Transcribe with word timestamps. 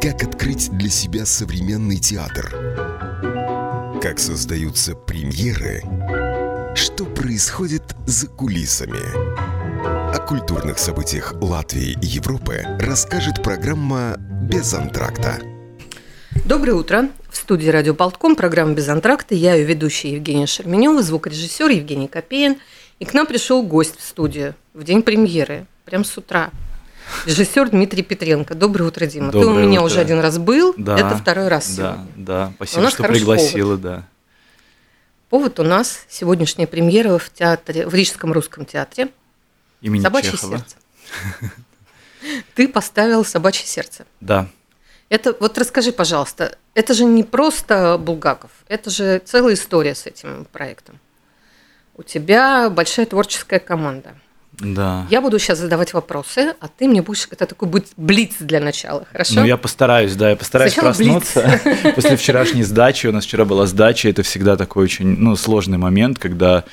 Как 0.00 0.22
открыть 0.22 0.70
для 0.70 0.88
себя 0.88 1.26
современный 1.26 1.98
театр? 1.98 2.48
Как 4.00 4.18
создаются 4.18 4.94
премьеры? 4.94 5.82
Что 6.74 7.04
происходит 7.04 7.82
за 8.06 8.26
кулисами? 8.26 8.98
О 10.16 10.18
культурных 10.26 10.78
событиях 10.78 11.34
Латвии 11.42 11.98
и 12.00 12.06
Европы 12.06 12.64
расскажет 12.80 13.42
программа 13.42 14.16
«Без 14.18 14.72
антракта». 14.72 15.38
Доброе 16.46 16.72
утро. 16.72 17.10
В 17.30 17.36
студии 17.36 17.68
«Радио 17.68 17.92
Болтком» 17.92 18.36
программа 18.36 18.72
«Без 18.72 18.88
антракта». 18.88 19.34
Я 19.34 19.54
ее 19.54 19.66
ведущая 19.66 20.12
Евгения 20.14 20.46
Шерменева, 20.46 21.02
звукорежиссер 21.02 21.68
Евгений 21.68 22.08
Копеин. 22.08 22.56
И 23.00 23.04
к 23.04 23.12
нам 23.12 23.26
пришел 23.26 23.62
гость 23.62 23.98
в 23.98 24.02
студию 24.02 24.54
в 24.72 24.82
день 24.82 25.02
премьеры, 25.02 25.66
прям 25.84 26.06
с 26.06 26.16
утра. 26.16 26.50
Режиссер 27.26 27.70
Дмитрий 27.70 28.02
Петренко. 28.02 28.54
Доброе 28.54 28.84
утро, 28.84 29.06
Дима. 29.06 29.30
Доброе 29.30 29.42
Ты 29.44 29.50
у 29.50 29.68
меня 29.68 29.80
утро. 29.82 29.86
уже 29.92 30.00
один 30.00 30.20
раз 30.20 30.38
был, 30.38 30.74
Да, 30.76 30.98
это 30.98 31.16
второй 31.16 31.48
раз 31.48 31.68
Да, 31.76 31.92
сегодня. 31.94 32.12
да. 32.16 32.52
Спасибо, 32.56 32.90
что 32.90 33.02
пригласила, 33.04 33.76
да. 33.76 34.04
Повод 35.28 35.60
у 35.60 35.62
нас 35.62 36.00
сегодняшняя 36.08 36.66
премьера 36.66 37.18
в 37.18 37.30
театре, 37.32 37.86
в 37.86 37.94
Рижском 37.94 38.32
русском 38.32 38.64
театре 38.64 39.08
Имени 39.80 40.02
«Собачье 40.02 40.32
Чехова. 40.32 40.58
сердце». 40.58 40.76
Ты 42.54 42.68
поставил 42.68 43.24
«Собачье 43.24 43.66
сердце». 43.66 44.06
Да. 44.20 44.48
Это 45.08 45.36
вот 45.38 45.56
расскажи, 45.58 45.92
пожалуйста, 45.92 46.56
это 46.74 46.94
же 46.94 47.04
не 47.04 47.24
просто 47.24 47.98
Булгаков, 47.98 48.50
это 48.68 48.90
же 48.90 49.20
целая 49.24 49.54
история 49.54 49.94
с 49.94 50.06
этим 50.06 50.46
проектом. 50.52 50.98
У 51.96 52.02
тебя 52.02 52.70
большая 52.70 53.06
творческая 53.06 53.58
команда. 53.58 54.14
Да. 54.60 55.06
Я 55.10 55.20
буду 55.20 55.38
сейчас 55.38 55.58
задавать 55.58 55.94
вопросы, 55.94 56.54
а 56.60 56.68
ты 56.68 56.86
мне 56.86 57.02
будешь 57.02 57.26
это 57.30 57.46
такой 57.46 57.68
будет 57.68 57.88
блиц 57.96 58.32
для 58.40 58.60
начала, 58.60 59.06
хорошо? 59.10 59.34
Ну, 59.36 59.44
я 59.44 59.56
постараюсь, 59.56 60.14
да, 60.14 60.30
я 60.30 60.36
постараюсь 60.36 60.74
Сначала 60.74 60.94
проснуться. 60.94 61.60
После 61.94 62.16
вчерашней 62.16 62.62
сдачи, 62.62 63.06
у 63.06 63.12
нас 63.12 63.24
вчера 63.24 63.44
была 63.44 63.66
сдача, 63.66 64.08
это 64.08 64.22
всегда 64.22 64.56
такой 64.56 64.84
очень, 64.84 65.16
ну, 65.18 65.34
сложный 65.36 65.78
момент, 65.78 66.18
когда 66.18 66.64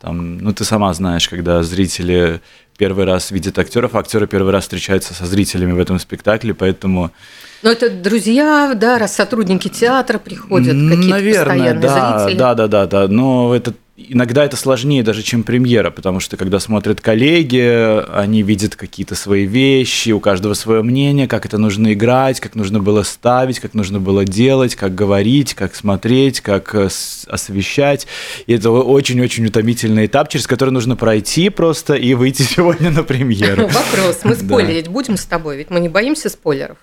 там, 0.00 0.38
ну, 0.38 0.52
ты 0.52 0.64
сама 0.64 0.92
знаешь, 0.94 1.28
когда 1.28 1.62
зрители 1.62 2.40
первый 2.76 3.04
раз 3.06 3.30
видят 3.30 3.58
актеров, 3.58 3.94
а 3.94 4.00
актеры 4.00 4.26
первый 4.26 4.52
раз 4.52 4.64
встречаются 4.64 5.14
со 5.14 5.26
зрителями 5.26 5.72
в 5.72 5.78
этом 5.78 5.98
спектакле, 5.98 6.54
поэтому 6.54 7.10
Ну, 7.62 7.70
это 7.70 7.88
друзья, 7.90 8.74
да, 8.74 8.98
раз 8.98 9.14
сотрудники 9.14 9.68
театра 9.68 10.18
приходят, 10.18 10.74
какие-то 10.74 11.06
Наверное, 11.06 11.44
постоянные 11.44 11.80
да, 11.80 12.18
зрители. 12.24 12.38
да, 12.38 12.54
да, 12.54 12.66
да, 12.68 12.86
да. 12.86 13.08
Но 13.08 13.54
это 13.54 13.72
иногда 13.96 14.44
это 14.44 14.56
сложнее 14.56 15.02
даже, 15.02 15.22
чем 15.22 15.42
премьера, 15.42 15.90
потому 15.90 16.20
что 16.20 16.36
когда 16.36 16.60
смотрят 16.60 17.00
коллеги, 17.00 18.04
они 18.12 18.42
видят 18.42 18.76
какие-то 18.76 19.14
свои 19.14 19.46
вещи, 19.46 20.10
у 20.10 20.20
каждого 20.20 20.54
свое 20.54 20.82
мнение, 20.82 21.26
как 21.26 21.46
это 21.46 21.58
нужно 21.58 21.94
играть, 21.94 22.40
как 22.40 22.54
нужно 22.54 22.80
было 22.80 23.02
ставить, 23.02 23.60
как 23.60 23.74
нужно 23.74 23.98
было 23.98 24.24
делать, 24.24 24.76
как 24.76 24.94
говорить, 24.94 25.54
как 25.54 25.74
смотреть, 25.74 26.40
как 26.40 26.74
э, 26.74 26.88
освещать. 27.26 28.06
И 28.46 28.52
это 28.52 28.70
очень-очень 28.70 29.46
утомительный 29.46 30.06
этап, 30.06 30.28
через 30.28 30.46
который 30.46 30.70
нужно 30.70 30.96
пройти 30.96 31.48
просто 31.48 31.94
и 31.94 32.14
выйти 32.14 32.42
сегодня 32.42 32.90
на 32.90 33.02
премьеру. 33.02 33.62
Вопрос, 33.68 34.20
мы 34.24 34.34
спойлерить 34.34 34.88
будем 34.88 35.16
с 35.16 35.24
тобой, 35.24 35.56
ведь 35.56 35.70
мы 35.70 35.80
не 35.80 35.88
боимся 35.88 36.28
спойлеров. 36.28 36.76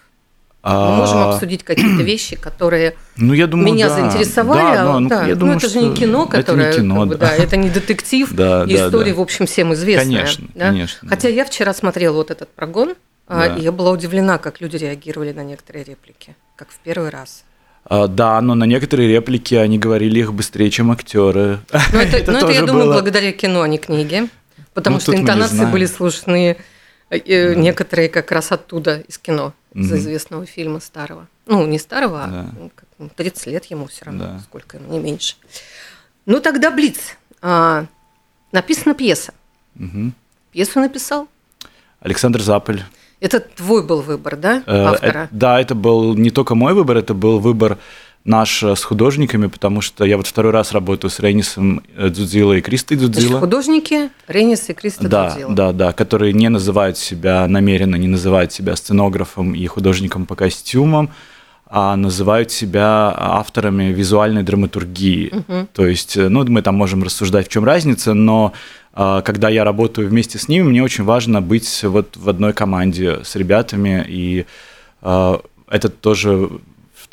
Мы 0.64 0.96
можем 0.96 1.18
А, 1.18 1.34
обсудить 1.34 1.64
какие-то 1.64 2.04
вещи, 2.12 2.38
которые 2.38 2.96
Ну, 3.18 3.34
я 3.34 3.48
думаю, 3.48 3.74
меня 3.74 3.90
да. 3.90 3.96
заинтересовали. 3.96 4.62
Да, 4.78 4.96
а, 4.96 5.00
ну, 5.00 5.10
да. 5.10 5.24
я 5.28 5.34
Ну, 5.34 5.40
думаю, 5.42 5.58
это 5.58 5.68
же 5.68 5.80
не 5.82 5.94
кино, 5.94 6.26
которое, 6.26 6.70
Это 6.70 6.78
не 6.80 6.84
кино, 6.84 7.00
как 7.02 7.08
бы, 7.10 7.16
да. 7.18 7.28
да, 7.28 7.36
это 7.36 7.58
не 7.58 7.70
детектив. 7.70 8.30
Да, 8.34 8.64
и 8.64 8.78
да, 8.78 8.88
история, 8.88 9.12
да. 9.12 9.18
в 9.18 9.22
общем, 9.22 9.46
всем 9.46 9.74
известная. 9.74 10.20
Конечно, 10.22 10.48
да? 10.56 10.66
конечно, 10.68 11.10
Хотя 11.10 11.28
да. 11.28 11.34
я 11.34 11.44
вчера 11.46 11.74
смотрела 11.74 12.14
вот 12.16 12.32
этот 12.32 12.48
прогон, 12.50 12.96
а, 13.28 13.50
Да. 13.50 13.56
и 13.58 13.62
я 13.62 13.74
была 13.74 13.92
удивлена, 13.92 14.38
как 14.38 14.62
люди 14.62 14.78
реагировали 14.78 15.34
на 15.34 15.44
некоторые 15.44 15.84
реплики, 15.84 16.34
как 16.56 16.70
в 16.70 16.78
первый 16.80 17.10
раз. 17.10 17.44
А, 17.86 18.08
Да, 18.08 18.40
но 18.40 18.56
на 18.56 18.64
некоторые 18.64 19.10
реплики 19.10 19.56
они 19.56 19.78
говорили 19.78 20.20
их 20.20 20.34
быстрее, 20.34 20.70
чем 20.72 20.92
актеры. 20.92 21.60
Но 21.92 22.00
это, 22.00 22.32
но 22.32 22.38
это, 22.38 22.48
я 22.52 22.54
тоже 22.62 22.66
думаю, 22.68 22.86
было. 22.86 22.94
благодаря 22.94 23.34
кино, 23.34 23.64
а 23.64 23.68
не 23.68 23.78
книге. 23.80 24.30
Потому 24.74 24.96
Ну, 24.96 25.00
что 25.02 25.14
интонации 25.14 25.66
были 25.66 25.86
слышны 25.86 26.56
э, 27.10 27.18
э, 27.20 27.54
некоторые 27.56 28.08
как 28.08 28.32
раз 28.32 28.52
оттуда, 28.54 29.04
из 29.08 29.18
кино, 29.18 29.54
из 29.74 29.92
известного 29.92 30.46
фильма 30.46 30.80
старого. 30.80 31.28
Ну, 31.46 31.66
не 31.66 31.80
старого, 31.80 32.28
Да. 32.28 32.40
а 32.42 32.50
ну, 32.58 32.72
как, 32.76 32.86
ну, 33.00 33.10
30 33.16 33.48
лет 33.48 33.66
ему 33.66 33.88
все 33.88 34.06
равно, 34.06 34.24
Да. 34.26 34.40
сколько 34.40 34.78
ему, 34.78 34.92
не 34.92 35.00
меньше. 35.00 35.36
Ну, 36.26 36.40
тогда 36.40 36.72
Блиц. 36.72 37.18
А, 37.42 37.86
написана 38.52 38.94
пьеса. 38.96 39.34
Мгм. 39.76 40.14
Пьесу 40.52 40.80
написал. 40.80 41.28
Александр 42.00 42.42
Запель. 42.42 42.84
Это 43.20 43.40
твой 43.40 43.84
был 43.84 44.02
выбор, 44.02 44.36
да, 44.36 44.64
Э, 44.66 44.84
автора? 44.86 45.24
э, 45.24 45.28
Да, 45.32 45.60
это 45.60 45.76
был 45.76 46.14
не 46.16 46.30
только 46.30 46.56
мой 46.56 46.74
выбор, 46.74 46.98
это 46.98 47.14
был 47.14 47.40
выбор 47.40 47.78
наш 48.26 48.64
э, 48.64 48.76
с 48.76 48.84
художниками, 48.84 49.48
потому 49.48 49.82
что 49.82 50.06
я 50.06 50.18
вот 50.18 50.28
второй 50.28 50.52
раз 50.52 50.72
работаю 50.72 51.12
с 51.12 51.20
Рейнисом 51.20 51.82
э, 51.96 52.10
Дзудзило 52.10 52.54
и 52.54 52.62
Кристой 52.62 52.98
Значит, 52.98 53.12
Дзудзило. 53.16 53.40
художники 53.40 54.10
Ренис 54.28 54.70
и 54.70 54.74
Криста 54.74 55.10
Да, 55.10 55.30
Дудзило. 55.32 55.54
да, 55.54 55.72
да, 55.74 55.92
которые 55.92 56.32
не 56.34 56.50
называют 56.50 56.98
себя 56.98 57.46
намеренно, 57.48 57.96
не 57.98 58.08
называют 58.08 58.54
себя 58.54 58.76
сценографом 58.76 59.54
и 59.54 59.66
художником 59.68 60.26
по 60.26 60.36
костюмам, 60.36 61.10
а 61.68 61.96
называют 61.98 62.52
себя 62.52 63.14
авторами 63.18 63.86
визуальной 63.92 64.44
драматургии. 64.44 65.32
То 65.74 65.86
есть, 65.86 66.16
э, 66.16 66.30
ну, 66.30 66.46
мы 66.46 66.62
там 66.62 66.76
можем 66.76 67.04
рассуждать, 67.04 67.48
в 67.48 67.52
чем 67.52 67.66
разница, 67.66 68.14
но 68.14 68.54
когда 68.96 69.50
я 69.50 69.64
работаю 69.64 70.08
вместе 70.08 70.38
с 70.38 70.48
ними, 70.48 70.66
мне 70.66 70.84
очень 70.84 71.04
важно 71.04 71.42
быть 71.42 71.82
вот 71.84 72.16
в 72.16 72.30
одной 72.30 72.54
команде 72.54 73.22
с 73.24 73.36
ребятами, 73.36 74.06
и 74.08 74.46
это 75.02 75.90
тоже, 76.00 76.52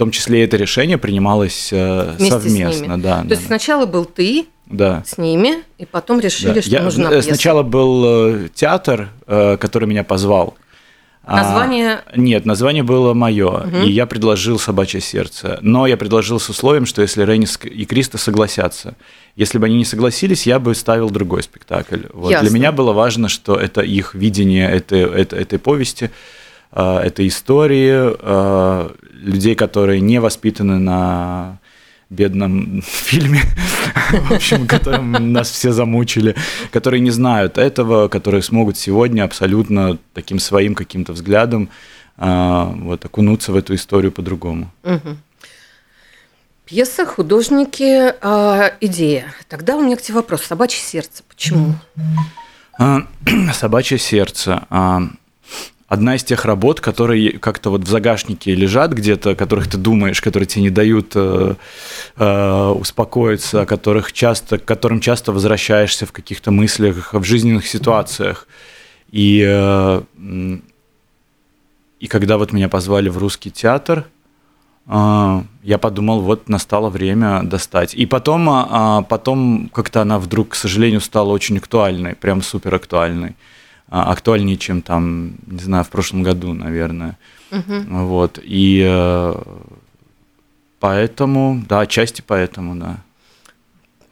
том 0.00 0.10
числе 0.10 0.44
это 0.44 0.56
решение 0.56 0.96
принималось 0.96 1.68
э, 1.72 2.14
Вместе 2.18 2.30
совместно. 2.40 2.98
Да, 3.00 3.20
То 3.22 3.28
да, 3.28 3.34
есть 3.34 3.46
сначала 3.46 3.84
был 3.84 4.06
ты 4.06 4.46
да. 4.66 5.02
с 5.06 5.18
ними, 5.18 5.62
и 5.76 5.84
потом 5.84 6.20
решили, 6.20 6.54
Да. 6.54 6.62
что 6.62 6.70
Я- 6.70 6.82
нужна 6.82 7.08
э, 7.08 7.12
пьеса. 7.12 7.28
Сначала 7.28 7.62
был 7.62 8.04
э, 8.06 8.48
театр, 8.54 9.10
который 9.26 9.86
меня 9.86 10.02
позвал. 10.04 10.54
А, 11.22 11.36
Название 11.42 12.00
нет, 12.16 12.46
название 12.46 12.82
было 12.82 13.12
мое, 13.12 13.50
Мгм. 13.66 13.82
и 13.82 13.90
я 13.90 14.06
предложил 14.06 14.58
«Собачье 14.58 15.02
сердце». 15.02 15.58
Но 15.60 15.86
я 15.86 15.98
предложил 15.98 16.40
с 16.40 16.48
условием, 16.48 16.86
что 16.86 17.02
если 17.02 17.22
Рейнис 17.24 17.58
и 17.62 17.84
Криста 17.84 18.16
согласятся. 18.16 18.94
Если 19.36 19.58
бы 19.58 19.66
они 19.66 19.76
не 19.76 19.84
согласились, 19.84 20.46
я 20.46 20.58
бы 20.58 20.74
ставил 20.74 21.10
другой 21.10 21.42
спектакль. 21.42 22.00
Вот. 22.14 22.30
Ясно. 22.30 22.48
Для 22.48 22.58
меня 22.58 22.72
было 22.72 22.92
важно, 22.94 23.28
что 23.28 23.54
это 23.54 23.82
их 23.82 24.14
видение 24.14 24.66
этой, 24.70 25.02
этой, 25.02 25.40
этой 25.42 25.58
повести, 25.58 26.10
этой 26.72 27.26
истории, 27.28 28.16
людей, 29.20 29.54
которые 29.54 30.00
не 30.00 30.20
воспитаны 30.20 30.78
на 30.78 31.58
бедном 32.10 32.82
фильме, 32.86 33.42
в 34.12 34.32
общем, 34.32 34.66
которым 34.66 35.32
нас 35.32 35.50
все 35.50 35.72
замучили, 35.72 36.34
которые 36.72 37.00
не 37.00 37.10
знают 37.10 37.58
этого, 37.58 38.08
которые 38.08 38.42
смогут 38.42 38.76
сегодня 38.76 39.24
абсолютно 39.24 39.98
таким 40.12 40.38
своим 40.38 40.74
каким-то 40.74 41.12
взглядом 41.12 41.68
а, 42.16 42.66
вот 42.76 43.04
окунуться 43.04 43.52
в 43.52 43.56
эту 43.56 43.74
историю 43.74 44.12
по-другому. 44.12 44.70
Мгм. 44.82 45.18
Пьеса, 46.66 47.06
художники, 47.06 48.14
а, 48.20 48.72
идея. 48.80 49.34
Тогда 49.48 49.76
у 49.76 49.82
меня 49.82 49.96
к 49.96 50.02
тебе 50.02 50.16
вопрос. 50.16 50.42
Собачье 50.42 50.80
сердце. 50.80 51.22
Почему? 51.28 51.74
А, 52.78 53.02
Собачье 53.54 53.98
сердце. 53.98 54.66
Одна 55.90 56.14
из 56.14 56.22
тех 56.22 56.44
работ, 56.44 56.80
которые 56.80 57.32
как-то 57.40 57.70
вот 57.70 57.82
в 57.82 57.88
загашнике 57.88 58.54
лежат 58.54 58.92
где-то, 58.92 59.34
которых 59.34 59.68
ты 59.68 59.76
думаешь, 59.76 60.20
которые 60.20 60.46
тебе 60.46 60.62
не 60.62 60.70
дают 60.70 61.12
э, 61.16 61.56
э, 62.16 62.66
успокоиться, 62.68 63.66
которых 63.66 64.12
часто, 64.12 64.58
к 64.58 64.64
которым 64.64 65.00
часто 65.00 65.32
возвращаешься 65.32 66.06
в 66.06 66.12
каких-то 66.12 66.52
мыслях, 66.52 67.12
в 67.12 67.24
жизненных 67.24 67.66
ситуациях. 67.66 68.46
И, 69.10 69.44
э, 69.44 70.02
и 71.98 72.06
когда 72.06 72.38
вот 72.38 72.52
меня 72.52 72.68
позвали 72.68 73.08
в 73.08 73.18
русский 73.18 73.50
театр, 73.50 74.06
а, 74.86 75.44
я 75.64 75.78
подумал, 75.78 76.20
вот 76.20 76.48
настало 76.48 76.88
время 76.88 77.42
достать. 77.42 77.94
И 77.94 78.06
потом, 78.06 78.48
а, 78.48 78.68
а, 78.70 79.02
потом 79.02 79.68
как-то 79.72 80.02
она 80.02 80.20
вдруг, 80.20 80.50
к 80.50 80.54
сожалению, 80.54 81.00
стала 81.00 81.30
очень 81.30 81.58
актуальной, 81.58 82.14
прям 82.14 82.42
супер 82.42 82.74
актуальной. 82.76 83.34
Актуальнее, 83.90 84.56
чем 84.56 84.82
там, 84.82 85.32
не 85.46 85.58
знаю, 85.58 85.84
в 85.84 85.90
прошлом 85.90 86.22
году, 86.22 86.54
наверное. 86.54 87.18
Мгм. 87.50 88.06
Вот. 88.06 88.38
И 88.42 88.84
э, 88.88 89.34
поэтому, 90.78 91.64
да, 91.68 91.80
отчасти 91.80 92.22
поэтому, 92.24 92.76
да. 92.76 92.98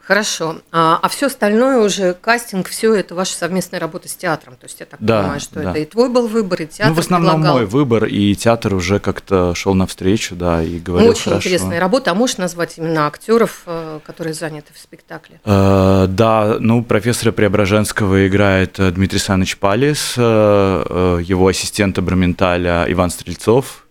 Хорошо. 0.09 0.55
А, 0.71 1.07
все 1.09 1.27
остальное 1.27 1.77
уже, 1.85 2.15
кастинг, 2.19 2.67
все 2.67 2.95
это 2.95 3.13
ваша 3.13 3.33
совместная 3.33 3.79
работа 3.79 4.09
с 4.09 4.15
театром. 4.15 4.55
То 4.55 4.65
есть 4.65 4.79
я 4.79 4.87
так 4.87 4.99
Да, 4.99 5.19
понимаю, 5.21 5.39
что 5.39 5.61
да. 5.61 5.69
это 5.69 5.79
и 5.81 5.85
твой 5.85 6.09
был 6.09 6.27
выбор, 6.27 6.63
и 6.63 6.65
театр 6.65 6.89
ну, 6.89 6.95
в 6.95 6.99
основном 6.99 7.33
предлагал. 7.35 7.57
мой 7.57 7.65
выбор, 7.67 8.05
и 8.05 8.33
театр 8.33 8.73
уже 8.73 8.99
как-то 8.99 9.53
шел 9.53 9.75
навстречу, 9.75 10.35
да, 10.35 10.63
и 10.63 10.77
Ну, 10.77 10.81
говорил 10.83 11.11
очень 11.11 11.25
хорошо. 11.25 11.37
интересная 11.37 11.79
работа. 11.79 12.09
А 12.09 12.15
можешь 12.15 12.37
назвать 12.37 12.79
именно 12.79 13.05
актеров, 13.05 13.61
э, 13.67 13.99
которые 14.03 14.33
заняты 14.33 14.73
в 14.73 14.79
спектакле? 14.79 15.39
Э, 15.45 16.07
Да, 16.09 16.57
ну, 16.59 16.83
профессора 16.83 17.31
Преображенского 17.31 18.27
играет 18.27 18.79
э, 18.79 18.89
Дмитрий 18.89 19.19
Саныч 19.19 19.57
Палис, 19.57 20.15
э, 20.17 21.19
его 21.23 21.47
ассистент 21.47 21.99
Абраменталя 21.99 22.85
Иван 22.87 23.11
Стрельцов. 23.11 23.85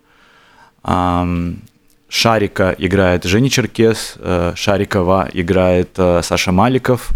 Шарика 2.09 2.75
играет 2.79 3.25
Женя 3.25 3.51
Черкес, 3.51 4.15
э, 4.19 4.53
Шарикова 4.55 5.29
играет 5.33 5.91
э, 5.97 6.21
Саша 6.23 6.53
Маликов, 6.53 7.11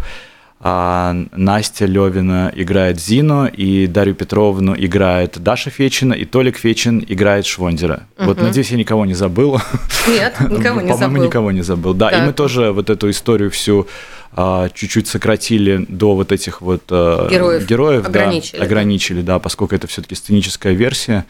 а 0.64 1.16
Настя 1.32 1.86
Левина 1.86 2.52
играет 2.54 3.00
Зину, 3.00 3.46
и 3.46 3.88
Дарью 3.88 4.14
Петровну 4.14 4.74
играет 4.76 5.42
Даша 5.42 5.70
Фечин, 5.70 6.12
и 6.12 6.24
Толик 6.24 6.56
Фечин 6.56 7.04
играет 7.08 7.46
Швондера. 7.46 8.04
Угу. 8.16 8.26
Вот, 8.26 8.40
надеюсь, 8.40 8.70
я 8.70 8.78
никого 8.78 9.04
не 9.04 9.14
забыл. 9.14 9.60
Нет, 10.06 10.34
никого 10.50 10.80
не 10.82 10.88
забыл. 10.88 11.00
По-моему, 11.00 11.24
никого 11.24 11.50
не 11.50 11.62
забыл. 11.62 11.94
Да, 11.94 12.10
и 12.10 12.20
мы 12.20 12.32
тоже 12.32 12.70
вот 12.70 12.90
эту 12.90 13.10
историю 13.10 13.50
всю 13.50 13.88
чуть-чуть 14.34 15.08
сократили 15.08 15.84
до 15.88 16.14
вот 16.14 16.32
этих 16.32 16.62
вот 16.62 16.84
а, 16.90 17.28
героев, 17.28 17.66
героев 17.66 18.06
ограничили, 18.06 18.58
да, 18.58 18.64
ограничили, 18.64 19.22
да, 19.22 19.38
поскольку 19.38 19.74
это 19.74 19.86
все-таки 19.86 20.14
сценическая 20.14 20.72
версия. 20.72 21.26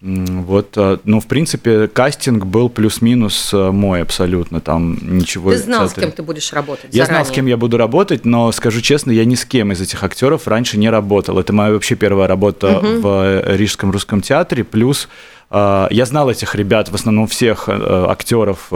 Вот, 0.00 0.76
а, 0.76 0.98
ну, 1.04 1.20
в 1.20 1.26
принципе, 1.26 1.86
кастинг 1.86 2.44
был 2.44 2.68
плюс-минус 2.68 3.52
мой 3.52 4.02
абсолютно, 4.02 4.60
там 4.60 4.98
ничего... 5.16 5.52
Ты 5.52 5.58
знал, 5.58 5.88
с 5.88 5.94
кем 5.94 6.10
ты 6.10 6.24
будешь 6.24 6.52
работать 6.52 6.92
Я 6.92 7.06
знал, 7.06 7.24
с 7.24 7.30
кем 7.30 7.46
я 7.46 7.56
буду 7.56 7.76
работать, 7.76 8.24
но, 8.24 8.50
скажу 8.50 8.80
честно, 8.80 9.12
я 9.12 9.24
ни 9.24 9.36
с 9.36 9.44
кем 9.44 9.70
из 9.70 9.80
этих 9.80 10.02
актеров 10.02 10.48
раньше 10.48 10.76
не 10.76 10.90
работал. 10.90 11.38
Это 11.38 11.52
моя 11.52 11.72
вообще 11.72 11.94
первая 11.94 12.26
работа 12.26 12.78
угу. 12.78 13.00
в 13.00 13.56
Рижском 13.56 13.92
русском 13.92 14.20
театре, 14.20 14.64
плюс 14.64 15.08
я 15.50 16.04
знал 16.06 16.30
этих 16.30 16.54
ребят, 16.54 16.88
в 16.88 16.94
основном 16.94 17.26
всех 17.26 17.68
актеров 17.68 18.72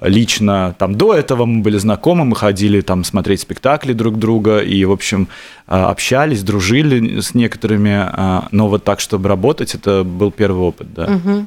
лично 0.00 0.74
там 0.78 0.94
до 0.94 1.14
этого 1.14 1.44
мы 1.44 1.62
были 1.62 1.78
знакомы, 1.78 2.24
мы 2.24 2.36
ходили 2.36 2.80
там 2.80 3.04
смотреть 3.04 3.40
спектакли 3.40 3.92
друг 3.92 4.18
друга 4.18 4.60
и, 4.60 4.84
в 4.84 4.92
общем, 4.92 5.28
а, 5.66 5.90
общались, 5.90 6.42
дружили 6.42 7.20
с 7.20 7.34
некоторыми, 7.34 7.92
а, 7.92 8.48
но 8.50 8.68
вот 8.68 8.84
так, 8.84 9.00
чтобы 9.00 9.28
работать, 9.28 9.74
это 9.74 10.04
был 10.04 10.30
первый 10.30 10.62
опыт, 10.62 10.92
да. 10.94 11.04
Угу. 11.04 11.46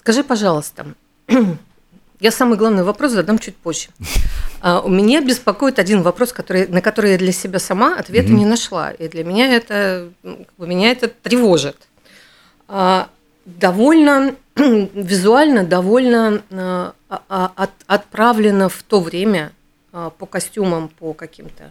Скажи, 0.00 0.22
пожалуйста, 0.24 0.86
я 2.20 2.30
самый 2.30 2.56
главный 2.56 2.84
вопрос 2.84 3.12
задам 3.12 3.38
чуть 3.38 3.56
позже. 3.56 3.88
А, 4.60 4.80
у 4.80 4.88
меня 4.88 5.20
беспокоит 5.20 5.78
один 5.78 6.02
вопрос, 6.02 6.32
который, 6.32 6.68
на 6.68 6.80
который 6.80 7.12
я 7.12 7.18
для 7.18 7.32
себя 7.32 7.58
сама 7.58 7.98
ответа 7.98 8.28
mm 8.28 8.34
не 8.34 8.44
нашла, 8.44 8.92
и 8.92 9.08
для 9.08 9.24
меня 9.24 9.52
это 9.52 10.08
меня 10.56 10.92
это 10.92 11.08
тревожит. 11.08 11.76
Довольно 13.44 14.34
визуально 14.56 15.64
довольно 15.64 16.42
э, 16.50 16.92
от, 17.08 17.70
отправлено 17.86 18.68
в 18.68 18.82
то 18.82 19.00
время 19.00 19.52
э, 19.92 20.10
по 20.16 20.26
костюмам, 20.26 20.88
по 20.88 21.12
каким-то 21.14 21.70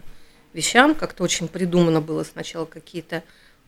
вещам. 0.52 0.94
Как-то 0.94 1.22
очень 1.22 1.48
придумано 1.48 2.00
было 2.00 2.24
сначала 2.24 2.64
какие-то 2.64 3.22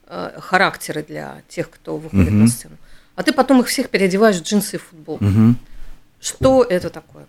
э, 0.07 0.39
характеры 0.41 1.03
для 1.03 1.43
тех, 1.49 1.71
кто 1.71 1.97
выходит 1.97 2.29
угу. 2.29 2.37
на 2.37 2.49
сцену. 2.49 2.77
А 3.17 3.23
ты 3.23 3.33
потом 3.33 3.61
их 3.61 3.69
всех 3.69 3.91
переодеваешь 3.91 4.37
в 4.37 4.43
джинсы 4.43 4.77
и 4.77 4.79
футбол. 4.79 5.17
Угу. 5.17 5.55
Что 6.21 6.65
это 6.65 6.91
такое? 6.91 7.27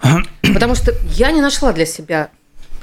Потому 0.54 0.74
что 0.74 0.92
я 1.10 1.32
не 1.32 1.40
нашла 1.40 1.72
для 1.72 1.86
себя 1.86 2.30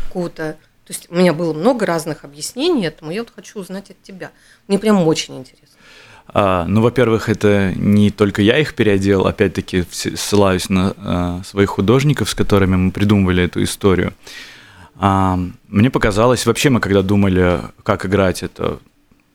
какого-то... 0.05 0.57
То 0.85 0.93
есть 0.93 1.09
у 1.09 1.15
меня 1.15 1.31
было 1.33 1.53
много 1.53 1.85
разных 1.85 2.25
объяснений 2.25 2.85
этому, 2.85 3.11
я 3.11 3.21
вот 3.21 3.31
хочу 3.33 3.59
узнать 3.59 3.91
от 3.91 4.01
тебя. 4.01 4.31
Мне 4.67 4.77
прям 4.77 5.07
очень 5.07 5.37
интересно. 5.37 5.77
А, 6.27 6.65
ну, 6.65 6.81
во-первых, 6.81 7.29
это 7.29 7.73
не 7.75 8.09
только 8.09 8.41
я 8.41 8.57
их 8.57 8.73
переодел, 8.73 9.27
опять-таки 9.27 9.83
ссылаюсь 9.91 10.69
на 10.69 10.93
а, 10.97 11.41
своих 11.43 11.69
художников, 11.69 12.29
с 12.29 12.35
которыми 12.35 12.75
мы 12.75 12.91
придумывали 12.91 13.43
эту 13.43 13.63
историю. 13.63 14.13
А, 14.95 15.39
мне 15.67 15.89
показалось, 15.89 16.45
вообще 16.45 16.69
мы 16.69 16.79
когда 16.79 17.01
думали, 17.01 17.61
как 17.83 18.05
играть 18.05 18.43
это 18.43 18.79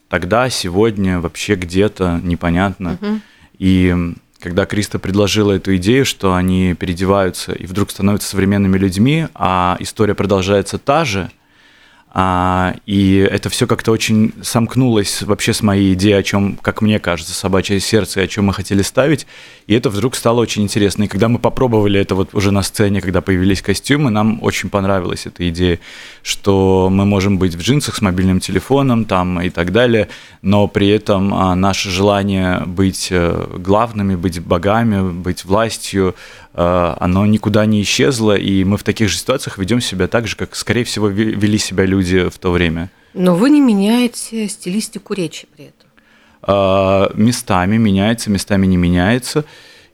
тогда, 0.08 0.48
сегодня, 0.48 1.20
вообще 1.20 1.56
где-то, 1.56 2.20
непонятно. 2.22 2.98
Угу. 3.00 3.20
И 3.58 4.14
когда 4.40 4.64
Криста 4.64 4.98
предложила 4.98 5.52
эту 5.52 5.76
идею, 5.76 6.06
что 6.06 6.34
они 6.34 6.74
переодеваются 6.74 7.52
и 7.52 7.66
вдруг 7.66 7.90
становятся 7.90 8.28
современными 8.28 8.78
людьми, 8.78 9.26
а 9.34 9.76
история 9.80 10.14
продолжается 10.14 10.78
та 10.78 11.04
же– 11.04 11.30
а, 12.18 12.76
и 12.86 13.28
это 13.30 13.50
все 13.50 13.66
как-то 13.66 13.92
очень 13.92 14.32
сомкнулось 14.40 15.20
вообще 15.20 15.52
с 15.52 15.60
моей 15.60 15.92
идеей, 15.92 16.14
о 16.14 16.22
чем, 16.22 16.56
как 16.56 16.80
мне 16.80 16.98
кажется, 16.98 17.34
собачье 17.34 17.78
сердце, 17.78 18.22
о 18.22 18.26
чем 18.26 18.46
мы 18.46 18.54
хотели 18.54 18.80
ставить. 18.80 19.26
И 19.66 19.74
это 19.74 19.90
вдруг 19.90 20.14
стало 20.16 20.40
очень 20.40 20.62
интересно. 20.62 21.02
И 21.02 21.08
когда 21.08 21.28
мы 21.28 21.38
попробовали 21.38 22.00
это 22.00 22.14
вот 22.14 22.30
уже 22.32 22.52
на 22.52 22.62
сцене, 22.62 23.02
когда 23.02 23.20
появились 23.20 23.60
костюмы, 23.60 24.08
нам 24.10 24.42
очень 24.42 24.70
понравилась 24.70 25.26
эта 25.26 25.46
идея, 25.50 25.78
что 26.22 26.88
мы 26.90 27.04
можем 27.04 27.36
быть 27.36 27.54
в 27.54 27.60
джинсах 27.60 27.96
с 27.96 28.00
мобильным 28.00 28.40
телефоном 28.40 29.04
там 29.04 29.38
и 29.42 29.50
так 29.50 29.70
далее, 29.70 30.08
но 30.40 30.68
при 30.68 30.88
этом 30.88 31.34
а, 31.34 31.54
наше 31.54 31.90
желание 31.90 32.62
быть 32.64 33.08
э, 33.10 33.46
главными, 33.58 34.14
быть 34.14 34.40
богами, 34.40 35.12
быть 35.12 35.44
властью, 35.44 36.14
оно 36.58 37.26
никуда 37.26 37.66
не 37.66 37.82
исчезло, 37.82 38.36
и 38.36 38.64
мы 38.64 38.78
в 38.78 38.82
таких 38.82 39.10
же 39.10 39.18
ситуациях 39.18 39.58
ведем 39.58 39.80
себя 39.80 40.08
так 40.08 40.26
же, 40.26 40.36
как, 40.36 40.56
скорее 40.56 40.84
всего, 40.84 41.08
вели 41.08 41.58
себя 41.58 41.84
люди 41.84 42.28
в 42.30 42.38
то 42.38 42.50
время. 42.50 42.90
Но 43.12 43.34
вы 43.34 43.50
не 43.50 43.60
меняете 43.60 44.48
стилистику 44.48 45.14
речи 45.14 45.46
при 45.54 45.66
этом. 45.66 45.88
А, 46.42 47.10
местами 47.14 47.76
меняется, 47.76 48.30
местами 48.30 48.66
не 48.66 48.76
меняется. 48.76 49.44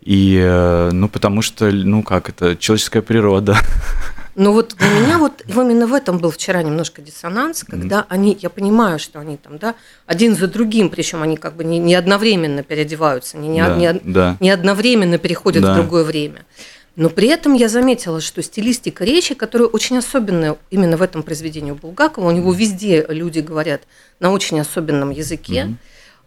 И, 0.03 0.37
э, 0.41 0.91
ну, 0.93 1.09
потому 1.09 1.43
что, 1.43 1.71
ну, 1.71 2.03
как 2.03 2.29
это, 2.29 2.57
человеческая 2.57 3.03
природа. 3.03 3.57
Ну 4.35 4.53
вот 4.53 4.75
для 4.79 4.89
меня 4.89 5.19
вот 5.19 5.45
именно 5.47 5.87
в 5.87 5.93
этом 5.93 6.19
был 6.19 6.31
вчера 6.31 6.63
немножко 6.63 7.03
диссонанс, 7.03 7.65
когда 7.65 8.01
mm-hmm. 8.01 8.07
они, 8.09 8.39
я 8.41 8.49
понимаю, 8.49 8.99
что 8.99 9.21
они 9.21 9.37
там, 9.37 9.59
да, 9.59 9.75
один 10.07 10.35
за 10.35 10.49
другим, 10.49 10.89
причем 10.89 11.23
они 11.23 11.37
как 11.37 11.55
бы 11.55 11.65
не, 11.65 11.79
не 11.79 11.95
одновременно 11.95 12.63
переодеваются, 12.63 13.37
не, 13.37 13.49
не, 13.49 13.63
да, 13.63 13.77
не, 13.77 13.93
да. 13.93 14.37
не 14.41 14.51
одновременно 14.51 15.19
переходят 15.19 15.63
да. 15.63 15.73
в 15.73 15.77
другое 15.77 16.05
время. 16.05 16.47
Но 16.95 17.09
при 17.09 17.29
этом 17.29 17.55
я 17.55 17.69
заметила, 17.69 18.21
что 18.21 18.43
стилистика 18.43 19.05
речи, 19.05 19.35
которая 19.35 19.69
очень 19.69 19.97
особенная 19.99 20.57
именно 20.71 20.97
в 20.97 21.03
этом 21.03 21.23
произведении 21.23 21.71
у 21.71 21.75
Булгакова, 21.75 22.29
у 22.29 22.31
него 22.31 22.53
везде 22.53 23.05
люди 23.09 23.41
говорят 23.41 23.83
на 24.21 24.31
очень 24.31 24.61
особенном 24.61 25.11
языке, 25.11 25.55
mm-hmm. 25.55 25.77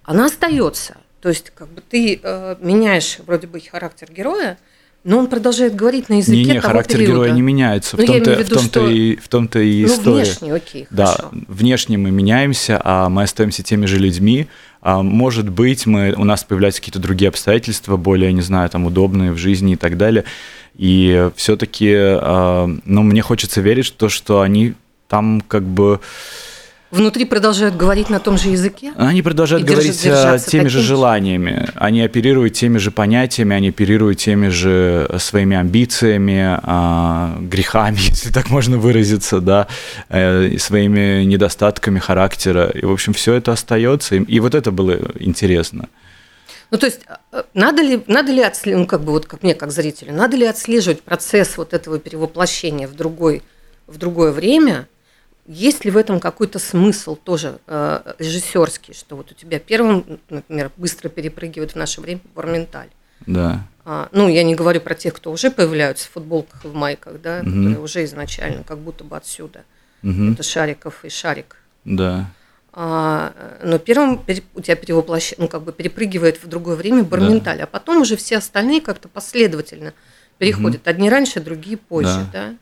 она 0.03 0.25
остается. 0.25 0.97
То 1.21 1.29
есть 1.29 1.51
как 1.55 1.69
бы 1.69 1.81
ты 1.81 2.19
э, 2.21 2.55
меняешь 2.59 3.17
вроде 3.25 3.47
бы 3.47 3.59
характер 3.59 4.11
героя, 4.11 4.59
но 5.05 5.19
он 5.19 5.27
продолжает 5.27 5.75
говорить 5.75 6.09
на 6.09 6.15
языке 6.15 6.35
не, 6.35 6.45
не, 6.45 6.53
того 6.55 6.61
характер 6.61 6.97
периода. 6.97 7.13
героя 7.13 7.31
не 7.31 7.43
меняется. 7.43 7.95
В 7.95 7.99
ну, 7.99 8.07
том-то, 8.07 8.43
в 8.43 8.49
том-то, 8.49 8.79
что... 8.79 8.89
и, 8.89 9.15
в 9.15 9.27
том-то 9.27 9.59
и 9.59 9.81
ну, 9.85 9.87
история. 9.87 10.23
внешне, 10.23 10.53
окей, 10.53 10.87
Да, 10.89 11.05
хорошо. 11.05 11.29
внешне 11.47 11.97
мы 11.99 12.09
меняемся, 12.09 12.81
а 12.83 13.07
мы 13.09 13.21
остаемся 13.21 13.61
теми 13.61 13.85
же 13.85 13.99
людьми. 13.99 14.47
А 14.81 15.03
может 15.03 15.47
быть, 15.47 15.85
мы, 15.85 16.15
у 16.17 16.23
нас 16.23 16.43
появляются 16.43 16.81
какие-то 16.81 16.97
другие 16.99 17.29
обстоятельства, 17.29 17.97
более, 17.97 18.33
не 18.33 18.41
знаю, 18.41 18.67
там, 18.71 18.87
удобные 18.87 19.31
в 19.31 19.37
жизни 19.37 19.73
и 19.73 19.77
так 19.77 19.95
далее. 19.95 20.25
И 20.75 21.29
все-таки, 21.35 21.93
а, 21.95 22.67
ну, 22.83 23.03
мне 23.03 23.21
хочется 23.21 23.61
верить, 23.61 23.85
что, 23.85 24.09
что 24.09 24.41
они 24.41 24.73
там 25.07 25.41
как 25.47 25.63
бы 25.63 25.99
внутри 26.91 27.25
продолжают 27.25 27.75
говорить 27.75 28.09
на 28.09 28.19
том 28.19 28.37
же 28.37 28.49
языке? 28.49 28.93
Они 28.97 29.21
продолжают 29.21 29.65
говорить 29.65 29.99
теми 29.99 30.37
таким? 30.37 30.69
же 30.69 30.81
желаниями. 30.81 31.69
Они 31.75 32.01
оперируют 32.01 32.53
теми 32.53 32.77
же 32.77 32.91
понятиями, 32.91 33.55
они 33.55 33.69
оперируют 33.69 34.19
теми 34.19 34.49
же 34.49 35.09
своими 35.19 35.57
амбициями, 35.57 36.59
а, 36.63 37.37
грехами, 37.39 37.95
если 38.09 38.31
так 38.31 38.49
можно 38.49 38.77
выразиться, 38.77 39.39
да, 39.39 39.67
э, 40.09 40.57
своими 40.57 41.23
недостатками 41.23 41.99
характера. 41.99 42.69
И, 42.69 42.85
в 42.85 42.91
общем, 42.91 43.13
все 43.13 43.33
это 43.33 43.51
остается. 43.51 44.15
И 44.15 44.39
вот 44.39 44.55
это 44.55 44.71
было 44.71 44.97
интересно. 45.19 45.89
Ну, 46.71 46.77
то 46.77 46.87
есть, 46.87 47.01
э, 47.31 47.43
надо 47.53 47.81
ли, 47.81 48.03
надо 48.07 48.31
ли 48.31 48.41
отслеживать, 48.41 48.81
ну, 48.81 48.87
как 48.87 49.03
бы 49.03 49.11
вот 49.11 49.25
как 49.25 49.43
мне, 49.43 49.53
как 49.53 49.71
зрителю, 49.71 50.13
надо 50.13 50.35
ли 50.37 50.45
отслеживать 50.45 51.01
процесс 51.01 51.57
вот 51.57 51.73
этого 51.73 51.99
перевоплощения 51.99 52.87
в, 52.87 52.93
другой, 52.93 53.43
в 53.87 53.97
другое 53.97 54.31
время– 54.31 54.87
есть 55.47 55.85
ли 55.85 55.91
в 55.91 55.97
этом 55.97 56.19
какой-то 56.19 56.57
смысл 56.57 57.15
тоже 57.15 57.59
э, 57.67 58.13
режиссерский, 58.17 58.93
что 58.93 59.15
вот 59.15 59.31
у 59.31 59.33
тебя 59.35 59.59
первым, 59.59 60.19
например, 60.29 60.71
быстро 60.77 61.09
перепрыгивает 61.09 61.73
в 61.73 61.75
наше 61.75 62.01
время 62.01 62.21
Варменталь? 62.33 62.89
Да. 63.27 63.67
А, 63.85 64.09
ну, 64.11 64.27
я 64.27 64.43
не 64.43 64.55
говорю 64.55 64.81
про 64.81 64.95
тех, 64.95 65.13
кто 65.13 65.31
уже 65.31 65.51
появляются 65.51 66.07
в 66.07 66.11
футболках 66.11 66.65
и 66.65 66.67
в 66.67 66.73
майках, 66.73 67.21
да, 67.21 67.39
угу. 67.41 67.49
которые 67.49 67.79
уже 67.79 68.03
изначально 68.05 68.63
как 68.63 68.79
будто 68.79 69.03
бы 69.03 69.15
отсюда. 69.15 69.63
Угу. 70.01 70.33
Это 70.33 70.43
Шариков 70.43 71.05
и 71.05 71.09
Шарик. 71.09 71.57
Да. 71.83 72.31
А, 72.73 73.33
но 73.63 73.77
первым 73.77 74.21
у 74.55 74.61
тебя 74.61 74.75
перевоплощение, 74.75 75.43
ну, 75.43 75.47
как 75.47 75.61
бы 75.61 75.71
перепрыгивает 75.71 76.43
в 76.43 76.47
другое 76.47 76.75
время 76.75 77.03
Барменталь, 77.03 77.59
да. 77.59 77.63
а 77.65 77.67
потом 77.67 78.01
уже 78.01 78.17
все 78.17 78.37
остальные 78.37 78.81
как-то 78.81 79.07
последовательно 79.07 79.93
переходят. 80.39 80.81
Угу. 80.81 80.89
Одни 80.89 81.09
раньше, 81.09 81.39
другие 81.39 81.77
позже, 81.77 82.25
да. 82.33 82.49
да? 82.49 82.55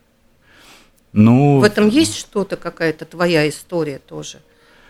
Ну, 1.14 1.60
в 1.60 1.64
этом 1.64 1.88
есть 1.88 2.16
что-то, 2.16 2.58
какая-то 2.58 3.06
твоя 3.06 3.48
история 3.48 4.00
тоже, 4.00 4.40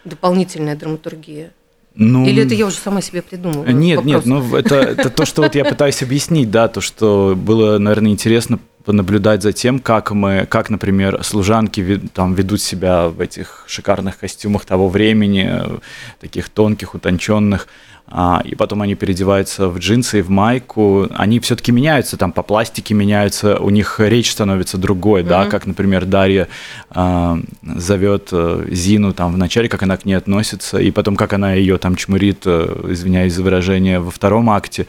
дополнительная 0.05 0.75
драматургия? 0.75 1.51
Ну, 1.95 2.25
Или 2.25 2.43
это 2.43 2.55
я 2.55 2.65
уже 2.65 2.77
сама 2.77 3.01
себе 3.01 3.21
придумала? 3.21 3.65
Нет, 3.65 3.97
вопрос? 3.97 4.13
нет, 4.13 4.25
ну 4.25 4.55
это, 4.55 4.75
это 4.75 5.09
то, 5.11 5.25
что 5.25 5.43
вот 5.43 5.53
я 5.53 5.63
пытаюсь 5.63 6.01
объяснить, 6.01 6.49
да, 6.49 6.67
то, 6.67 6.81
что 6.81 7.35
было, 7.37 7.77
наверное, 7.77 8.11
интересно 8.11 8.59
понаблюдать 8.83 9.43
за 9.43 9.53
тем, 9.53 9.79
как 9.79 10.11
мы, 10.11 10.45
как, 10.49 10.69
например, 10.69 11.23
служанки 11.23 12.01
там 12.13 12.33
ведут 12.33 12.61
себя 12.61 13.09
в 13.09 13.21
этих 13.21 13.63
шикарных 13.67 14.17
костюмах 14.17 14.65
того 14.65 14.89
времени, 14.89 15.61
таких 16.19 16.49
тонких, 16.49 16.95
утонченных, 16.95 17.67
и 18.45 18.55
потом 18.55 18.81
они 18.83 18.93
переодеваются 18.93 19.69
в 19.69 19.79
джинсы 19.79 20.19
и 20.19 20.21
в 20.21 20.29
майку, 20.29 21.07
они 21.15 21.39
все-таки 21.39 21.71
меняются, 21.71 22.15
там 22.15 22.31
по 22.31 22.43
пластике 22.43 22.93
меняются, 22.93 23.57
у 23.57 23.71
них 23.71 23.99
речь 23.99 24.31
становится 24.31 24.77
другой, 24.77 25.21
mm-hmm. 25.21 25.27
да, 25.27 25.45
как, 25.45 25.65
например, 25.65 26.05
Дарья 26.05 26.47
а, 26.91 27.39
зовет 27.63 28.29
э, 28.31 28.67
Зину 28.69 29.13
там 29.13 29.33
в 29.33 29.37
начале, 29.37 29.67
как 29.67 29.81
она 29.81 29.97
к 29.97 30.05
ней 30.05 30.13
относится, 30.13 30.77
и 30.77 30.91
потом 30.91 31.15
как 31.15 31.33
она 31.33 31.53
ее 31.53 31.79
там 31.79 31.95
чмурит, 31.95 32.43
э, 32.45 32.87
извиняюсь 32.89 33.33
за 33.33 33.41
выражение, 33.41 33.99
во 33.99 34.11
втором 34.11 34.49
акте. 34.51 34.85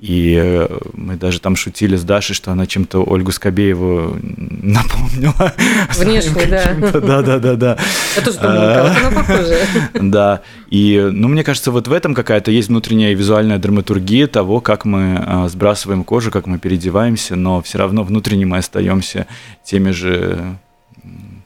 И 0.00 0.34
э, 0.34 0.78
мы 0.94 1.16
даже 1.16 1.40
там 1.40 1.56
шутили 1.56 1.94
с 1.94 2.04
Дашей, 2.04 2.34
что 2.34 2.50
она 2.52 2.66
чем-то 2.66 3.04
Ольгу 3.04 3.32
Скобееву 3.32 4.16
напомнила. 4.22 5.52
Внешне, 5.98 6.46
да. 6.46 6.74
Да, 7.00 7.22
да, 7.22 7.38
да, 7.38 7.54
да. 7.54 7.78
Я 8.16 8.22
тоже 8.22 8.38
думала, 8.38 8.90
она 8.90 9.10
похожа. 9.10 9.56
Да. 9.94 10.40
И, 10.70 11.10
ну, 11.12 11.28
мне 11.28 11.44
кажется, 11.44 11.70
вот 11.70 11.86
в 11.86 11.92
этом 11.92 12.14
какая-то 12.14 12.50
есть 12.50 12.68
внутренняя 12.68 13.14
визуальная 13.14 13.58
драматургия 13.58 14.26
того, 14.26 14.62
как 14.62 14.86
мы 14.86 15.22
э, 15.22 15.48
сбрасываем 15.48 16.04
кожу, 16.04 16.30
как 16.30 16.46
мы 16.46 16.58
переодеваемся, 16.58 17.36
но 17.36 17.60
все 17.60 17.76
равно 17.76 18.02
внутренне 18.02 18.46
мы 18.46 18.56
остаемся 18.56 19.26
теми 19.64 19.90
же, 19.90 20.56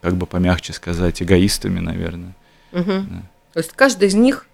как 0.00 0.14
бы 0.14 0.26
помягче 0.26 0.72
сказать, 0.72 1.20
эгоистами, 1.20 1.80
наверное. 1.80 2.34
То 2.72 3.58
есть 3.58 3.72
каждый 3.74 4.08
из 4.08 4.14
них 4.14 4.46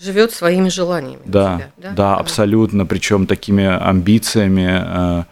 живет 0.00 0.32
своими 0.32 0.68
желаниями. 0.68 1.20
Да, 1.24 1.56
себя, 1.56 1.72
да, 1.76 1.92
да, 1.92 2.16
абсолютно, 2.16 2.86
причем 2.86 3.26
такими 3.26 3.66
амбициями, 3.66 4.82
э, 4.82 5.24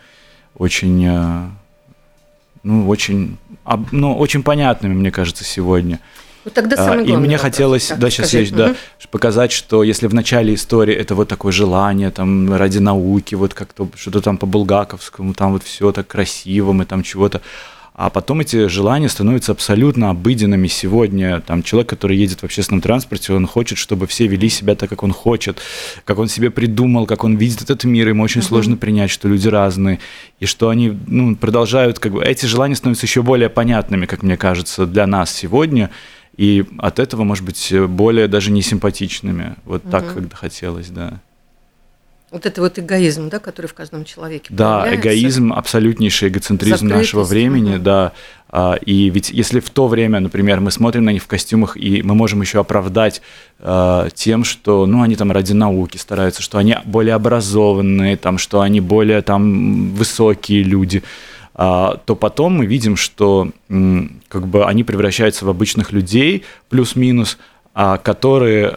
очень, 0.57 1.07
э, 1.07 1.49
ну, 2.63 2.89
очень, 2.89 3.39
об, 3.65 3.93
ну, 3.93 4.17
очень 4.17 4.43
понятными, 4.43 4.95
мне 4.95 5.11
кажется, 5.11 5.45
сегодня. 5.45 6.01
Вот 6.45 6.55
тогда 6.55 6.77
а, 6.77 6.85
самый 6.85 7.05
И 7.07 7.17
мне 7.17 7.37
вопрос, 7.37 7.41
хотелось, 7.41 7.93
да, 7.97 8.11
сейчас 8.11 8.33
есть, 8.35 8.53
угу. 8.53 8.59
да, 8.59 8.75
показать, 9.11 9.53
что 9.53 9.83
если 9.83 10.07
в 10.07 10.15
начале 10.15 10.55
истории 10.55 10.95
это 10.95 11.15
вот 11.15 11.29
такое 11.29 11.53
желание 11.53 12.11
там 12.11 12.55
ради 12.55 12.79
науки, 12.79 13.35
вот 13.35 13.55
как-то 13.55 13.89
что-то 13.97 14.21
там 14.21 14.37
по 14.39 14.47
булгаковскому, 14.47 15.35
там 15.35 15.53
вот 15.53 15.63
все 15.63 15.93
так 15.93 16.07
красиво, 16.07 16.73
мы 16.73 16.85
там 16.85 17.03
чего-то, 17.03 17.41
а 17.99 18.11
потом 18.11 18.39
эти 18.39 18.69
желания 18.69 19.09
становятся 19.09 19.51
абсолютно 19.51 20.11
обыденными 20.11 20.69
сегодня. 20.69 21.41
Там 21.41 21.65
человек, 21.65 21.89
который 21.89 22.17
едет 22.17 22.39
в 22.39 22.45
общественном 22.45 22.81
транспорте, 22.81 23.33
он 23.33 23.45
хочет, 23.45 23.77
чтобы 23.77 24.07
все 24.07 24.29
вели 24.29 24.49
себя 24.49 24.77
так, 24.77 24.89
как 24.89 25.03
он 25.03 25.11
хочет, 25.11 25.61
как 26.05 26.21
он 26.21 26.29
себе 26.29 26.51
придумал, 26.51 27.07
как 27.07 27.25
он 27.25 27.35
видит 27.35 27.63
этот 27.63 27.83
мир. 27.83 28.07
Ему 28.07 28.23
очень 28.23 28.41
uh-huh. 28.41 28.45
сложно 28.45 28.77
принять, 28.77 29.11
что 29.11 29.27
люди 29.27 29.49
разные, 29.49 29.99
и 30.39 30.47
что 30.47 30.69
они 30.69 30.97
ну, 31.09 31.35
продолжают, 31.35 31.99
как 31.99 32.13
бы, 32.13 32.25
эти 32.25 32.47
желания 32.47 32.77
становятся 32.77 33.07
еще 33.07 33.25
более 33.25 33.49
понятными, 33.49 34.07
как 34.07 34.23
мне 34.23 34.37
кажется, 34.37 34.87
для 34.87 35.09
нас 35.09 35.35
сегодня. 35.35 35.91
И 36.37 36.67
от 36.79 37.01
этого, 37.01 37.25
может 37.25 37.45
быть, 37.45 37.75
более 37.89 38.29
даже 38.29 38.53
не 38.53 38.63
симпатичными. 38.63 39.57
Вот 39.65 39.85
uh-huh. 39.85 39.91
так, 39.91 40.15
когда 40.15 40.37
хотелось, 40.37 40.91
да. 40.91 41.21
Вот 42.31 42.45
это 42.45 42.61
вот 42.61 42.79
эгоизм, 42.79 43.31
да, 43.31 43.39
который 43.39 43.69
в 43.69 43.75
каждом 43.75 44.05
человеке 44.05 44.49
Да, 44.51 44.87
эгоизм, 44.95 45.53
абсолютнейший 45.53 46.29
эгоцентризм 46.29 46.87
нашего 46.87 47.25
времени, 47.25 47.77
угу. 47.77 47.83
да. 47.83 48.13
А, 48.51 48.75
и 48.75 49.09
ведь 49.09 49.31
если 49.31 49.61
в 49.61 49.71
то 49.71 49.89
время, 49.89 50.21
например, 50.21 50.61
мы 50.61 50.71
смотрим 50.71 51.05
на 51.05 51.11
них 51.11 51.23
в 51.23 51.27
костюмах, 51.27 51.77
и 51.77 52.03
мы 52.03 52.15
можем 52.15 52.43
еще 52.43 52.61
оправдать 52.61 53.23
э, 53.61 54.09
тем, 54.15 54.45
что, 54.45 54.85
ну, 54.85 55.03
они 55.03 55.17
там 55.17 55.33
ради 55.33 55.55
науки 55.55 55.97
стараются, 55.97 56.43
что 56.43 56.59
они 56.59 56.77
более 56.85 57.15
образованные, 57.15 58.17
там, 58.17 58.37
что 58.37 58.61
они 58.61 58.81
более 58.81 59.23
там 59.23 59.91
высокие 59.95 60.63
люди, 60.63 61.03
э, 61.55 61.91
то 62.05 62.15
потом 62.15 62.59
мы 62.59 62.67
видим, 62.67 62.97
что 62.97 63.51
э, 63.71 64.01
как 64.29 64.47
бы 64.47 64.67
они 64.67 64.85
превращаются 64.85 65.47
в 65.47 65.49
обычных 65.49 65.93
людей, 65.93 66.45
плюс-минус, 66.69 67.39
которые 68.03 68.75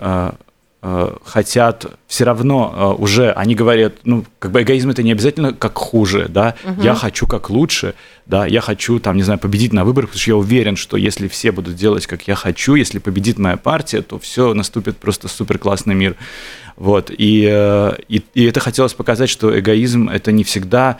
хотят 1.23 1.85
все 2.07 2.23
равно 2.23 2.73
э, 2.97 3.01
уже, 3.01 3.31
они 3.33 3.53
говорят, 3.53 3.93
ну, 4.03 4.25
как 4.39 4.51
бы 4.51 4.63
эгоизм 4.63 4.89
это 4.89 5.03
не 5.03 5.11
обязательно 5.11 5.53
как 5.53 5.77
хуже, 5.77 6.25
да, 6.27 6.55
угу. 6.63 6.81
я 6.81 6.95
хочу 6.95 7.27
как 7.27 7.51
лучше, 7.51 7.93
да, 8.25 8.47
я 8.47 8.61
хочу, 8.61 8.99
там, 8.99 9.15
не 9.15 9.21
знаю, 9.21 9.39
победить 9.39 9.73
на 9.73 9.85
выборах, 9.85 10.09
потому 10.09 10.21
что 10.21 10.31
я 10.31 10.37
уверен, 10.37 10.75
что 10.75 10.97
если 10.97 11.27
все 11.27 11.51
будут 11.51 11.75
делать, 11.75 12.07
как 12.07 12.27
я 12.27 12.33
хочу, 12.33 12.73
если 12.73 12.97
победит 12.97 13.37
моя 13.37 13.57
партия, 13.57 14.01
то 14.01 14.17
все 14.17 14.55
наступит 14.55 14.97
просто 14.97 15.27
супер 15.27 15.59
классный 15.59 15.93
мир, 15.93 16.15
вот, 16.77 17.11
и, 17.15 17.47
э, 17.47 17.91
и, 18.07 18.23
и 18.33 18.45
это 18.45 18.59
хотелось 18.59 18.95
показать, 18.95 19.29
что 19.29 19.57
эгоизм 19.57 20.09
это 20.09 20.31
не 20.31 20.43
всегда 20.43 20.97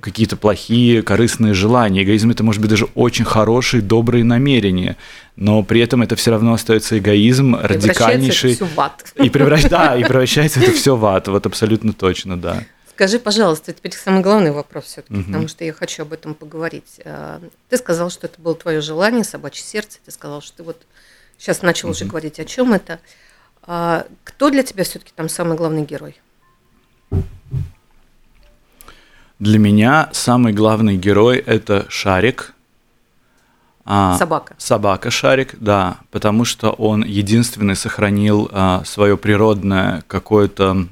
какие-то 0.00 0.36
плохие, 0.36 1.02
корыстные 1.02 1.54
желания. 1.54 2.02
Эгоизм 2.02 2.30
это 2.30 2.42
может 2.42 2.60
быть 2.60 2.70
даже 2.70 2.86
очень 2.94 3.24
хорошие, 3.24 3.80
добрые 3.80 4.24
намерения, 4.24 4.96
но 5.36 5.62
при 5.62 5.80
этом 5.80 6.02
это 6.02 6.16
все 6.16 6.32
равно 6.32 6.54
остается 6.54 6.98
эгоизм 6.98 7.54
радикальнейший. 7.54 8.54
Это 8.54 8.66
все 8.66 8.74
в 8.74 8.80
ад. 8.80 9.12
И 9.16 9.30
превращ... 9.30 9.64
да, 9.68 9.96
и 9.96 10.02
превращается 10.04 10.60
это 10.60 10.72
все 10.72 10.96
в 10.96 11.04
ад. 11.06 11.28
Вот 11.28 11.46
абсолютно 11.46 11.92
точно, 11.92 12.36
да. 12.36 12.64
Скажи, 12.90 13.18
пожалуйста, 13.18 13.72
теперь 13.72 13.92
самый 13.92 14.22
главный 14.22 14.52
вопрос 14.52 14.84
все-таки, 14.84 15.14
угу. 15.14 15.24
потому 15.24 15.48
что 15.48 15.64
я 15.64 15.72
хочу 15.72 16.02
об 16.02 16.12
этом 16.12 16.34
поговорить. 16.34 17.00
А, 17.04 17.40
ты 17.68 17.76
сказал, 17.78 18.10
что 18.10 18.26
это 18.26 18.40
было 18.40 18.54
твое 18.54 18.80
желание, 18.80 19.24
собачье 19.24 19.64
сердце. 19.64 19.98
Ты 20.04 20.10
сказал, 20.10 20.42
что 20.42 20.58
ты 20.58 20.62
вот 20.62 20.82
сейчас 21.38 21.62
начал 21.62 21.88
угу. 21.88 21.96
уже 21.96 22.04
говорить, 22.04 22.38
о 22.38 22.44
чем 22.44 22.74
это. 22.74 23.00
А, 23.62 24.06
кто 24.24 24.50
для 24.50 24.62
тебя 24.62 24.84
все-таки 24.84 25.12
там 25.14 25.28
самый 25.28 25.56
главный 25.56 25.84
герой? 25.84 26.20
Для 29.42 29.58
меня 29.58 30.08
самый 30.12 30.52
главный 30.52 30.96
герой 30.96 31.38
это 31.38 31.86
Шарик. 31.88 32.54
А, 33.84 34.16
собака. 34.16 34.54
Собака 34.56 35.10
Шарик, 35.10 35.56
да, 35.58 35.98
потому 36.12 36.44
что 36.44 36.70
он 36.70 37.02
единственный 37.02 37.74
сохранил 37.74 38.48
а, 38.52 38.84
свое 38.84 39.16
природное 39.16 40.04
какое-то 40.06 40.86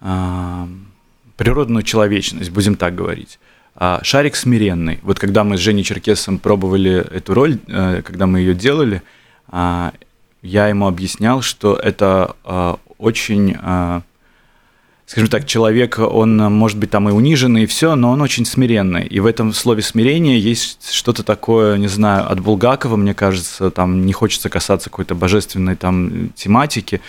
а, 0.00 0.68
природную 1.36 1.84
человечность, 1.84 2.50
будем 2.50 2.74
так 2.74 2.96
говорить. 2.96 3.38
А, 3.76 4.00
Шарик 4.02 4.34
смиренный. 4.34 4.98
Вот 5.02 5.20
когда 5.20 5.44
мы 5.44 5.56
с 5.56 5.60
Женей 5.60 5.84
Черкесом 5.84 6.40
пробовали 6.40 6.96
эту 7.14 7.32
роль, 7.34 7.60
а, 7.68 8.02
когда 8.02 8.26
мы 8.26 8.40
ее 8.40 8.54
делали, 8.54 9.02
а, 9.46 9.92
я 10.42 10.66
ему 10.66 10.88
объяснял, 10.88 11.42
что 11.42 11.76
это 11.76 12.34
а, 12.42 12.80
очень 12.98 13.56
а, 13.62 14.02
скажем 15.10 15.28
так, 15.28 15.44
человек, 15.44 15.98
он 15.98 16.36
может 16.36 16.78
быть 16.78 16.90
там 16.90 17.08
и 17.08 17.12
униженный, 17.12 17.64
и 17.64 17.66
все, 17.66 17.96
но 17.96 18.12
он 18.12 18.22
очень 18.22 18.46
смиренный. 18.46 19.04
И 19.08 19.18
в 19.18 19.26
этом 19.26 19.52
слове 19.52 19.82
смирение 19.82 20.38
есть 20.38 20.92
что-то 20.92 21.24
такое, 21.24 21.78
не 21.78 21.88
знаю, 21.88 22.30
от 22.30 22.38
Булгакова, 22.38 22.94
мне 22.94 23.12
кажется, 23.12 23.72
там 23.72 24.06
не 24.06 24.12
хочется 24.12 24.48
касаться 24.48 24.88
какой-то 24.88 25.16
божественной 25.16 25.74
там 25.74 26.30
тематики, 26.36 27.00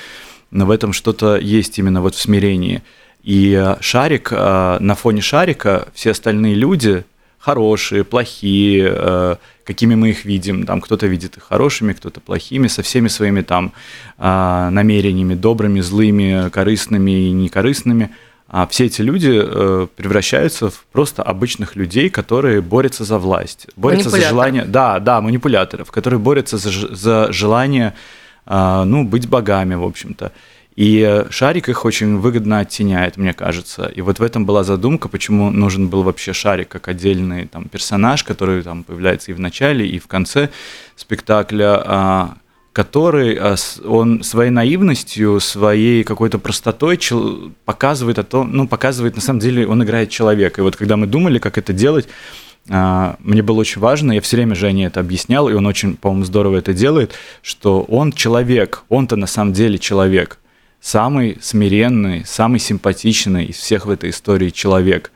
но 0.49 0.65
в 0.65 0.71
этом 0.71 0.93
что-то 0.93 1.37
есть 1.37 1.77
именно 1.77 2.01
вот 2.01 2.15
в 2.15 2.19
смирении. 2.19 2.81
И 3.21 3.53
э, 3.53 3.75
шарик, 3.81 4.29
э, 4.31 4.77
на 4.79 4.95
фоне 4.95 5.21
шарика 5.21 5.87
все 5.93 6.09
остальные 6.09 6.55
люди, 6.55 7.05
хорошие, 7.41 8.03
плохие, 8.03 8.93
э, 8.95 9.35
какими 9.65 9.95
мы 9.95 10.09
их 10.09 10.25
видим. 10.25 10.65
Там 10.65 10.79
кто-то 10.79 11.07
видит 11.07 11.37
их 11.37 11.43
хорошими, 11.43 11.93
кто-то 11.93 12.21
плохими, 12.21 12.67
со 12.67 12.81
всеми 12.81 13.09
своими 13.09 13.41
там 13.41 13.73
э, 14.17 14.69
намерениями, 14.71 15.33
добрыми, 15.33 15.81
злыми, 15.81 16.49
корыстными 16.49 17.11
и 17.11 17.31
некорыстными. 17.31 18.09
А 18.47 18.67
все 18.67 18.85
эти 18.85 19.01
люди 19.01 19.41
э, 19.43 19.87
превращаются 19.95 20.69
в 20.69 20.83
просто 20.91 21.23
обычных 21.23 21.75
людей, 21.75 22.09
которые 22.09 22.61
борются 22.61 23.05
за 23.05 23.17
власть, 23.17 23.67
борются 23.75 24.09
за 24.09 24.21
желание, 24.21 24.65
да, 24.65 24.99
да, 24.99 25.21
манипуляторов, 25.21 25.91
которые 25.91 26.19
борются 26.19 26.57
за, 26.57 26.95
за 26.95 27.31
желание, 27.31 27.93
ну, 28.45 29.03
быть 29.05 29.29
богами, 29.29 29.75
в 29.75 29.83
общем-то. 29.83 30.31
И 30.75 31.25
шарик 31.29 31.67
их 31.67 31.83
очень 31.83 32.17
выгодно 32.17 32.59
оттеняет, 32.59 33.17
мне 33.17 33.33
кажется. 33.33 33.91
И 33.93 34.01
вот 34.01 34.19
в 34.19 34.23
этом 34.23 34.45
была 34.45 34.63
задумка, 34.63 35.09
почему 35.09 35.51
нужен 35.51 35.89
был 35.89 36.03
вообще 36.03 36.31
шарик 36.31 36.69
как 36.69 36.87
отдельный 36.87 37.45
там, 37.47 37.65
персонаж, 37.65 38.23
который 38.23 38.63
там 38.63 38.83
появляется 38.83 39.31
и 39.31 39.33
в 39.33 39.39
начале, 39.39 39.85
и 39.85 39.99
в 39.99 40.07
конце 40.07 40.49
спектакля, 40.95 41.81
а, 41.85 42.33
который 42.71 43.37
а, 43.37 43.55
он 43.85 44.23
своей 44.23 44.49
наивностью, 44.49 45.41
своей 45.41 46.05
какой-то 46.05 46.39
простотой 46.39 46.99
показывает 47.65 48.17
о 48.19 48.23
том, 48.23 48.51
ну, 48.53 48.65
показывает, 48.65 49.15
на 49.15 49.21
самом 49.21 49.39
деле, 49.39 49.67
он 49.67 49.83
играет 49.83 50.09
человека. 50.09 50.61
И 50.61 50.63
вот 50.63 50.77
когда 50.77 50.95
мы 50.95 51.05
думали, 51.05 51.39
как 51.39 51.57
это 51.57 51.73
делать, 51.73 52.07
а, 52.69 53.17
мне 53.19 53.41
было 53.41 53.59
очень 53.59 53.81
важно, 53.81 54.13
я 54.13 54.21
все 54.21 54.37
время 54.37 54.55
Жене 54.55 54.85
это 54.85 55.01
объяснял, 55.01 55.49
и 55.49 55.53
он 55.53 55.65
очень, 55.65 55.97
по-моему, 55.97 56.23
здорово 56.23 56.57
это 56.57 56.73
делает, 56.73 57.13
что 57.41 57.81
он 57.81 58.13
человек, 58.13 58.83
он-то 58.87 59.17
на 59.17 59.27
самом 59.27 59.51
деле 59.51 59.77
человек 59.77 60.37
самый 60.81 61.37
смиренный, 61.41 62.25
самый 62.25 62.59
симпатичный 62.59 63.45
из 63.45 63.57
всех 63.57 63.85
в 63.85 63.89
этой 63.91 64.09
истории 64.09 64.49
человек. 64.49 65.11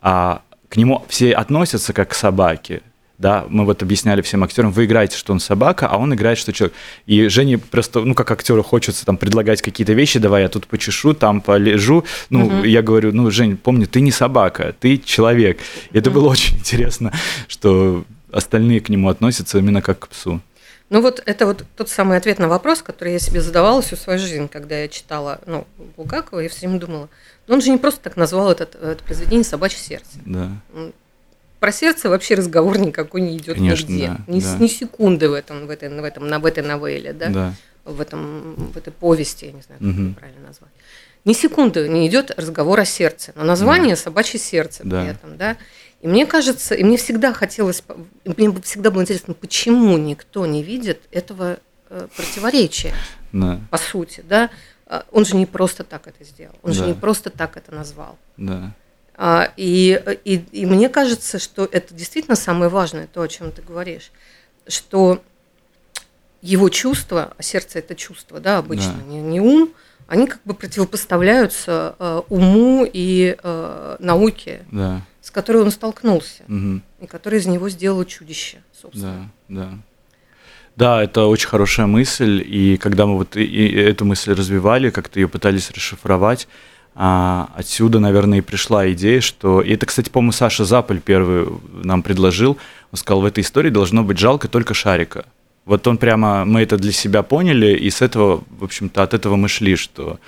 А 0.00 0.42
к 0.68 0.76
нему 0.76 1.04
все 1.08 1.32
относятся 1.32 1.92
как 1.92 2.10
к 2.10 2.14
собаке. 2.14 2.82
Да, 3.18 3.46
мы 3.48 3.64
вот 3.64 3.82
объясняли 3.82 4.22
всем 4.22 4.44
актерам, 4.44 4.70
вы 4.70 4.84
играете, 4.84 5.16
что 5.16 5.32
он 5.32 5.40
собака, 5.40 5.88
а 5.88 5.98
он 5.98 6.14
играет, 6.14 6.38
что 6.38 6.52
человек. 6.52 6.76
И 7.06 7.26
Жене 7.26 7.58
просто, 7.58 8.00
ну, 8.00 8.14
как 8.14 8.30
актеру 8.30 8.62
хочется 8.62 9.04
там 9.04 9.16
предлагать 9.16 9.60
какие-то 9.60 9.92
вещи, 9.92 10.20
давай 10.20 10.42
я 10.42 10.48
тут 10.48 10.68
почешу, 10.68 11.14
там 11.14 11.40
полежу. 11.40 12.04
Ну, 12.30 12.46
угу. 12.46 12.62
я 12.62 12.80
говорю, 12.80 13.12
ну, 13.12 13.28
Жень, 13.32 13.56
помни, 13.56 13.86
ты 13.86 14.02
не 14.02 14.12
собака, 14.12 14.72
ты 14.78 14.98
человек. 14.98 15.58
И 15.90 15.98
это 15.98 16.10
угу. 16.10 16.20
было 16.20 16.28
очень 16.28 16.58
интересно, 16.58 17.12
что 17.48 18.04
остальные 18.30 18.80
к 18.82 18.88
нему 18.88 19.08
относятся 19.08 19.58
именно 19.58 19.82
как 19.82 19.98
к 19.98 20.08
псу. 20.08 20.40
Ну 20.90 21.02
вот 21.02 21.22
это 21.26 21.46
вот 21.46 21.64
тот 21.76 21.90
самый 21.90 22.16
ответ 22.16 22.38
на 22.38 22.48
вопрос, 22.48 22.80
который 22.80 23.12
я 23.12 23.18
себе 23.18 23.42
задавала 23.42 23.82
всю 23.82 23.96
свою 23.96 24.18
жизнь, 24.18 24.48
когда 24.48 24.78
я 24.78 24.88
читала 24.88 25.40
ну, 25.46 25.66
Булгакова, 25.96 26.40
я 26.40 26.48
все 26.48 26.60
время 26.66 26.80
думала, 26.80 27.08
ну 27.46 27.54
он 27.54 27.60
же 27.60 27.70
не 27.70 27.76
просто 27.76 28.00
так 28.00 28.16
назвал 28.16 28.50
этот, 28.50 28.74
это 28.74 29.02
произведение 29.04 29.44
«Собачье 29.44 29.78
сердце». 29.78 30.18
Да. 30.24 30.50
Про 31.60 31.72
сердце 31.72 32.08
вообще 32.08 32.36
разговор 32.36 32.78
никакой 32.78 33.20
не 33.20 33.36
идет 33.36 33.56
Конечно, 33.56 33.90
нигде. 33.90 34.06
да, 34.06 34.20
ни, 34.28 34.40
да. 34.40 34.56
ни 34.58 34.68
секунды 34.68 35.28
в 35.28 35.32
этом, 35.34 35.66
в 35.66 35.70
этой, 35.70 35.88
в 35.88 36.04
этом, 36.04 36.40
в 36.40 36.46
этой 36.46 36.62
новелле, 36.62 37.12
да? 37.12 37.28
Да. 37.28 37.54
В, 37.84 38.00
этом, 38.00 38.54
в 38.54 38.76
этой 38.76 38.92
повести, 38.92 39.46
я 39.46 39.52
не 39.52 39.62
знаю, 39.62 39.80
как 39.80 39.90
это 39.90 40.20
правильно 40.20 40.46
назвать. 40.46 40.70
Ни 41.24 41.32
секунды 41.32 41.88
не 41.88 42.06
идет 42.06 42.30
разговор 42.36 42.78
о 42.78 42.84
сердце. 42.84 43.32
Но 43.34 43.44
название 43.44 43.96
«Собачье 43.96 44.38
сердце» 44.38 44.82
Да. 44.84 45.02
при 45.02 45.10
этом, 45.10 45.36
да? 45.36 45.56
И 46.00 46.06
мне 46.06 46.26
кажется, 46.26 46.74
и 46.74 46.84
мне 46.84 46.96
всегда 46.96 47.32
хотелось, 47.32 47.82
мне 48.24 48.52
всегда 48.62 48.90
было 48.90 49.02
интересно, 49.02 49.34
почему 49.34 49.98
никто 49.98 50.46
не 50.46 50.62
видит 50.62 51.00
этого 51.10 51.58
э, 51.90 52.06
противоречия, 52.16 52.94
Да. 53.32 53.60
по 53.70 53.78
сути, 53.78 54.22
да? 54.28 54.50
А, 54.86 55.04
Он 55.10 55.24
же 55.24 55.34
не 55.36 55.44
просто 55.46 55.84
так 55.84 56.06
это 56.06 56.22
сделал, 56.24 56.54
он 56.62 56.72
же 56.72 56.80
Да. 56.82 56.86
не 56.86 56.94
просто 56.94 57.30
так 57.30 57.56
это 57.56 57.74
назвал. 57.74 58.16
Да. 58.36 58.72
А, 59.16 59.52
И, 59.56 60.00
и, 60.24 60.36
и 60.52 60.66
мне 60.66 60.88
кажется, 60.88 61.38
что 61.40 61.68
это 61.70 61.92
действительно 61.94 62.36
самое 62.36 62.70
важное, 62.70 63.08
то, 63.08 63.20
о 63.22 63.28
чем 63.28 63.50
ты 63.50 63.62
говоришь, 63.62 64.12
что 64.68 65.20
его 66.42 66.68
чувства, 66.68 67.32
а 67.36 67.42
сердце 67.42 67.80
это 67.80 67.96
чувство, 67.96 68.38
да, 68.38 68.58
обычно, 68.58 68.94
Да. 68.94 69.02
не, 69.12 69.20
не 69.20 69.40
ум, 69.40 69.72
они 70.06 70.26
как 70.28 70.40
бы 70.44 70.54
противопоставляются 70.54 71.96
э, 71.98 72.22
уму 72.28 72.88
и 72.90 73.36
э, 73.42 73.96
науке, 73.98 74.64
Да. 74.70 75.02
С 75.28 75.30
которой 75.30 75.62
он 75.62 75.70
столкнулся, 75.70 76.42
Мгм. 76.46 76.82
и 77.02 77.06
которая 77.06 77.38
из 77.38 77.46
него 77.46 77.68
сделала 77.68 78.06
чудище, 78.06 78.62
собственно. 78.72 79.30
Да, 79.48 79.60
да. 79.60 79.78
Да, 80.76 81.02
это 81.04 81.26
очень 81.26 81.48
хорошая 81.48 81.84
мысль, 81.86 82.42
и 82.42 82.78
когда 82.78 83.04
мы 83.04 83.18
вот 83.18 83.36
и, 83.36 83.42
и 83.44 83.74
эту 83.74 84.06
мысль 84.06 84.32
развивали, 84.32 84.88
как-то 84.88 85.20
ее 85.20 85.28
пытались 85.28 85.70
расшифровать, 85.70 86.48
а, 86.94 87.50
отсюда, 87.54 88.00
наверное, 88.00 88.38
и 88.38 88.40
пришла 88.40 88.90
идея, 88.92 89.20
что... 89.20 89.60
И 89.60 89.74
это, 89.74 89.84
кстати, 89.84 90.08
по-моему, 90.08 90.32
Саша 90.32 90.64
Заполь 90.64 90.98
первый 91.00 91.46
нам 91.84 92.02
предложил. 92.02 92.56
Он 92.90 92.96
сказал, 92.96 93.20
в 93.20 93.26
этой 93.26 93.42
истории 93.42 93.68
должно 93.68 94.02
быть 94.04 94.18
жалко 94.18 94.48
только 94.48 94.72
Шарика. 94.72 95.26
Вот 95.68 95.86
он 95.86 95.98
прямо, 95.98 96.46
мы 96.46 96.62
это 96.62 96.78
для 96.78 96.92
себя 96.92 97.22
поняли, 97.22 97.74
и 97.76 97.90
с 97.90 98.00
этого, 98.00 98.42
в 98.58 98.64
общем-то, 98.64 99.02
от 99.02 99.12
этого 99.12 99.36
мы 99.36 99.48
шли, 99.48 99.76
что 99.76 100.18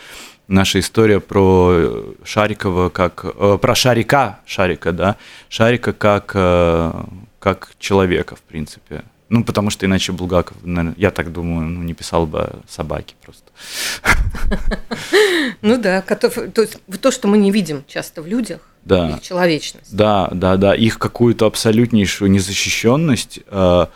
наша 0.49 0.79
история 0.81 1.19
про 1.19 2.05
Шарикова 2.25 2.91
как... 2.91 3.25
э, 3.25 3.59
про 3.59 3.75
Шарика, 3.75 4.41
Шарика, 4.45 4.93
да, 4.93 5.17
Шарика 5.49 5.95
как, 5.95 6.33
э, 6.35 6.93
как 7.39 7.73
человека, 7.79 8.37
в 8.37 8.41
принципе. 8.43 9.03
Ну, 9.31 9.43
потому 9.45 9.71
что 9.71 9.87
иначе 9.87 10.13
Булгаков, 10.13 10.59
наверное, 10.63 10.95
я 10.99 11.11
так 11.11 11.33
думаю, 11.33 11.69
ну, 11.69 11.83
не 11.85 11.95
писал 11.95 12.27
бы 12.27 12.41
о 12.41 12.61
собаке 12.69 13.15
просто. 13.25 13.45
Ну 15.63 15.79
да, 15.79 16.03
котов- 16.03 16.51
то 16.53 16.61
есть 16.63 16.79
то, 17.01 17.11
что 17.11 17.29
мы 17.29 17.39
не 17.39 17.51
видим 17.51 17.85
часто 17.89 18.21
в 18.23 18.27
людях, 18.27 18.61
Да. 18.85 19.11
их 19.11 19.23
человечность. 19.23 19.95
Да, 19.97 20.29
да, 20.33 20.57
да, 20.57 20.75
их 20.75 20.99
какую-то 20.99 21.47
абсолютнейшую 21.47 22.31
незащищенность, 22.31 23.41
э, 23.47 23.87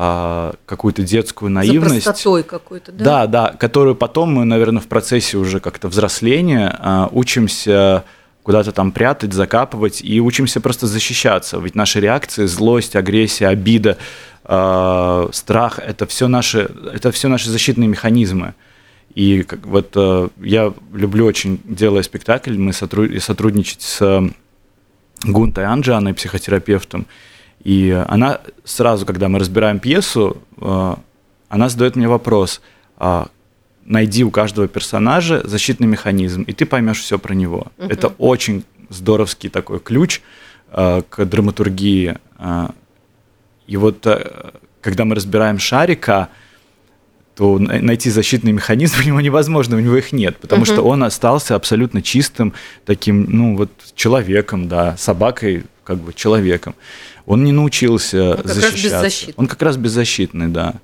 а, 0.00 0.54
какую-то 0.64 1.02
детскую 1.02 1.50
наивность. 1.50 2.04
За 2.04 2.12
простотой 2.12 2.44
какой-то, 2.44 2.92
да? 2.92 3.04
Да, 3.04 3.26
да, 3.26 3.56
которую 3.58 3.96
потом 3.96 4.32
мы, 4.32 4.44
наверное, 4.44 4.80
в 4.80 4.86
процессе 4.86 5.36
уже 5.36 5.58
как-то 5.58 5.88
взросления 5.88 6.72
а, 6.78 7.08
учимся 7.10 8.04
куда-то 8.44 8.70
там 8.70 8.92
прятать, 8.92 9.32
закапывать 9.32 10.00
и 10.00 10.20
учимся 10.20 10.60
просто 10.60 10.86
защищаться. 10.86 11.58
Ведь 11.58 11.74
наши 11.74 11.98
реакции, 11.98 12.46
злость, 12.46 12.94
агрессия, 12.94 13.48
обида, 13.48 13.98
а, 14.44 15.30
страх 15.32 15.80
это 15.80 16.06
все 16.06 16.28
наши, 16.28 16.70
это 16.94 17.10
все 17.10 17.26
наши 17.26 17.50
защитные 17.50 17.88
механизмы. 17.88 18.54
И 19.16 19.42
как, 19.42 19.66
вот 19.66 19.92
э, 19.96 20.28
я 20.36 20.72
люблю 20.92 21.26
очень, 21.26 21.60
делая 21.64 22.04
спектакль, 22.04 22.56
мы 22.56 22.70
сотруд- 22.70 23.18
сотрудничать 23.18 23.82
с 23.82 24.00
э, 24.00 24.30
Гунтой 25.24 25.64
Анджаной, 25.64 26.14
психотерапевтом. 26.14 27.06
И 27.64 27.90
она 28.08 28.40
сразу, 28.64 29.04
когда 29.06 29.28
мы 29.28 29.38
разбираем 29.38 29.78
пьесу, 29.78 30.36
э, 30.60 30.94
она 31.48 31.68
задает 31.68 31.96
мне 31.96 32.08
вопрос, 32.08 32.60
а, 32.96 33.28
найди 33.84 34.22
у 34.24 34.30
каждого 34.30 34.68
персонажа 34.68 35.40
защитный 35.46 35.86
механизм, 35.86 36.42
и 36.42 36.52
ты 36.52 36.66
поймешь 36.66 37.00
все 37.00 37.18
про 37.18 37.34
него. 37.34 37.68
Мгм. 37.78 37.88
Это 37.90 38.08
очень 38.18 38.64
здоровский 38.90 39.48
такой 39.50 39.80
ключ 39.80 40.20
э, 40.72 41.02
к 41.08 41.24
драматургии. 41.24 42.16
Э, 42.38 42.68
И 43.66 43.76
вот 43.76 44.06
когда 44.80 45.04
мы 45.04 45.14
разбираем 45.14 45.58
Шарика, 45.58 46.28
то 47.34 47.58
на- 47.58 47.80
найти 47.80 48.10
защитный 48.10 48.52
механизм 48.52 48.96
у 49.04 49.06
него 49.06 49.20
невозможно, 49.20 49.76
у 49.76 49.80
него 49.80 49.96
их 49.96 50.12
нет, 50.12 50.36
потому 50.38 50.62
Мгм. 50.62 50.72
что 50.72 50.82
он 50.82 51.02
остался 51.04 51.54
абсолютно 51.54 52.02
чистым 52.02 52.52
таким, 52.84 53.26
ну 53.28 53.56
вот 53.56 53.70
человеком, 53.94 54.68
да, 54.68 54.96
собакой, 54.96 55.64
как 55.88 55.98
бы 55.98 56.12
человеком. 56.12 56.74
Он 57.24 57.44
не 57.44 57.52
научился 57.52 58.34
как 58.36 58.46
раз 58.46 58.56
защищаться. 58.56 59.32
Он 59.36 59.46
как 59.46 59.62
раз 59.62 59.76
беззащитный, 59.78 60.48
да. 60.48 60.74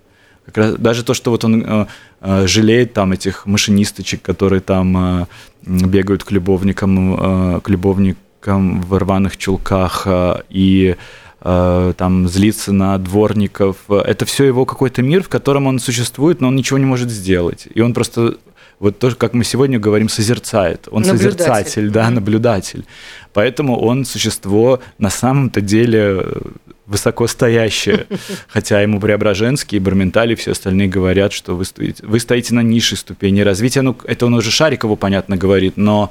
Как 0.47 0.57
раз, 0.57 0.75
даже 0.75 1.05
то, 1.05 1.14
что 1.14 1.31
вот 1.31 1.45
он 1.45 1.62
э, 1.62 1.87
э, 2.21 2.47
жалеет 2.47 2.95
там 2.95 3.12
этих 3.12 3.47
машинисточек, 3.47 4.23
которые 4.23 4.61
там 4.61 4.87
э, 4.97 5.27
бегают 5.62 6.25
к 6.25 6.33
любовникам, 6.33 7.57
э, 7.57 7.61
к 7.61 7.69
любовникам 7.69 8.81
в 8.81 8.99
рваных 8.99 9.37
чулках 9.37 10.03
э, 10.07 10.43
и 10.49 10.97
э, 11.40 11.93
там 11.97 12.29
злится 12.29 12.73
на 12.73 12.99
дворников. 12.99 13.77
Это 13.88 14.25
все 14.25 14.45
его 14.45 14.64
какой-то 14.64 15.03
мир, 15.03 15.23
в 15.23 15.29
котором 15.29 15.67
он 15.67 15.79
существует, 15.79 16.40
но 16.40 16.49
он 16.49 16.57
ничего 16.57 16.79
не 16.79 16.87
может 16.87 17.11
сделать. 17.11 17.69
И 17.75 17.81
он 17.83 17.93
просто 17.93 18.37
вот 18.80 18.98
то, 18.98 19.14
как 19.14 19.34
мы 19.34 19.44
сегодня 19.44 19.78
говорим, 19.78 20.08
созерцает. 20.08 20.88
Он 20.90 21.02
Наблюдатель. 21.02 21.30
созерцатель, 21.38 21.90
да, 21.90 22.10
наблюдатель. 22.10 22.84
Поэтому 23.32 23.78
он 23.78 24.04
существо 24.04 24.80
на 24.98 25.10
самом-то 25.10 25.60
деле 25.60 26.20
э, 26.22 26.40
высокостоящее. 26.87 28.06
Хотя 28.48 28.80
ему 28.80 29.00
Преображенский, 29.00 29.78
Барменталь 29.78 30.32
и 30.32 30.34
все 30.34 30.52
остальные 30.52 30.88
говорят, 30.88 31.32
что 31.32 31.54
вы 31.56 31.64
стоите, 31.64 32.04
вы 32.06 32.20
стоите 32.20 32.54
на 32.54 32.60
низшей 32.60 32.98
ступени 32.98 33.40
развития. 33.40 33.82
Ну, 33.82 33.96
это 34.04 34.26
он 34.26 34.34
уже 34.34 34.50
Шарикову, 34.50 34.96
понятно, 34.96 35.37
говорит, 35.37 35.76
но 35.76 36.10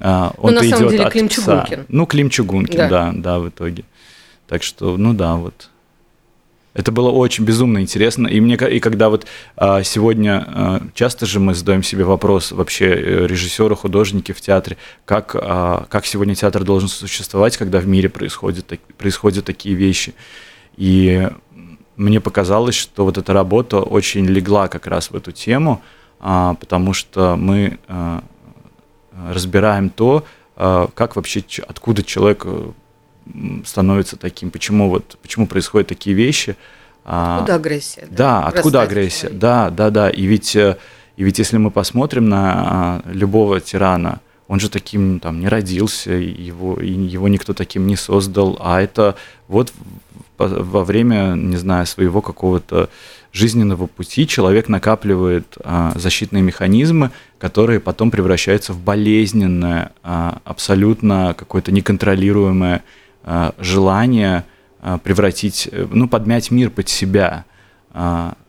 а, 0.00 0.32
Ну, 0.42 0.50
на 0.50 0.60
самом 0.62 0.78
идет 0.78 0.90
деле 0.90 1.04
от 1.04 1.12
Клим 1.12 1.28
пса. 1.28 1.42
Чугункин. 1.42 1.86
Ну, 1.88 2.06
Клим 2.06 2.30
Чугункин, 2.30 2.76
Да. 2.76 2.88
да. 2.88 3.12
да, 3.14 3.38
в 3.38 3.48
итоге. 3.48 3.84
Так 4.48 4.62
что, 4.62 4.96
ну 4.96 5.14
да, 5.14 5.36
вот. 5.36 5.70
Это 6.74 6.90
было 6.90 7.10
очень 7.10 7.44
безумно 7.44 7.80
интересно. 7.80 8.26
И 8.26 8.40
мне 8.40 8.54
и 8.54 8.80
когда 8.80 9.10
вот 9.10 9.26
а, 9.56 9.82
сегодня 9.82 10.44
а, 10.46 10.82
часто 10.94 11.26
же 11.26 11.38
мы 11.38 11.54
задаем 11.54 11.82
себе 11.82 12.04
вопрос 12.04 12.50
вообще 12.52 12.86
э, 12.86 13.26
режиссеры, 13.26 13.76
художники 13.76 14.32
в 14.32 14.40
театре, 14.40 14.78
как, 15.04 15.36
а, 15.38 15.86
как 15.90 16.06
сегодня 16.06 16.34
театр 16.34 16.64
должен 16.64 16.88
существовать, 16.88 17.58
когда 17.58 17.78
в 17.78 17.86
мире 17.86 18.08
происходят, 18.08 18.66
так- 18.66 18.80
происходят 18.96 19.44
такие 19.44 19.74
вещи. 19.74 20.14
И 20.76 21.28
мне 21.96 22.20
показалось, 22.20 22.74
что 22.74 23.04
вот 23.04 23.18
эта 23.18 23.32
работа 23.34 23.80
очень 23.80 24.24
легла 24.24 24.68
как 24.68 24.86
раз 24.86 25.10
в 25.10 25.14
эту 25.14 25.30
тему, 25.30 25.82
а, 26.20 26.54
потому 26.54 26.94
что 26.94 27.36
мы 27.36 27.78
а, 27.86 28.24
разбираем 29.28 29.90
то, 29.90 30.24
а, 30.56 30.88
как 30.94 31.16
вообще, 31.16 31.44
откуда 31.66 32.02
человек 32.02 32.42
э, 32.44 32.70
становится 33.64 34.16
таким, 34.16 34.50
почему 34.50 34.88
вот, 34.88 35.18
почему 35.22 35.46
происходят 35.46 35.88
такие 35.88 36.14
вещи. 36.14 36.56
А, 37.04 37.36
Откуда 37.38 37.54
агрессия? 37.56 38.06
да, 38.10 38.38
откуда 38.46 38.78
Растает 38.80 38.88
в 38.88 38.92
агрессия? 38.92 39.20
человеке. 39.20 39.40
Да, 39.40 39.70
да, 39.70 39.90
да. 39.90 40.10
И 40.10 40.22
ведь, 40.24 40.54
э, 40.56 40.76
и 41.16 41.24
ведь 41.24 41.38
если 41.38 41.56
мы 41.56 41.70
посмотрим 41.70 42.28
на 42.28 42.52
а, 42.54 43.02
любого 43.06 43.60
тирана, 43.60 44.20
он 44.48 44.60
же 44.60 44.68
таким 44.68 45.18
там 45.18 45.40
не 45.40 45.48
родился, 45.48 46.12
его, 46.12 46.78
его 46.80 47.28
никто 47.28 47.54
таким 47.54 47.86
не 47.86 47.96
создал, 47.96 48.58
а 48.60 48.80
это 48.80 49.16
вот 49.48 49.72
во 50.38 50.84
время, 50.84 51.34
не 51.36 51.56
знаю, 51.56 51.86
своего 51.86 52.20
какого-то 52.20 52.88
жизненного 53.32 53.86
пути 53.86 54.26
человек 54.26 54.68
накапливает 54.68 55.56
а, 55.64 55.92
защитные 55.96 56.42
механизмы, 56.42 57.10
которые 57.38 57.80
потом 57.80 58.10
превращаются 58.10 58.72
в 58.72 58.80
болезненное, 58.80 59.92
а, 60.02 60.38
абсолютно 60.44 61.34
какое-то 61.36 61.72
неконтролируемое 61.72 62.82
желание 63.58 64.44
а, 64.80 64.98
превратить, 64.98 65.68
э, 65.70 65.86
ну, 65.90 66.08
подмять 66.08 66.50
мир 66.50 66.70
под 66.70 66.88
себя. 66.88 67.44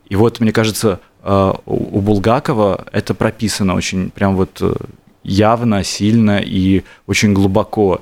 И 0.09 0.15
вот, 0.15 0.39
мне 0.39 0.51
кажется, 0.53 0.99
у 1.23 1.99
Булгакова 1.99 2.87
это 2.91 3.13
прописано 3.13 3.75
очень 3.75 4.09
прям 4.09 4.35
вот 4.35 4.61
э, 4.61 4.73
явно, 5.23 5.83
сильно 5.83 6.39
и 6.39 6.83
очень 7.07 7.33
глубоко. 7.33 8.01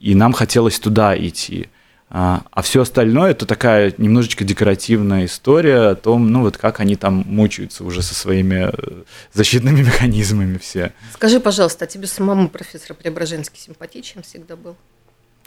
И 0.00 0.14
нам 0.14 0.32
хотелось 0.32 0.78
туда 0.78 1.16
идти. 1.16 1.68
А, 2.14 2.42
все 2.62 2.82
остальное 2.82 3.30
это 3.30 3.46
такая 3.46 3.94
немножечко 3.96 4.44
декоративная 4.44 5.24
история 5.24 5.90
о 5.90 5.94
том, 5.94 6.30
ну 6.30 6.42
вот 6.42 6.58
как 6.58 6.80
они 6.80 6.94
там 6.96 7.24
мучаются 7.26 7.84
уже 7.84 8.02
со 8.02 8.14
своими 8.14 8.70
э, 8.70 9.02
защитными 9.32 9.80
механизмами 9.80 10.58
все. 10.58 10.92
Скажи, 11.14 11.40
пожалуйста, 11.40 11.86
а 11.86 11.88
тебе 11.88 12.06
самому 12.06 12.50
профессор 12.50 12.94
Преображенский 12.94 13.58
симпатичен 13.58 14.22
всегда 14.22 14.56
был? 14.56 14.76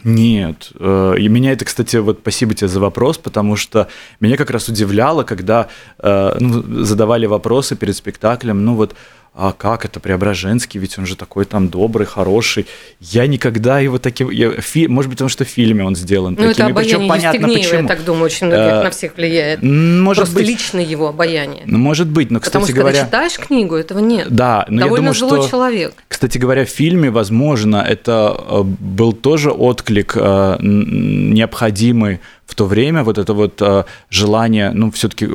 Нет. 0.05 0.71
Э, 0.79 1.15
и 1.17 1.27
меня 1.27 1.51
это, 1.51 1.65
кстати, 1.65 1.95
вот 1.97 2.19
спасибо 2.21 2.53
тебе 2.53 2.67
за 2.67 2.79
вопрос, 2.79 3.17
потому 3.17 3.55
что 3.55 3.87
меня 4.19 4.37
как 4.37 4.51
раз 4.51 4.69
удивляло, 4.69 5.23
когда 5.23 5.67
э, 5.97 6.37
ну, 6.39 6.83
задавали 6.83 7.25
вопросы 7.25 7.75
перед 7.75 7.97
спектаклем, 7.97 8.63
ну 8.63 8.75
вот 8.75 8.95
а 9.37 9.51
как 9.51 9.83
это 9.83 9.99
Преображенский, 9.99 10.79
ведь 10.79 10.97
он 10.97 11.05
же 11.05 11.17
такой 11.17 11.43
там 11.43 11.67
добрый, 11.67 12.07
хороший. 12.07 12.67
Я 13.01 13.27
никогда 13.27 13.79
его 13.79 13.97
таким... 13.97 14.29
Я, 14.29 14.51
фи, 14.51 14.87
может 14.87 15.09
быть, 15.09 15.17
потому 15.17 15.29
что 15.29 15.43
в 15.43 15.49
фильме 15.49 15.83
он 15.83 15.97
сделан 15.97 16.35
ну, 16.39 16.47
таким. 16.47 16.51
это 16.51 16.65
обаяние 16.67 17.09
понятно, 17.09 17.47
почему. 17.49 17.81
я 17.81 17.87
так 17.87 18.05
думаю, 18.05 18.23
очень 18.23 18.47
многих, 18.47 18.71
а, 18.71 18.83
на 18.85 18.89
всех 18.91 19.17
влияет. 19.17 19.61
Может 19.61 20.23
Просто 20.23 20.35
быть, 20.35 20.47
лично 20.47 20.79
его 20.79 21.09
обаяние. 21.09 21.63
Ну, 21.65 21.77
может 21.77 22.07
быть, 22.07 22.31
но, 22.31 22.39
кстати 22.39 22.53
потому 22.53 22.65
что, 22.65 22.75
говоря... 22.75 23.01
когда 23.01 23.27
читаешь 23.27 23.45
книгу, 23.45 23.75
этого 23.75 23.99
нет. 23.99 24.27
Да, 24.29 24.65
но 24.69 24.83
Довольно 24.83 25.07
я 25.07 25.13
думаю, 25.13 25.13
злой 25.15 25.41
что... 25.41 25.49
человек. 25.49 25.93
Кстати 26.07 26.37
говоря, 26.37 26.65
в 26.65 26.69
фильме, 26.69 27.11
возможно, 27.11 27.85
это 27.85 28.37
э, 28.39 28.61
был 28.63 29.11
тоже 29.11 29.51
отклик 29.51 30.13
э, 30.15 30.57
необходимый 30.61 32.21
в 32.45 32.53
то 32.53 32.65
время 32.65 33.03
вот 33.03 33.17
это 33.17 33.33
вот 33.33 33.61
э, 33.61 33.83
желание, 34.09 34.71
ну, 34.71 34.91
все-таки, 34.91 35.29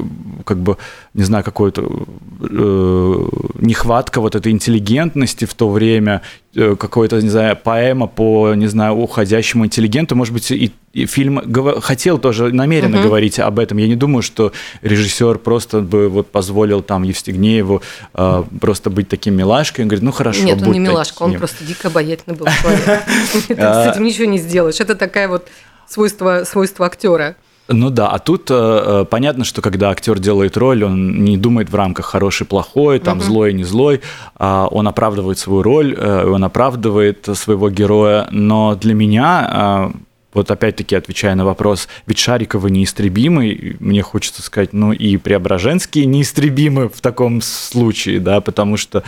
как 0.45 0.59
бы, 0.59 0.77
не 1.13 1.25
знаю, 1.25 1.45
какое-то 1.45 1.83
э, 1.83 3.29
нехватка 3.59 4.21
вот 4.21 4.37
этой 4.37 4.53
интеллигентности 4.53 5.45
в 5.45 5.55
то 5.55 5.69
время, 5.71 6.23
э, 6.55 6.77
какой-то, 6.77 7.21
не 7.21 7.29
знаю, 7.29 7.57
поэма 7.57 8.07
по, 8.07 8.55
не 8.55 8.69
знаю, 8.69 8.95
уходящему 8.95 9.67
интеллигенту, 9.67 10.15
может 10.15 10.33
быть, 10.33 10.51
и, 10.53 10.73
и 10.93 11.07
фильм 11.07 11.53
хотел 11.81 12.19
тоже 12.19 12.53
намеренно 12.53 12.99
угу. 12.99 13.09
говорить 13.09 13.41
об 13.41 13.59
этом. 13.59 13.79
Я 13.79 13.89
не 13.89 13.97
думаю, 13.97 14.23
что 14.23 14.53
режиссер 14.83 15.39
просто 15.39 15.81
бы 15.81 16.09
вот 16.09 16.31
позволил 16.31 16.81
там 16.81 17.03
Евстигнееву 17.03 17.83
э, 18.15 18.45
просто 18.61 18.91
быть 18.91 19.09
таким 19.09 19.35
милашкой. 19.35 19.85
Он 19.85 19.89
говорит, 19.89 20.05
ну 20.05 20.13
хорошо, 20.13 20.45
Нет, 20.45 20.63
он 20.63 20.73
не 20.73 20.79
милашка, 20.79 21.19
таким. 21.19 21.33
он 21.33 21.39
просто 21.39 21.65
дико 21.65 21.89
обаятельный 21.89 22.37
был 22.37 22.47
человек. 22.63 23.03
С 23.49 23.91
этим 23.91 24.05
ничего 24.05 24.27
не 24.27 24.39
сделаешь. 24.39 24.79
Это 24.79 24.95
такая 24.95 25.29
вот 25.29 25.49
свойство, 25.91 26.45
свойство 26.45 26.87
актера. 26.87 27.37
Ну 27.73 27.91
да, 27.91 28.09
а 28.09 28.19
тут 28.19 28.51
э, 28.51 28.55
э, 28.55 29.05
понятно, 29.09 29.45
что 29.45 29.63
когда 29.63 29.91
актер 29.91 30.19
делает 30.19 30.57
роль, 30.57 30.83
он 30.83 31.23
не 31.23 31.37
думает 31.37 31.71
в 31.71 31.75
рамках 31.75 32.07
хороший, 32.07 32.45
плохой, 32.45 32.99
там 32.99 33.19
угу. 33.19 33.27
злой, 33.27 33.53
не 33.53 33.63
злой, 33.63 34.01
а 34.37 34.67
он 34.69 34.89
оправдывает 34.89 35.39
свою 35.39 35.63
роль, 35.63 35.95
э, 35.97 36.27
он 36.27 36.43
оправдывает 36.43 37.29
своего 37.35 37.71
героя. 37.71 38.27
Но 38.33 38.75
для 38.75 38.95
меня, 38.95 39.93
э, 39.95 39.99
вот 40.33 40.51
опять-таки 40.51 40.95
отвечая 40.95 41.35
на 41.35 41.45
вопрос, 41.45 41.89
ведь 42.07 42.19
Шариковы 42.19 42.71
неистребимы, 42.71 43.77
мне 43.81 44.03
хочется 44.03 44.43
сказать, 44.43 44.73
ну 44.73 44.93
и 44.93 45.17
Преображенские 45.17 46.07
неистребимы 46.07 46.89
в 46.89 47.01
таком 47.01 47.41
случае, 47.41 48.21
да, 48.21 48.41
потому 48.41 48.77
что 48.77 49.03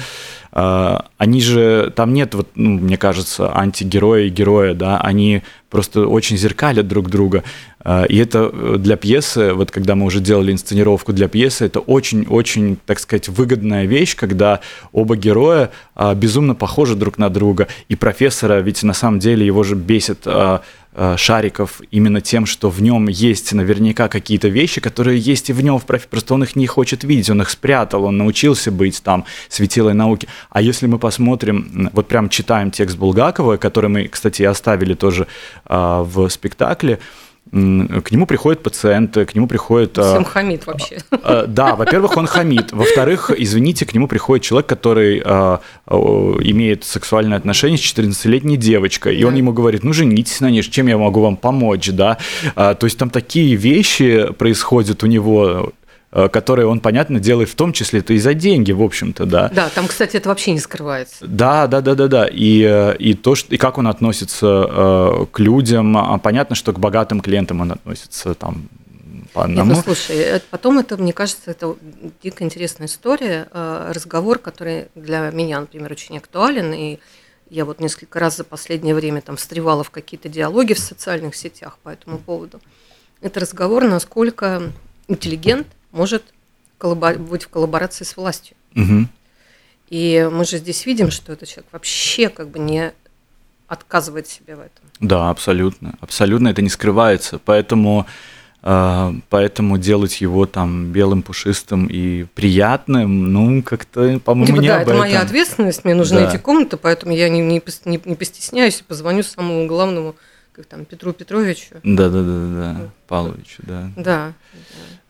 а, 0.54 1.06
они 1.16 1.40
же, 1.40 1.90
там 1.96 2.12
нет, 2.12 2.34
вот, 2.34 2.48
ну, 2.56 2.78
мне 2.78 2.98
кажется, 2.98 3.56
антигероя 3.56 4.24
и 4.24 4.28
героя, 4.28 4.74
да, 4.74 5.00
они 5.00 5.42
просто 5.70 6.06
очень 6.06 6.36
зеркалят 6.36 6.86
друг 6.86 7.08
друга. 7.08 7.42
А, 7.80 8.04
и 8.04 8.18
это 8.18 8.50
э, 8.52 8.76
для 8.78 8.96
пьесы, 8.96 9.54
вот 9.54 9.70
когда 9.70 9.94
мы 9.94 10.04
уже 10.04 10.20
делали 10.20 10.52
инсценировку 10.52 11.14
для 11.14 11.28
пьесы, 11.28 11.64
это 11.64 11.80
очень-очень, 11.80 12.76
так 12.84 12.98
сказать, 12.98 13.30
выгодная 13.30 13.86
вещь, 13.86 14.14
когда 14.14 14.60
оба 14.92 15.16
героя 15.16 15.70
а, 15.94 16.14
безумно 16.14 16.54
похожи 16.54 16.96
друг 16.96 17.16
на 17.16 17.30
друга. 17.30 17.68
И 17.88 17.96
профессора, 17.96 18.60
ведь 18.60 18.82
на 18.82 18.92
самом 18.92 19.20
деле 19.20 19.46
его 19.46 19.62
же 19.62 19.74
бесит 19.74 20.26
Шариков 21.16 21.80
именно 21.90 22.20
тем, 22.20 22.44
что 22.46 22.68
в 22.68 22.82
нем 22.82 23.08
есть 23.08 23.52
наверняка 23.52 24.08
какие-то 24.08 24.48
вещи, 24.48 24.80
которые 24.80 25.18
есть 25.18 25.50
и 25.50 25.52
в 25.52 25.62
нем, 25.62 25.80
просто 25.80 26.34
он 26.34 26.42
их 26.42 26.54
не 26.54 26.66
хочет 26.66 27.04
видеть, 27.04 27.30
он 27.30 27.40
их 27.40 27.50
спрятал, 27.50 28.04
он 28.04 28.18
научился 28.18 28.70
быть 28.70 29.02
там 29.02 29.24
светилой 29.48 29.94
науки. 29.94 30.28
А 30.50 30.60
если 30.60 30.86
мы 30.86 30.98
посмотрим, 30.98 31.90
вот 31.92 32.08
прям 32.08 32.28
читаем 32.28 32.70
текст 32.70 32.98
Булгакова, 32.98 33.56
который 33.56 33.88
мы, 33.88 34.08
кстати, 34.08 34.42
оставили 34.42 34.94
тоже 34.94 35.26
э, 35.66 36.04
в 36.06 36.28
спектакле, 36.28 36.98
к 37.52 38.10
нему 38.10 38.26
приходят 38.26 38.62
пациенты, 38.62 39.26
к 39.26 39.34
нему 39.34 39.46
приходит... 39.46 39.98
А, 39.98 40.14
Всем 40.14 40.24
хамит 40.24 40.66
вообще. 40.66 40.96
А, 41.10 41.44
да, 41.46 41.76
во-первых, 41.76 42.16
он 42.16 42.26
хамит. 42.26 42.72
Во-вторых, 42.72 43.30
извините, 43.36 43.84
к 43.84 43.92
нему 43.92 44.08
приходит 44.08 44.42
человек, 44.42 44.66
который 44.66 45.18
имеет 45.18 46.84
сексуальные 46.84 47.36
отношения 47.36 47.76
с 47.76 47.80
14-летней 47.80 48.56
девочкой. 48.56 49.16
И 49.16 49.24
он 49.24 49.34
ему 49.34 49.52
говорит, 49.52 49.84
ну, 49.84 49.92
женитесь 49.92 50.40
на 50.40 50.50
ней, 50.50 50.62
чем 50.62 50.86
я 50.86 50.96
могу 50.96 51.20
вам 51.20 51.36
помочь, 51.36 51.90
да? 51.90 52.16
То 52.54 52.78
есть 52.84 52.96
там 52.96 53.10
такие 53.10 53.54
вещи 53.54 54.32
происходят 54.38 55.02
у 55.02 55.06
него 55.06 55.72
которые 56.12 56.66
он, 56.66 56.80
понятно, 56.80 57.20
делает 57.20 57.48
в 57.48 57.54
том 57.54 57.72
числе 57.72 58.00
это 58.00 58.12
и 58.12 58.18
за 58.18 58.34
деньги, 58.34 58.72
в 58.72 58.82
общем-то, 58.82 59.24
да. 59.24 59.48
Да, 59.48 59.70
там, 59.70 59.88
кстати, 59.88 60.18
это 60.18 60.28
вообще 60.28 60.52
не 60.52 60.58
скрывается. 60.58 61.26
Да, 61.26 61.66
да, 61.66 61.80
да, 61.80 61.94
да, 61.94 62.06
да. 62.06 62.28
И, 62.30 62.62
э, 62.62 62.96
и 62.98 63.14
то, 63.14 63.34
что, 63.34 63.54
и 63.54 63.56
как 63.56 63.78
он 63.78 63.86
относится 63.86 64.66
э, 64.68 65.26
к 65.32 65.38
людям, 65.38 65.96
а 65.96 66.18
понятно, 66.18 66.54
что 66.54 66.74
к 66.74 66.78
богатым 66.78 67.22
клиентам 67.22 67.62
он 67.62 67.72
относится 67.72 68.34
там 68.34 68.68
по 69.32 69.44
одному. 69.44 69.70
Нет, 69.70 69.78
ну, 69.78 69.94
слушай, 69.94 70.16
э, 70.18 70.40
потом 70.50 70.78
это, 70.78 70.98
мне 70.98 71.14
кажется, 71.14 71.50
это 71.50 71.76
дико 72.22 72.44
интересная 72.44 72.88
история, 72.88 73.48
разговор, 73.52 74.38
который 74.38 74.88
для 74.94 75.30
меня, 75.30 75.60
например, 75.60 75.92
очень 75.92 76.18
актуален, 76.18 76.74
и 76.74 76.98
я 77.48 77.64
вот 77.64 77.80
несколько 77.80 78.20
раз 78.20 78.36
за 78.36 78.44
последнее 78.44 78.94
время 78.94 79.22
там 79.22 79.36
встревала 79.36 79.82
в 79.82 79.90
какие-то 79.90 80.28
диалоги 80.28 80.74
в 80.74 80.78
социальных 80.78 81.36
сетях 81.36 81.78
по 81.82 81.88
этому 81.88 82.18
поводу. 82.18 82.60
Это 83.22 83.40
разговор, 83.40 83.84
насколько 83.84 84.72
интеллигент– 85.08 85.66
может 85.92 86.24
быть 86.90 87.44
в 87.44 87.48
коллаборации 87.48 88.04
с 88.04 88.16
властью. 88.16 88.56
Угу. 88.74 89.06
И 89.90 90.28
мы 90.32 90.44
же 90.44 90.58
здесь 90.58 90.86
видим, 90.86 91.10
что 91.10 91.32
этот 91.32 91.48
человек 91.48 91.66
вообще 91.72 92.28
как 92.28 92.48
бы 92.48 92.58
не 92.58 92.92
отказывает 93.68 94.26
себе 94.26 94.56
в 94.56 94.60
этом. 94.60 94.84
Да, 95.00 95.30
абсолютно. 95.30 95.94
Абсолютно 96.00 96.48
это 96.48 96.60
не 96.62 96.68
скрывается. 96.68 97.38
Поэтому, 97.38 98.06
э, 98.62 99.12
поэтому 99.30 99.78
делать 99.78 100.20
его 100.20 100.46
там 100.46 100.92
белым, 100.92 101.22
пушистым 101.22 101.86
и 101.86 102.24
приятным, 102.24 103.32
ну, 103.32 103.62
как-то, 103.62 104.18
по-моему, 104.20 104.46
типа, 104.46 104.60
не 104.60 104.68
да, 104.68 104.76
об 104.76 104.82
это 104.82 104.90
этом. 104.90 105.00
моя 105.00 105.20
ответственность, 105.20 105.84
мне 105.84 105.94
нужны 105.94 106.20
да. 106.20 106.28
эти 106.28 106.36
комнаты, 106.36 106.76
поэтому 106.76 107.14
я 107.14 107.28
не, 107.28 107.40
не, 107.40 107.62
не, 107.84 108.00
не 108.04 108.14
постесняюсь 108.14 108.80
и 108.80 108.84
позвоню 108.84 109.22
самому 109.22 109.66
главному 109.66 110.16
как 110.52 110.66
там, 110.66 110.84
Петру 110.84 111.12
Петровичу. 111.12 111.76
Да, 111.82 112.08
да, 112.10 112.22
да, 112.22 112.22
да, 112.22 112.74
да. 112.74 112.90
Павловичу, 113.08 113.62
да. 113.62 113.90
Да. 113.96 114.32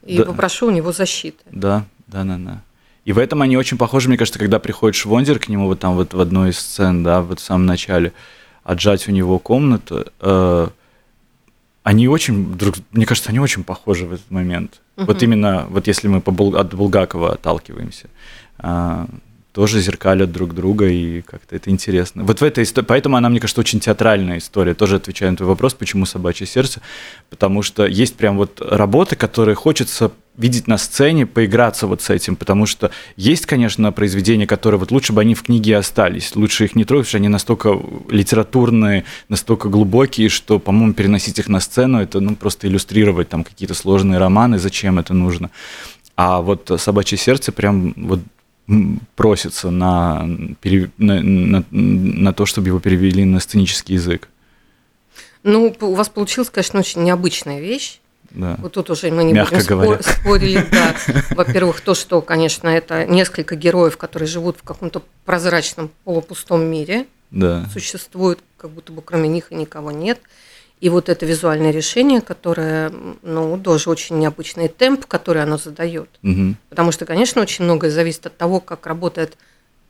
И 0.05 0.19
да. 0.19 0.25
попрошу 0.25 0.67
у 0.67 0.71
него 0.71 0.93
защиты. 0.93 1.43
Да, 1.51 1.85
да, 2.07 2.25
да, 2.25 2.37
да. 2.37 2.63
И 3.05 3.13
в 3.13 3.19
этом 3.19 3.43
они 3.43 3.57
очень 3.57 3.79
похожи, 3.79 4.09
мне 4.09 4.17
кажется, 4.17 4.39
когда 4.39 4.59
приходит 4.59 4.95
Швондер 4.95 5.39
к 5.39 5.49
нему 5.49 5.67
вот 5.67 5.81
там 5.81 5.95
вот 5.95 6.15
в 6.15 6.21
одной 6.21 6.51
из 6.51 6.59
сцен, 6.59 7.03
да, 7.03 7.21
вот 7.21 7.41
в 7.41 7.43
самом 7.43 7.67
начале, 7.67 8.13
отжать 8.63 9.09
у 9.09 9.13
него 9.13 9.39
комнату, 9.39 10.07
э, 10.21 10.69
они 11.83 12.09
очень, 12.09 12.55
друг, 12.55 12.77
мне 12.93 13.07
кажется, 13.07 13.31
они 13.31 13.41
очень 13.41 13.65
похожи 13.65 14.07
в 14.07 14.13
этот 14.13 14.31
момент. 14.31 14.81
Угу. 14.97 15.07
Вот 15.07 15.23
именно, 15.23 15.67
вот 15.69 15.89
если 15.89 16.07
мы 16.07 16.21
по, 16.21 16.33
от 16.57 16.75
Булгакова 16.75 17.33
отталкиваемся. 17.33 18.09
Э, 18.59 19.07
тоже 19.53 19.81
зеркалят 19.81 20.33
друг 20.33 20.55
друга, 20.55 20.89
и 20.89 21.21
как-то 21.21 21.55
это 21.55 21.71
интересно. 21.71 22.25
Вот 22.25 22.41
в 22.41 22.45
этой 22.45 22.65
истории, 22.65 22.87
поэтому 22.87 23.17
она, 23.17 23.29
мне 23.29 23.39
кажется, 23.39 23.61
очень 23.61 23.81
театральная 23.81 24.39
история, 24.39 24.75
тоже 24.75 24.97
отвечая 24.97 25.31
на 25.31 25.37
твой 25.37 25.49
вопрос, 25.51 25.75
почему 25.75 26.07
«Собачье 26.07 26.47
сердце», 26.47 26.81
потому 27.29 27.63
что 27.63 27.87
есть 27.87 28.17
прям 28.17 28.39
вот 28.39 28.61
работы, 28.61 29.15
которые 29.15 29.55
хочется 29.55 30.11
видеть 30.39 30.67
на 30.67 30.79
сцене, 30.79 31.27
поиграться 31.27 31.87
вот 31.87 32.01
с 32.01 32.09
этим, 32.09 32.37
потому 32.37 32.65
что 32.65 32.91
есть, 33.17 33.45
конечно, 33.45 33.93
произведения, 33.93 34.47
которые 34.47 34.81
вот 34.81 34.91
лучше 34.91 35.13
бы 35.13 35.21
они 35.21 35.35
в 35.35 35.43
книге 35.43 35.77
остались, 35.77 36.35
лучше 36.35 36.65
их 36.65 36.75
не 36.75 36.85
трогать, 36.85 37.07
потому 37.07 37.11
что 37.11 37.19
они 37.19 37.29
настолько 37.29 37.79
литературные, 38.09 39.05
настолько 39.29 39.69
глубокие, 39.69 40.31
что, 40.31 40.59
по-моему, 40.59 40.95
переносить 40.95 41.39
их 41.39 41.49
на 41.49 41.61
сцену, 41.61 42.01
это 42.01 42.21
ну, 42.21 42.35
просто 42.35 42.67
иллюстрировать 42.67 43.29
там 43.29 43.45
какие-то 43.45 43.75
сложные 43.75 44.19
романы, 44.19 44.59
зачем 44.59 44.99
это 44.99 45.13
нужно. 45.13 45.51
А 46.17 46.41
вот 46.41 46.71
«Собачье 46.79 47.19
сердце» 47.19 47.53
прям 47.53 47.93
вот 47.97 48.21
просится 49.17 49.71
на, 49.71 50.25
на, 50.25 51.21
на, 51.23 51.65
на 51.71 52.33
то, 52.33 52.47
чтобы 52.47 52.69
его 52.69 52.81
перевели 52.81 53.25
на 53.25 53.41
сценический 53.41 53.95
язык? 53.95 54.29
Ну, 55.43 55.75
у 55.81 55.95
вас 55.95 56.09
получилась, 56.09 56.51
конечно, 56.51 56.81
очень 56.81 57.03
необычная 57.03 57.61
вещь. 57.61 58.01
Да. 58.31 58.57
Вот 58.61 58.73
тут 58.73 58.89
уже 58.91 59.11
мы 59.11 59.25
не 59.25 59.33
Мягко 59.33 59.57
будем 59.57 59.67
говоря. 59.69 60.03
спорить. 60.03 60.65
Да. 60.71 60.95
Во-первых, 61.31 61.81
то, 61.81 61.95
что, 61.95 62.23
конечно, 62.23 62.69
это 62.69 63.05
несколько 63.05 63.57
героев, 63.57 63.97
которые 63.97 64.27
живут 64.27 64.57
в 64.59 64.63
каком-то 64.63 65.03
прозрачном 65.25 65.91
полупустом 66.05 66.65
мире. 66.65 67.07
Да. 67.31 67.69
Существуют, 67.73 68.41
как 68.57 68.71
будто 68.71 68.93
бы 68.93 69.03
кроме 69.03 69.29
них 69.29 69.53
и 69.53 69.55
никого 69.55 69.91
нет. 69.91 70.21
И 70.83 70.89
вот 70.89 71.09
это 71.09 71.25
визуальное 71.25 71.71
решение, 71.71 72.21
которое, 72.21 72.93
ну, 73.23 73.57
тоже 73.57 73.89
очень 73.89 74.19
необычный 74.19 74.67
темп, 74.67 75.07
который 75.07 75.41
оно 75.41 75.57
задает. 75.57 76.09
Угу. 76.25 76.57
Потому 76.71 76.91
что, 76.91 77.07
конечно, 77.07 77.41
очень 77.41 77.65
многое 77.65 77.93
зависит 77.93 78.27
от 78.27 78.37
того, 78.37 78.59
как 78.59 78.85
работает 78.89 79.39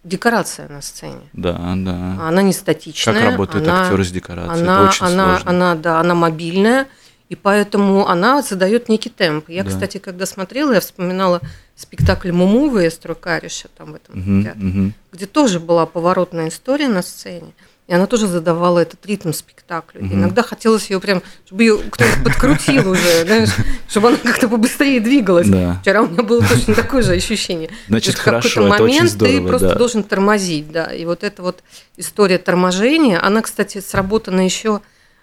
декорация 0.04 0.68
на 0.68 0.82
сцене. 0.82 1.22
Да, 1.32 1.54
да. 1.76 2.18
Она 2.28 2.42
не 2.42 2.52
статичная. 2.52 3.14
Как 3.14 3.24
работает 3.24 3.66
она, 3.66 3.84
актер 3.84 4.04
с 4.04 4.10
декорацией. 4.10 4.64
Она, 4.64 4.74
Это 4.82 4.90
очень 4.90 5.06
она, 5.06 5.24
сложно. 5.36 5.50
Она, 5.50 5.74
да, 5.76 5.98
она 6.00 6.14
мобильная, 6.14 6.86
и 7.30 7.36
поэтому 7.36 8.06
она 8.06 8.42
задает 8.42 8.90
некий 8.90 9.08
темп. 9.08 9.48
Я, 9.48 9.64
Да. 9.64 9.70
кстати, 9.70 9.96
когда 9.96 10.26
смотрела, 10.26 10.74
я 10.74 10.80
вспоминала 10.80 11.40
спектакль 11.74 12.32
Муму 12.32 12.68
Эстру 12.86 13.14
Кариша 13.14 13.68
там 13.78 13.92
в 13.92 13.94
этом 13.94 14.18
Мгм, 14.18 14.44
театре, 14.44 14.62
мгм. 14.62 14.94
где 15.10 15.24
тоже 15.24 15.58
была 15.58 15.86
поворотная 15.86 16.50
история 16.50 16.88
на 16.88 17.00
сцене. 17.00 17.54
И 17.88 17.94
она 17.94 18.06
тоже 18.06 18.26
задавала 18.28 18.78
этот 18.78 19.04
ритм 19.06 19.32
спектаклю. 19.32 20.04
Мгм. 20.04 20.14
Иногда 20.14 20.42
хотелось 20.42 20.88
ее 20.88 21.00
прям, 21.00 21.20
чтобы 21.44 21.64
ее 21.64 21.78
кто-то 21.90 22.10
подкрутил 22.24 22.90
уже, 22.90 23.22
знаешь, 23.26 23.50
чтобы 23.88 24.08
она 24.08 24.16
как-то 24.18 24.48
побыстрее 24.48 25.00
двигалась. 25.00 25.48
Да. 25.48 25.78
Вчера 25.82 26.02
у 26.02 26.08
меня 26.08 26.22
было 26.22 26.42
точно 26.46 26.74
такое 26.74 27.02
же 27.02 27.12
ощущение. 27.12 27.70
Значит, 27.88 28.04
То 28.06 28.10
есть 28.12 28.20
в 28.20 28.24
какой-то 28.24 28.48
хорошо, 28.48 28.68
момент 28.84 29.10
здорово, 29.10 29.36
ты 29.40 29.46
просто 29.48 29.68
да. 29.70 29.74
должен 29.74 30.02
тормозить, 30.04 30.70
да. 30.70 30.84
И 30.86 31.04
вот 31.04 31.24
эта 31.24 31.42
вот 31.42 31.62
история 31.96 32.38
торможения, 32.38 33.22
она, 33.22 33.42
кстати, 33.42 33.80
сработана 33.80 34.40
еще. 34.42 34.80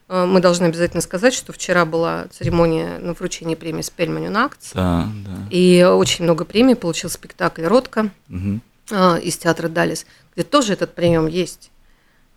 э, 0.10 0.26
Мы 0.26 0.42
должны 0.42 0.66
обязательно 0.66 1.02
сказать, 1.02 1.34
что 1.34 1.54
вчера 1.54 1.86
была 1.86 2.26
церемония 2.38 3.00
на 3.00 3.14
вручении 3.14 3.56
премии 3.56 3.82
Спельманю 3.84 4.32
Нактс. 4.32 4.74
Да, 4.74 5.08
да. 5.26 5.32
И 5.50 5.82
очень 5.84 6.26
много 6.26 6.44
премий 6.44 6.76
получил 6.76 7.10
спектакль 7.10 7.64
«Ротко» 7.64 8.10
Мгм. 8.28 8.62
а, 8.92 9.16
из 9.18 9.38
театра 9.38 9.70
Далис, 9.70 10.06
где 10.36 10.44
тоже 10.44 10.74
этот 10.74 10.94
прием 10.94 11.26
есть. 11.28 11.72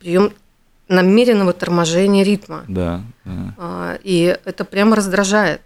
Прием 0.02 0.32
намеренного 0.88 1.52
торможения 1.52 2.24
ритма. 2.24 2.64
Да, 2.66 3.02
да. 3.24 3.54
А, 3.56 3.98
И 4.02 4.36
это 4.44 4.64
прямо 4.64 4.96
раздражает. 4.96 5.62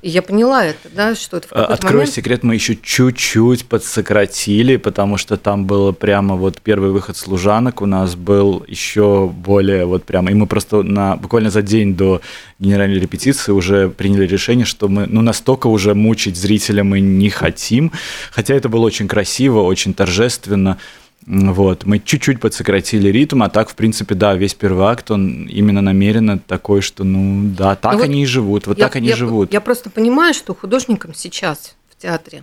И 0.00 0.08
я 0.08 0.22
поняла 0.22 0.64
это, 0.64 0.88
да, 0.94 1.14
что 1.14 1.36
это 1.36 1.48
в 1.48 1.52
Открою 1.52 1.98
момент... 1.98 2.14
секрет, 2.14 2.42
мы 2.42 2.54
еще 2.54 2.76
чуть-чуть 2.76 3.66
подсократили, 3.66 4.76
потому 4.76 5.18
что 5.18 5.36
там 5.36 5.66
было 5.66 5.92
прямо 5.92 6.34
вот 6.34 6.60
первый 6.60 6.90
выход 6.90 7.16
служанок 7.16 7.82
у 7.82 7.86
нас 7.86 8.14
был 8.14 8.64
еще 8.66 9.28
более 9.28 9.84
вот 9.84 10.04
прямо, 10.04 10.30
и 10.30 10.34
мы 10.34 10.46
просто 10.46 10.82
на 10.82 11.16
буквально 11.16 11.50
за 11.50 11.62
день 11.62 11.94
до 11.94 12.20
генеральной 12.58 12.98
репетиции 12.98 13.52
уже 13.52 13.90
приняли 13.90 14.26
решение, 14.26 14.64
что 14.64 14.88
мы 14.88 15.06
ну 15.06 15.20
настолько 15.20 15.66
уже 15.66 15.94
мучить 15.94 16.36
зрителя 16.36 16.82
мы 16.82 17.00
не 17.00 17.28
хотим, 17.28 17.92
хотя 18.30 18.54
это 18.54 18.68
было 18.68 18.86
очень 18.86 19.08
красиво, 19.08 19.60
очень 19.60 19.92
торжественно. 19.94 20.78
Вот, 21.26 21.84
мы 21.86 22.00
чуть-чуть 22.00 22.40
подсократили 22.40 23.08
ритм, 23.08 23.42
а 23.44 23.48
так, 23.48 23.68
в 23.70 23.74
принципе, 23.76 24.14
да, 24.14 24.34
весь 24.34 24.54
первый 24.54 24.86
акт, 24.86 25.10
он 25.10 25.44
именно 25.46 25.80
намеренно 25.80 26.38
такой, 26.38 26.80
что, 26.80 27.04
ну, 27.04 27.48
да, 27.56 27.76
так 27.76 27.92
Ну 27.92 27.98
вот 27.98 28.04
они 28.04 28.22
и 28.22 28.26
живут, 28.26 28.66
вот 28.66 28.78
Я- 28.78 28.86
так 28.86 28.96
они 28.96 29.08
я- 29.08 29.16
живут. 29.16 29.52
Я 29.52 29.60
просто 29.60 29.88
понимаю, 29.90 30.34
что 30.34 30.52
художникам 30.54 31.14
сейчас 31.14 31.76
в 31.90 32.02
театре 32.02 32.42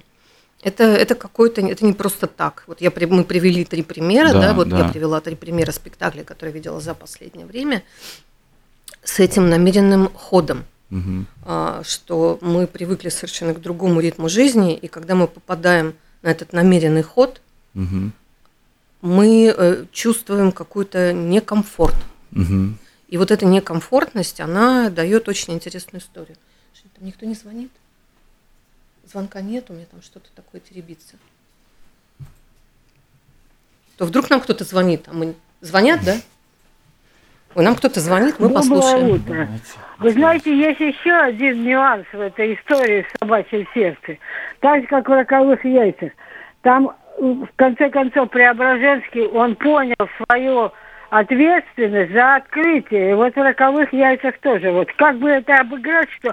это, 0.63 0.83
это 0.83 1.15
какой-то, 1.15 1.61
это 1.61 1.85
не 1.85 1.93
просто 1.93 2.27
так. 2.27 2.63
Вот 2.67 2.79
я, 2.81 2.91
мы 3.09 3.23
привели 3.25 3.65
три 3.65 3.83
примера, 3.83 4.31
Да, 4.31 4.41
да, 4.41 4.53
вот 4.53 4.69
да. 4.69 4.79
я 4.79 4.83
привела 4.89 5.19
три 5.19 5.35
примера 5.35 5.71
спектаклей, 5.71 6.23
которые 6.23 6.53
видела 6.53 6.79
за 6.79 6.93
последнее 6.93 7.45
время, 7.45 7.83
с 9.03 9.19
этим 9.19 9.49
намеренным 9.49 10.09
ходом. 10.13 10.63
А, 11.45 11.81
что 11.85 12.39
мы 12.41 12.65
привыкли 12.65 13.09
совершенно 13.09 13.53
к 13.53 13.61
другому 13.61 13.99
ритму 13.99 14.27
жизни, 14.29 14.73
и 14.75 14.87
когда 14.87 15.13
мы 15.15 15.27
попадаем 15.27 15.93
на 16.23 16.29
этот 16.31 16.53
намеренный 16.53 17.03
ход, 17.03 17.41
Мгм. 17.75 18.13
Мы 19.01 19.53
э, 19.55 19.85
чувствуем 19.91 20.51
какой-то 20.51 21.13
некомфорт. 21.13 21.95
Мгм. 22.31 22.77
И 23.07 23.17
вот 23.17 23.31
эта 23.31 23.45
некомфортность, 23.45 24.39
она 24.39 24.89
дает 24.89 25.27
очень 25.27 25.53
интересную 25.53 26.01
историю. 26.01 26.37
Что, 26.73 26.87
Там 26.95 27.07
никто 27.07 27.25
не 27.25 27.33
звонит? 27.33 27.71
Звонка 29.05 29.41
нет, 29.41 29.69
у 29.69 29.73
меня 29.73 29.85
там 29.89 30.01
что-то 30.01 30.29
такое 30.35 30.61
теребится. 30.61 31.15
То 33.97 34.05
вдруг 34.05 34.29
нам 34.29 34.39
кто-то 34.39 34.63
звонит, 34.63 35.07
а 35.07 35.13
мы 35.13 35.35
звонят, 35.61 36.03
да? 36.05 36.15
Ой, 37.55 37.65
нам 37.65 37.75
кто-то 37.75 37.99
звонит, 37.99 38.39
мы 38.39 38.47
Доброе 38.47 38.55
послушаем. 38.55 39.09
утро. 39.09 39.49
Вы 39.97 40.11
знаете, 40.11 40.55
есть 40.55 40.79
еще 40.79 41.13
один 41.13 41.63
нюанс 41.63 42.05
в 42.13 42.19
этой 42.19 42.53
истории 42.53 43.05
с 43.09 43.19
собачьим 43.19 43.67
сердцем. 43.73 44.19
Так 44.59 44.81
же, 44.81 44.87
как 44.87 45.09
в 45.09 45.11
роковых 45.11 45.65
яйцах. 45.65 46.11
Там, 46.61 46.95
в 47.19 47.47
конце 47.55 47.89
концов, 47.89 48.29
Преображенский, 48.29 49.27
он 49.27 49.55
понял 49.55 49.95
свою 50.17 50.71
ответственность 51.09 52.13
за 52.13 52.35
открытие. 52.37 53.11
И 53.11 53.13
вот 53.13 53.33
в 53.35 53.37
роковых 53.37 53.91
яйцах 53.93 54.35
тоже. 54.41 54.71
Вот 54.71 54.87
как 54.97 55.17
бы 55.17 55.29
это 55.29 55.55
обыграть, 55.57 56.09
что 56.19 56.29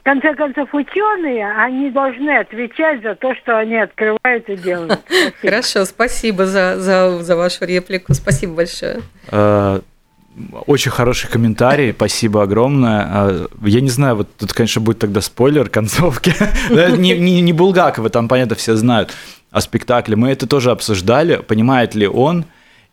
в 0.00 0.02
конце 0.04 0.34
концов 0.34 0.68
ученые, 0.74 1.50
они 1.52 1.90
должны 1.90 2.30
отвечать 2.38 3.02
за 3.02 3.14
то, 3.14 3.34
что 3.36 3.58
они 3.58 3.76
открывают 3.76 4.48
и 4.48 4.56
делают. 4.56 5.00
Спасибо. 5.06 5.32
Хорошо, 5.42 5.84
спасибо 5.84 6.46
за, 6.46 6.76
за, 6.78 7.22
за 7.22 7.36
вашу 7.36 7.64
реплику. 7.64 8.14
Спасибо 8.14 8.54
большое. 8.54 9.00
Э, 9.30 9.80
Очень 10.66 10.90
хороший 10.90 11.30
комментарий, 11.30 11.92
спасибо 11.92 12.42
огромное. 12.42 13.06
Э, 13.10 13.46
Я 13.64 13.80
не 13.80 13.90
знаю, 13.90 14.16
вот 14.16 14.28
тут, 14.36 14.52
конечно, 14.52 14.80
будет 14.80 14.98
тогда 14.98 15.20
спойлер 15.20 15.68
концовки. 15.68 16.32
Не, 16.70 17.16
не, 17.18 17.40
не 17.40 17.52
Булгакова, 17.52 18.08
там, 18.08 18.28
понятно, 18.28 18.56
все 18.56 18.74
знают 18.76 19.12
о 19.50 19.60
спектакле. 19.60 20.16
Мы 20.16 20.30
это 20.30 20.46
тоже 20.46 20.70
обсуждали, 20.70 21.36
понимает 21.36 21.94
ли 21.94 22.06
он 22.06 22.44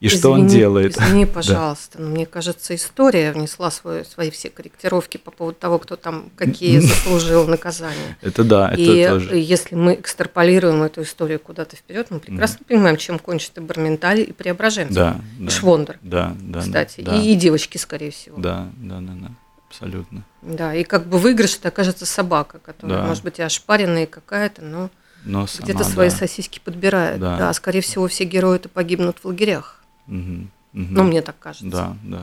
и 0.01 0.09
что 0.09 0.29
он 0.31 0.41
Извини- 0.45 0.49
делает. 0.59 0.97
Извини, 0.97 1.25
пожалуйста, 1.39 2.01
но 2.01 2.09
мне 2.09 2.25
кажется, 2.25 2.75
история 2.75 3.31
внесла 3.31 3.71
свой, 3.71 4.03
свои 4.05 4.29
все 4.29 4.49
корректировки 4.49 5.17
по 5.17 5.31
поводу 5.31 5.57
того, 5.57 5.79
кто 5.79 5.95
там 5.95 6.29
какие 6.35 6.79
заслужил 6.79 7.47
наказания. 7.47 8.17
Это 8.21 8.43
да, 8.43 8.71
это 8.71 8.81
И 8.81 9.07
тоже. 9.07 9.37
если 9.37 9.75
мы 9.75 9.93
экстраполируем 9.95 10.83
эту 10.83 11.01
историю 11.03 11.39
куда-то 11.39 11.75
вперед, 11.77 12.07
мы 12.09 12.19
прекрасно 12.19 12.59
понимаем, 12.67 12.97
чем 12.97 13.19
кончит 13.19 13.57
и 13.57 13.61
Барменталь, 13.61 14.19
и 14.21 14.33
Преображенский, 14.33 14.95
Да, 14.95 15.21
и 15.39 15.43
да, 15.45 15.51
Швондер, 15.51 15.97
да, 16.01 16.35
да, 16.39 16.59
кстати, 16.59 17.01
да, 17.01 17.15
и, 17.15 17.31
и 17.31 17.35
девочки, 17.35 17.77
скорее 17.77 18.11
всего. 18.11 18.37
да, 18.37 18.67
да, 18.77 18.99
да, 18.99 19.13
да, 19.13 19.31
абсолютно. 19.69 20.23
Да, 20.41 20.75
и 20.75 20.83
как 20.83 21.07
бы 21.07 21.17
выигрыш 21.19 21.55
это 21.57 21.69
окажется 21.69 22.05
собака, 22.05 22.59
которая, 22.59 22.99
Да. 22.99 23.05
может 23.07 23.23
быть, 23.23 23.39
и 23.39 23.41
ошпаренная 23.41 24.05
какая-то, 24.07 24.61
но 24.61 24.89
Но 25.25 25.47
сама, 25.47 25.65
где-то 25.65 25.83
свои 25.83 26.09
да. 26.09 26.15
сосиски 26.15 26.59
подбирает. 26.63 27.19
Да. 27.19 27.37
Да. 27.37 27.53
скорее 27.53 27.81
всего, 27.81 28.07
все 28.07 28.23
герои-то 28.23 28.69
погибнут 28.69 29.17
в 29.21 29.25
лагерях. 29.25 29.83
Мгм, 30.07 30.49
мгм. 30.73 30.93
Ну, 30.93 31.03
мне 31.03 31.21
так 31.21 31.37
кажется. 31.39 31.67
Да, 31.67 31.97
да. 32.03 32.21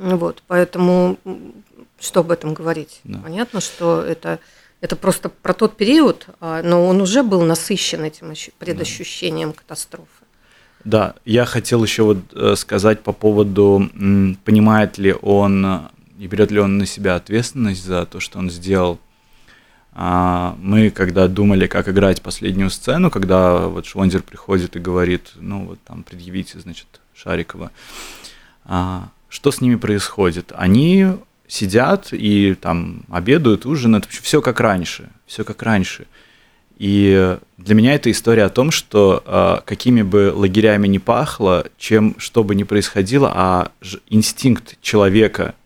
Ну 0.00 0.16
Вот, 0.16 0.42
поэтому 0.46 1.18
что 2.00 2.20
об 2.20 2.30
этом 2.30 2.54
говорить? 2.54 3.00
Да. 3.04 3.18
Понятно, 3.18 3.60
что 3.60 4.00
это, 4.02 4.38
это 4.80 4.96
просто 4.96 5.28
про 5.28 5.52
тот 5.52 5.76
период, 5.76 6.26
а, 6.40 6.62
но 6.62 6.86
он 6.86 7.00
уже 7.00 7.22
был 7.22 7.42
насыщен 7.42 8.04
этим 8.04 8.30
ощу- 8.30 8.52
предощущением 8.58 9.52
катастрофы. 9.52 10.06
Да, 10.84 11.14
я 11.24 11.44
хотел 11.44 11.82
еще 11.82 12.04
вот 12.04 12.18
э, 12.32 12.54
сказать 12.56 13.02
по 13.02 13.12
поводу, 13.12 13.90
понимает 14.44 14.96
ли 14.96 15.12
он 15.20 15.66
э, 15.66 15.80
и 16.20 16.26
берет 16.28 16.50
ли 16.52 16.60
он 16.60 16.78
на 16.78 16.86
себя 16.86 17.16
ответственность 17.16 17.84
за 17.84 18.06
то, 18.06 18.20
что 18.20 18.38
он 18.38 18.48
сделал. 18.50 18.98
А, 20.00 20.56
Мы, 20.62 20.90
когда 20.90 21.26
думали, 21.26 21.66
как 21.66 21.88
играть 21.88 22.22
последнюю 22.22 22.70
сцену, 22.70 23.10
когда 23.10 23.66
вот 23.66 23.84
Швондер 23.84 24.22
приходит 24.22 24.76
и 24.76 24.78
говорит, 24.78 25.32
ну 25.34 25.66
вот 25.66 25.80
там 25.82 26.04
предъявите, 26.04 26.60
значит, 26.60 26.86
Шарикова, 27.16 27.72
а, 28.64 29.08
что 29.28 29.50
с 29.50 29.60
ними 29.60 29.74
происходит? 29.74 30.52
Они 30.54 31.08
сидят 31.48 32.12
и 32.12 32.54
там 32.54 33.02
обедают, 33.10 33.66
ужинают, 33.66 34.06
все 34.06 34.40
как 34.40 34.60
раньше, 34.60 35.10
все 35.26 35.42
как 35.42 35.64
раньше. 35.64 36.06
И 36.76 37.36
для 37.56 37.74
меня 37.74 37.94
это 37.94 38.08
история 38.12 38.44
о 38.44 38.50
том, 38.50 38.70
что 38.70 39.24
э, 39.26 39.62
какими 39.66 40.02
бы 40.02 40.32
лагерями 40.32 40.86
ни 40.86 40.98
пахло, 40.98 41.66
чем 41.76 42.14
что 42.18 42.44
бы 42.44 42.54
ни 42.54 42.62
происходило, 42.62 43.32
а 43.34 43.72
инстинкт 44.08 44.80
человека, 44.80 45.56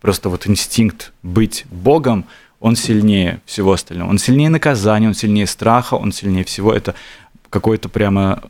просто 0.00 0.30
вот 0.30 0.46
инстинкт 0.46 1.12
быть 1.22 1.66
Богом, 1.70 2.24
он 2.64 2.76
сильнее 2.76 3.42
всего 3.44 3.72
остального. 3.72 4.08
Он 4.08 4.16
сильнее 4.16 4.48
наказания, 4.48 5.06
он 5.06 5.12
сильнее 5.12 5.46
страха, 5.46 5.96
он 5.96 6.12
сильнее 6.12 6.44
всего. 6.44 6.72
Это 6.72 6.94
какой-то 7.50 7.90
прямо, 7.90 8.42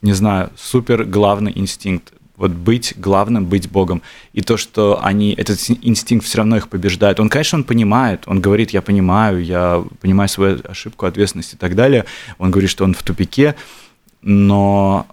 не 0.00 0.14
знаю, 0.14 0.50
супер 0.56 1.04
главный 1.04 1.52
инстинкт. 1.54 2.14
Вот 2.36 2.52
быть 2.52 2.94
главным, 2.96 3.44
быть 3.44 3.70
Богом. 3.70 4.00
И 4.32 4.40
то, 4.40 4.56
что 4.56 5.04
они, 5.04 5.34
этот 5.34 5.58
инстинкт 5.82 6.24
все 6.24 6.38
равно 6.38 6.56
их 6.56 6.70
побеждает. 6.70 7.20
Он, 7.20 7.28
конечно, 7.28 7.58
он 7.58 7.64
понимает, 7.64 8.22
он 8.24 8.40
говорит, 8.40 8.70
я 8.70 8.80
понимаю, 8.80 9.44
я 9.44 9.84
понимаю 10.00 10.30
свою 10.30 10.60
ошибку, 10.64 11.04
ответственность 11.04 11.52
и 11.52 11.58
так 11.58 11.74
далее. 11.74 12.06
Он 12.38 12.50
говорит, 12.50 12.70
что 12.70 12.84
он 12.84 12.94
в 12.94 13.02
тупике, 13.02 13.54
но 14.22 15.06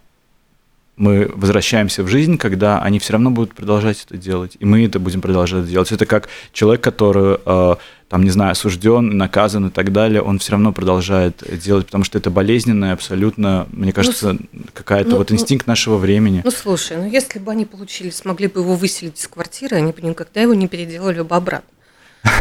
мы 1.00 1.32
возвращаемся 1.34 2.04
в 2.04 2.10
жизнь, 2.10 2.38
когда 2.38 2.82
они 2.82 3.00
все 3.00 3.14
равно 3.14 3.32
будут 3.32 3.56
продолжать 3.56 4.06
это 4.06 4.18
делать, 4.18 4.58
и 4.60 4.66
мы 4.66 4.86
это 4.86 5.00
будем 5.00 5.22
продолжать 5.22 5.66
делать. 5.66 5.94
Это 5.94 6.06
как 6.06 6.28
человек, 6.52 6.84
который, 6.84 7.38
э, 7.46 7.76
там, 8.10 8.24
не 8.24 8.30
знаю, 8.32 8.52
осужден, 8.52 9.18
наказан 9.18 9.68
и 9.68 9.70
так 9.72 9.94
далее, 9.94 10.22
он 10.22 10.40
все 10.40 10.52
равно 10.52 10.74
продолжает 10.74 11.42
делать, 11.58 11.86
потому 11.86 12.04
что 12.04 12.18
это 12.18 12.30
болезненное 12.30 12.92
абсолютно, 12.92 13.66
мне 13.72 13.94
кажется, 13.94 14.38
какая-то 14.74 15.12
ну, 15.12 15.18
вот 15.20 15.30
ну, 15.30 15.38
инстинкт 15.38 15.68
нашего 15.68 15.96
времени. 15.96 16.42
Ну 16.44 16.52
слушай, 16.52 16.98
ну 16.98 17.10
если 17.10 17.40
бы 17.40 17.54
они 17.54 17.66
получили, 17.66 18.10
смогли 18.10 18.48
бы 18.48 18.60
его 18.60 18.76
выселить 18.76 19.18
из 19.18 19.28
квартиры, 19.30 19.78
они 19.78 19.94
бы 19.94 20.02
никогда 20.02 20.42
его 20.42 20.54
не 20.54 20.68
переделали 20.68 21.22
бы 21.22 21.34
обратно. 21.34 21.70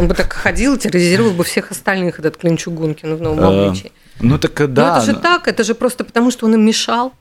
Он 0.01 0.09
бы 0.09 0.15
так 0.15 0.33
ходил, 0.33 0.77
терроризировал 0.77 1.31
бы 1.31 1.45
всех 1.45 1.71
остальных, 1.71 2.19
этот 2.19 2.37
Клим 2.37 2.57
Чугункин 2.57 3.15
в 3.15 3.23
новом 3.23 3.39
Э, 3.39 3.67
обличии. 3.69 3.93
Ну 4.19 4.37
так 4.37 4.61
э, 4.61 4.67
Но 4.67 4.75
да. 4.75 4.97
это 4.97 5.07
же 5.07 5.13
но- 5.13 5.21
так, 5.21 5.47
это 5.47 5.63
же 5.63 5.77
просто 5.77 6.03
потому, 6.03 6.33
что 6.33 6.47
он 6.47 6.55
им 6.55 6.67
мешал 6.67 7.13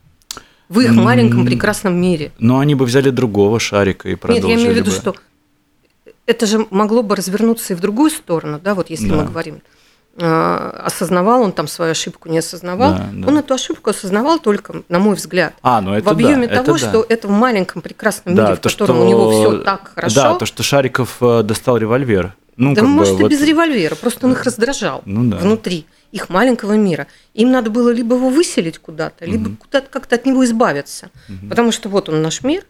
в 0.70 0.80
их 0.80 0.92
маленьком 0.94 1.46
прекрасном 1.46 1.96
мире. 2.00 2.32
Но 2.40 2.60
они 2.60 2.76
бы 2.76 2.86
взяли 2.86 3.10
другого 3.10 3.60
шарика 3.60 4.08
и 4.08 4.12
Нет, 4.12 4.20
продолжили 4.20 4.50
я 4.52 4.56
имею 4.58 4.74
в 4.74 4.76
виду, 4.76 4.92
бы. 4.92 4.96
что 4.98 5.16
это 6.26 6.46
же 6.46 6.66
могло 6.72 7.04
бы 7.04 7.16
развернуться 7.16 7.74
и 7.74 7.76
в 7.76 7.80
другую 7.80 8.10
сторону, 8.12 8.60
да, 8.62 8.76
вот 8.76 8.90
если 8.90 9.08
Да. 9.10 9.16
мы 9.16 9.26
говорим 9.26 9.62
э, 10.20 10.26
осознавал 10.84 11.44
он 11.44 11.52
там 11.52 11.68
свою 11.68 11.92
ошибку, 11.92 12.28
не 12.28 12.40
осознавал. 12.40 12.94
Да, 12.96 13.10
да. 13.14 13.28
Он 13.28 13.38
эту 13.38 13.54
ошибку 13.54 13.92
осознавал 13.92 14.40
только, 14.40 14.82
на 14.90 14.98
мой 14.98 15.16
взгляд, 15.16 15.54
А, 15.62 15.80
ну 15.80 15.94
это 15.94 16.06
в 16.08 16.10
объеме 16.10 16.48
да, 16.48 16.64
того, 16.64 16.76
это 16.76 16.86
да. 16.86 16.90
что 16.90 17.06
это 17.08 17.28
в 17.28 17.32
маленьком 17.32 17.84
прекрасном 17.84 18.34
Да, 18.34 18.44
мире, 18.46 18.56
в 18.56 18.60
то, 18.60 18.70
котором 18.70 18.96
что- 18.96 19.06
у 19.06 19.08
него 19.08 19.32
все 19.32 19.58
так 19.60 19.92
хорошо. 19.94 20.16
Да, 20.16 20.34
то, 20.34 20.46
что 20.48 20.64
Шариков 20.64 21.18
э, 21.22 21.44
достал 21.44 21.78
револьвер. 21.78 22.34
Ну, 22.56 22.74
да 22.74 22.82
как 22.82 22.90
бы 22.90 22.96
может 22.96 23.20
и 23.20 23.22
вот- 23.22 23.30
без 23.32 23.42
револьвера, 23.44 23.94
просто 23.94 24.26
он 24.26 24.32
их 24.34 24.44
раздражал 24.44 25.04
Ну 25.06 25.30
да. 25.30 25.38
внутри 25.38 25.86
их 26.12 26.30
маленького 26.30 26.74
мира. 26.74 27.08
Им 27.34 27.52
надо 27.52 27.70
было 27.70 27.90
либо 27.90 28.16
его 28.16 28.30
выселить 28.30 28.80
куда-то, 28.80 29.26
либо 29.26 29.56
куда-то 29.56 29.90
как-то 29.90 30.16
от 30.16 30.26
него 30.26 30.44
избавиться. 30.46 31.10
Потому 31.50 31.72
что 31.72 31.90
вот 31.90 32.10
он 32.10 32.22
наш 32.22 32.44
мир, 32.44 32.66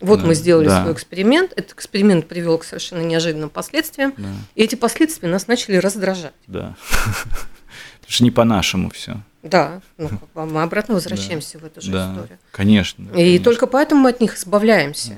вот 0.00 0.20
Да, 0.20 0.26
мы 0.26 0.34
сделали 0.34 0.66
да. 0.68 0.82
свой 0.82 0.92
эксперимент, 0.92 1.52
этот 1.56 1.72
эксперимент 1.72 2.28
привел 2.28 2.58
к 2.58 2.64
совершенно 2.64 3.00
неожиданным 3.02 3.48
последствиям, 3.50 4.12
Да. 4.16 4.28
и 4.54 4.62
эти 4.62 4.74
последствия 4.74 5.28
нас 5.28 5.46
начали 5.48 5.76
раздражать. 5.76 6.34
Да. 6.46 6.76
Потому 7.22 8.08
что 8.08 8.24
не 8.24 8.30
по-нашему 8.30 8.90
все. 8.90 9.16
Да, 9.42 9.80
ну 9.96 10.10
мы 10.34 10.62
обратно 10.62 10.94
возвращаемся 10.94 11.58
в 11.58 11.64
эту 11.64 11.80
же 11.80 11.92
Да, 11.92 12.12
историю. 12.12 12.38
конечно. 12.50 13.04
И 13.04 13.08
конечно. 13.12 13.44
только 13.44 13.66
поэтому 13.66 14.02
мы 14.02 14.10
от 14.10 14.20
них 14.20 14.36
избавляемся. 14.36 15.14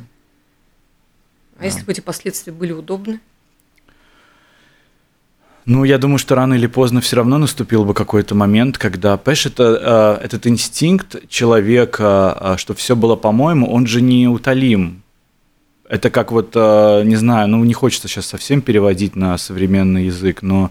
А 1.59 1.64
если 1.64 1.83
бы 1.83 1.90
эти 1.92 2.00
последствия 2.00 2.52
были 2.52 2.72
удобны? 2.72 3.20
Ну, 5.70 5.85
я 5.85 5.98
думаю, 5.98 6.16
что 6.16 6.35
рано 6.35 6.54
или 6.54 6.66
поздно 6.66 7.02
все 7.02 7.16
равно 7.16 7.37
наступил 7.37 7.85
бы 7.85 7.92
какой-то 7.92 8.35
момент, 8.35 8.78
когда, 8.78 9.18
понимаешь, 9.18 9.44
это, 9.44 10.18
э, 10.20 10.24
этот 10.24 10.46
инстинкт 10.46 11.28
человека, 11.28 12.38
э, 12.40 12.54
что 12.57 12.72
все 12.72 12.96
было 12.96 13.16
по-моему, 13.16 13.70
он 13.70 13.87
же 13.87 14.00
не 14.00 14.28
утолим. 14.28 15.02
Это 15.87 16.09
как 16.09 16.33
вот, 16.33 16.52
э, 16.54 17.02
не 17.04 17.16
знаю, 17.16 17.48
ну 17.48 17.62
не 17.64 17.74
хочется 17.74 18.09
сейчас 18.09 18.24
совсем 18.24 18.62
переводить 18.62 19.14
на 19.14 19.37
современный 19.37 20.07
язык, 20.07 20.40
но 20.40 20.70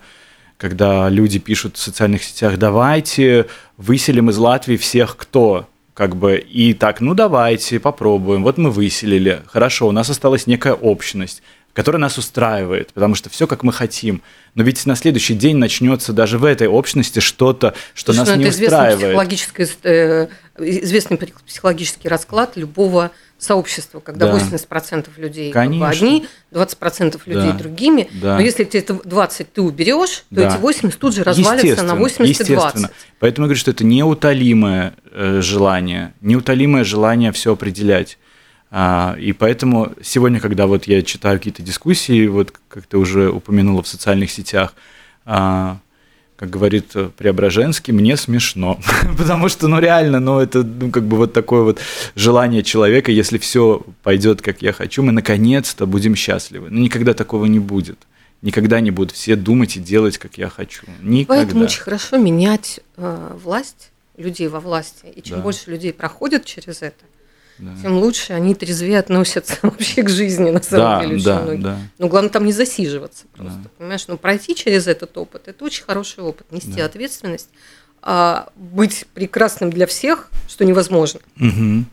когда 0.58 1.10
люди 1.10 1.38
пишут 1.38 1.78
в 1.78 1.80
социальных 1.80 2.24
сетях, 2.24 2.58
давайте 2.58 3.46
выселим 3.78 4.32
из 4.32 4.38
Латвии 4.40 4.78
всех, 4.78 5.16
кто, 5.16 5.68
как 5.94 6.16
бы, 6.16 6.38
и 6.38 6.74
так, 6.74 7.02
ну 7.02 7.14
давайте, 7.14 7.80
попробуем, 7.80 8.42
вот 8.42 8.58
мы 8.58 8.72
выселили, 8.72 9.44
хорошо, 9.46 9.88
у 9.88 9.92
нас 9.92 10.10
осталась 10.10 10.48
некая 10.48 10.74
общность, 10.74 11.44
которая 11.78 12.00
нас 12.00 12.18
устраивает, 12.18 12.92
потому 12.94 13.14
что 13.14 13.30
все 13.30 13.46
как 13.46 13.62
мы 13.62 13.72
хотим. 13.72 14.24
Но 14.56 14.64
ведь 14.64 14.84
на 14.88 14.96
следующий 14.96 15.36
день 15.36 15.58
начнется 15.58 16.12
даже 16.12 16.40
в 16.40 16.44
этой 16.44 16.68
общности 16.68 17.20
что-то, 17.20 17.76
что 17.94 18.14
Слушай, 18.14 18.20
нас 18.30 18.30
ну, 18.30 18.42
не 18.42 18.50
это 18.50 18.64
устраивает. 18.64 19.00
психологический, 19.00 19.68
э, 19.84 20.28
известный 20.58 21.20
психологический 21.46 22.08
расклад 22.08 22.58
любого 22.58 23.12
сообщества, 23.38 24.00
когда 24.00 24.26
Да. 24.26 24.32
80% 24.40 25.20
людей 25.20 25.52
как 25.52 25.66
бы 25.66 25.74
Конечно. 25.80 26.08
одни, 26.08 26.28
20% 26.50 27.22
людей 27.28 27.52
Да. 27.52 27.58
другими. 27.60 28.10
Да. 28.12 28.38
Но 28.38 28.42
если 28.42 28.64
ты 28.64 28.80
это 28.80 28.96
20 29.04 29.54
ты 29.54 29.62
уберешь, 29.62 30.24
то 30.30 30.36
Да. 30.42 30.50
эти 30.50 30.58
80 30.58 31.00
тут 31.00 31.14
же 31.14 31.24
развалятся 31.24 31.64
на 31.64 31.70
Естественно, 31.70 31.96
80 31.96 32.50
и 32.50 32.54
20. 32.56 32.76
естественно. 32.76 32.90
Поэтому 33.20 33.46
я 33.46 33.48
говорю, 33.50 33.60
что 33.60 33.70
это 33.70 33.84
неутолимое 33.84 34.96
э, 35.12 35.42
желание, 35.44 36.16
неутолимое 36.22 36.84
желание 36.84 37.32
все 37.32 37.54
определять. 37.54 38.18
А, 38.70 39.16
и 39.20 39.32
поэтому 39.34 39.94
сегодня, 40.02 40.40
когда 40.40 40.68
вот 40.68 40.86
я 40.86 41.02
читаю 41.02 41.38
какие-то 41.40 41.62
дискуссии, 41.64 42.28
вот 42.28 42.54
как 42.68 42.86
ты 42.86 42.98
уже 42.98 43.30
упомянула 43.30 43.82
в 43.84 43.88
социальных 43.88 44.30
сетях, 44.32 44.74
а, 45.26 45.78
как 46.36 46.52
говорит 46.52 46.92
э, 46.94 47.10
Преображенский, 47.18 47.92
мне 47.94 48.16
смешно. 48.16 48.80
Потому 49.18 49.50
что, 49.50 49.68
ну 49.68 49.80
реально, 49.80 50.20
ну 50.20 50.40
это 50.40 50.64
ну, 50.64 50.92
как 50.92 51.04
бы 51.04 51.18
вот 51.18 51.34
такое 51.34 51.64
вот 51.64 51.80
желание 52.16 52.62
человека, 52.62 53.12
если 53.12 53.38
все 53.40 53.82
пойдет, 54.04 54.42
как 54.42 54.62
я 54.62 54.72
хочу, 54.72 55.02
мы 55.02 55.12
наконец-то 55.12 55.88
будем 55.88 56.16
счастливы. 56.16 56.70
Но 56.70 56.80
никогда 56.80 57.14
такого 57.14 57.46
не 57.46 57.60
будет. 57.60 57.98
Никогда 58.44 58.80
не 58.82 58.92
будут 58.92 59.14
все 59.14 59.36
думать 59.36 59.78
и 59.78 59.80
делать, 59.80 60.20
как 60.20 60.38
я 60.38 60.48
хочу. 60.48 60.86
Никогда. 61.02 61.42
Поэтому 61.42 61.64
очень 61.64 61.82
хорошо 61.82 62.18
менять 62.18 62.82
э, 62.98 63.32
власть, 63.44 63.90
людей 64.16 64.48
во 64.48 64.60
власти. 64.60 65.08
И 65.16 65.24
чем 65.24 65.38
Да. 65.38 65.44
больше 65.44 65.72
людей 65.72 65.92
проходят 65.92 66.46
через 66.46 66.84
это, 66.84 67.04
Да. 67.60 67.72
тем 67.82 67.94
лучше 67.98 68.34
они 68.34 68.54
трезвее 68.56 69.00
относятся 69.00 69.58
вообще 69.64 70.04
к 70.04 70.10
жизни, 70.10 70.50
на 70.52 70.62
самом 70.62 70.86
Да, 70.86 71.02
деле, 71.02 71.16
очень 71.16 71.26
да, 71.26 71.42
многие. 71.42 71.62
да. 71.64 71.80
Но 71.98 72.08
главное 72.08 72.30
там 72.30 72.46
не 72.46 72.54
засиживаться 72.54 73.26
просто, 73.36 73.60
Да. 73.64 73.70
понимаешь? 73.78 74.08
Но 74.08 74.18
пройти 74.18 74.54
через 74.56 74.88
этот 74.88 75.18
опыт, 75.18 75.48
это 75.48 75.66
очень 75.66 75.84
хороший 75.84 76.24
опыт, 76.24 76.52
нести 76.52 76.74
Да. 76.74 76.86
ответственность, 76.86 77.50
а 78.02 78.50
быть 78.56 79.06
прекрасным 79.14 79.70
для 79.72 79.88
всех, 79.88 80.30
что 80.48 80.66
невозможно. 80.66 81.20
Мгм. 81.36 81.88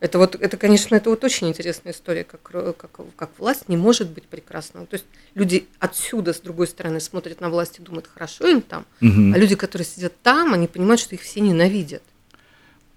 Это 0.00 0.18
вот, 0.18 0.34
это, 0.34 0.56
конечно, 0.56 0.94
это 0.94 1.10
вот 1.10 1.22
очень 1.24 1.48
интересная 1.48 1.92
история, 1.92 2.24
как, 2.24 2.40
ро- 2.52 2.72
как, 2.72 2.90
как 3.16 3.30
власть 3.36 3.68
не 3.68 3.76
может 3.76 4.08
быть 4.10 4.24
прекрасной. 4.24 4.86
То 4.86 4.94
есть 4.94 5.04
люди 5.34 5.66
отсюда, 5.78 6.32
с 6.32 6.40
другой 6.40 6.68
стороны, 6.68 7.00
смотрят 7.00 7.40
на 7.42 7.50
власть 7.50 7.78
и 7.78 7.82
думают, 7.82 8.06
хорошо 8.12 8.46
им 8.48 8.62
там, 8.62 8.86
Мгм. 9.00 9.34
а 9.34 9.38
люди, 9.38 9.56
которые 9.56 9.84
сидят 9.84 10.14
там, 10.22 10.54
они 10.54 10.68
понимают, 10.68 11.00
что 11.02 11.14
их 11.14 11.20
все 11.20 11.40
ненавидят. 11.40 12.02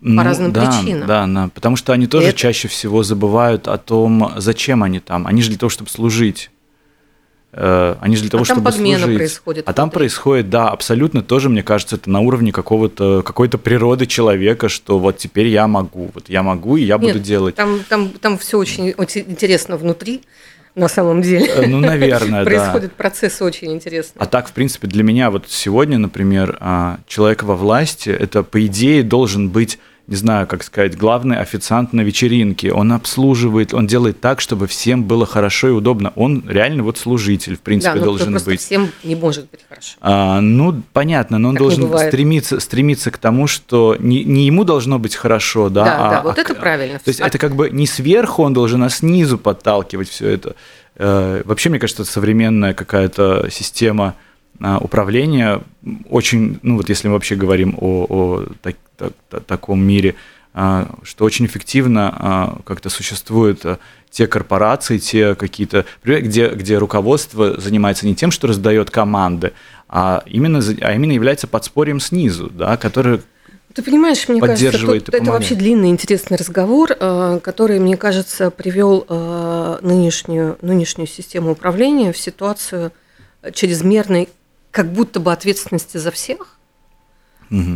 Ну, 0.06 0.22
разным 0.24 0.52
да, 0.52 0.66
причинам. 0.66 1.08
Да, 1.08 1.26
да, 1.28 1.50
потому 1.54 1.76
что 1.78 1.94
они 1.94 2.08
тоже 2.08 2.28
это- 2.28 2.38
чаще 2.38 2.68
всего 2.68 3.04
забывают 3.04 3.68
о 3.68 3.78
том, 3.78 4.34
зачем 4.38 4.84
они 4.84 5.00
там. 5.00 5.26
Они 5.28 5.42
же 5.42 5.50
для 5.50 5.58
того, 5.58 5.70
чтобы 5.70 5.90
служить. 5.90 6.50
Э, 7.56 7.96
Они 8.02 8.16
же 8.16 8.24
для 8.24 8.32
того, 8.32 8.44
а 8.44 8.46
там 8.48 8.58
чтобы 8.58 8.72
подмена 8.72 8.98
служить. 9.04 9.18
происходит. 9.18 9.70
А 9.70 9.74
там 9.74 9.86
внутри. 9.86 10.00
происходит, 10.00 10.50
да, 10.50 10.70
абсолютно 10.70 11.22
тоже, 11.22 11.50
мне 11.50 11.62
кажется, 11.62 11.98
это 11.98 12.10
на 12.10 12.20
уровне 12.20 12.52
какого-то 12.52 13.22
какой-то 13.22 13.60
природы 13.60 14.08
человека, 14.08 14.70
что 14.70 14.98
вот 14.98 15.18
теперь 15.20 15.48
я 15.48 15.68
могу, 15.68 16.10
вот 16.16 16.30
я 16.30 16.42
могу 16.42 16.78
и 16.78 16.84
я 16.84 16.98
буду 16.98 17.14
Нет, 17.14 17.22
делать. 17.22 17.56
Там, 17.56 17.82
там, 17.88 18.10
там 18.10 18.38
все 18.40 18.58
очень, 18.58 18.94
очень 18.98 19.26
интересно 19.28 19.78
внутри, 19.78 20.22
на 20.74 20.88
самом 20.88 21.22
деле. 21.22 21.46
Э, 21.46 21.68
Ну, 21.68 21.80
наверное, 21.80 22.40
да. 22.44 22.50
Происходят 22.50 22.94
процессы 22.94 23.44
очень 23.44 23.72
интересные. 23.72 24.20
А 24.20 24.26
так, 24.26 24.48
в 24.50 24.54
принципе, 24.54 24.88
для 24.88 25.04
меня 25.04 25.30
вот 25.30 25.46
сегодня, 25.48 26.00
например, 26.00 26.58
а, 26.60 26.98
человек 27.08 27.44
во 27.44 27.56
власти, 27.56 28.10
это, 28.10 28.42
по 28.42 28.66
идее, 28.66 29.04
должен 29.04 29.50
быть, 29.50 29.78
не 30.06 30.18
знаю, 30.18 30.48
как 30.48 30.64
сказать, 30.64 30.98
главный 30.98 31.38
официант 31.38 31.94
на 31.94 32.02
вечеринке. 32.02 32.74
Он 32.74 32.92
обслуживает, 32.92 33.74
он 33.74 33.88
делает 33.88 34.20
так, 34.20 34.42
чтобы 34.42 34.68
всем 34.68 35.06
было 35.06 35.26
хорошо 35.26 35.70
и 35.70 35.72
удобно. 35.72 36.12
Он 36.16 36.44
реально 36.46 36.84
вот 36.84 36.98
служитель, 36.98 37.56
в 37.56 37.62
принципе, 37.62 37.94
да, 37.94 38.00
ну, 38.00 38.06
должен 38.06 38.32
просто 38.32 38.50
быть. 38.50 38.60
всем 38.60 38.90
не 39.06 39.16
может 39.16 39.50
быть 39.50 39.62
хорошо. 39.68 39.96
А, 40.02 40.42
ну, 40.42 40.82
понятно, 40.92 41.38
но 41.38 41.50
он 41.50 41.56
Так 41.56 41.62
должен 41.62 41.98
стремиться, 42.08 42.60
стремиться 42.60 43.12
к 43.12 43.18
тому, 43.18 43.48
что 43.48 43.96
не, 43.98 44.26
не 44.26 44.46
ему 44.46 44.66
должно 44.66 45.00
быть 45.00 45.16
хорошо, 45.16 45.70
да, 45.70 45.86
Да, 45.86 45.96
а, 46.08 46.12
да, 46.12 46.22
вот 46.24 46.38
а 46.38 46.42
это 46.42 46.54
правильно. 46.56 47.00
То 47.00 47.10
есть 47.10 47.22
А- 47.22 47.28
это 47.28 47.38
как 47.38 47.56
бы 47.56 47.70
не 47.70 47.88
сверху 47.88 48.44
он 48.44 48.54
должен, 48.54 48.84
а 48.84 48.90
снизу 48.90 49.38
подталкивать 49.38 50.10
все 50.10 50.28
это. 50.30 50.56
Э, 50.98 51.42
Вообще, 51.46 51.70
мне 51.70 51.80
кажется, 51.80 52.04
современная 52.04 52.74
какая-то 52.74 53.48
система 53.50 54.16
а, 54.60 54.78
управления 54.78 55.62
очень, 56.10 56.60
ну 56.62 56.78
вот 56.78 56.88
если 56.88 57.08
мы 57.08 57.16
вообще 57.16 57.36
говорим 57.36 57.76
о, 57.80 58.06
о 58.08 58.44
так- 58.62 58.76
так- 58.76 58.76
та- 58.93 58.93
таком 59.46 59.82
мире, 59.84 60.16
а, 60.54 60.88
что 61.02 61.26
очень 61.26 61.48
эффективно 61.48 62.14
а, 62.16 62.58
как-то 62.64 62.90
существуют 62.90 63.66
а, 63.66 63.80
те 64.12 64.28
корпорации, 64.28 65.00
те 65.00 65.34
какие-то, 65.34 65.86
где, 66.04 66.50
где 66.50 66.78
руководство 66.78 67.60
занимается 67.60 68.06
не 68.06 68.14
тем, 68.14 68.30
что 68.30 68.48
раздает 68.48 68.92
команды, 68.92 69.54
а 69.90 70.24
именно, 70.28 70.62
а 70.82 70.94
именно 70.94 71.12
является 71.12 71.48
подспорьем 71.48 72.00
снизу, 72.00 72.52
да, 72.52 72.78
который 72.78 73.22
Ты 73.74 73.82
понимаешь, 73.82 74.28
мне 74.28 74.40
кажется, 74.40 74.66
поддерживает 74.66 75.06
тут- 75.06 75.16
это 75.16 75.32
вообще 75.32 75.56
длинный 75.56 75.90
интересный 75.90 76.38
разговор, 76.38 76.94
который, 76.94 77.80
мне 77.80 77.98
кажется, 77.98 78.52
привел 78.52 79.08
нынешнюю, 79.82 80.60
нынешнюю 80.62 81.08
систему 81.08 81.54
управления 81.54 82.14
в 82.14 82.18
ситуацию 82.20 82.92
чрезмерной, 83.52 84.30
как 84.70 84.92
будто 84.94 85.20
бы 85.20 85.32
ответственности 85.32 85.98
за 85.98 86.12
всех, 86.12 86.58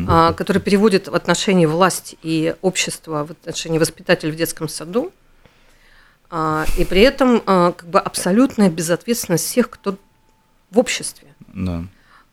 А, 0.07 0.33
который 0.33 0.61
переводит 0.61 1.07
в 1.07 1.15
отношении 1.15 1.65
власти 1.65 2.17
и 2.23 2.55
общества, 2.61 3.25
в 3.25 3.31
отношении 3.31 3.77
воспитателя 3.77 4.31
в 4.31 4.35
детском 4.35 4.67
саду, 4.67 5.11
а, 6.29 6.65
и 6.77 6.85
при 6.85 7.01
этом 7.01 7.43
а, 7.45 7.73
как 7.73 7.87
бы 7.87 7.99
абсолютная 7.99 8.69
безответственность 8.69 9.45
всех, 9.45 9.69
кто 9.69 9.97
в 10.71 10.79
обществе. 10.79 11.27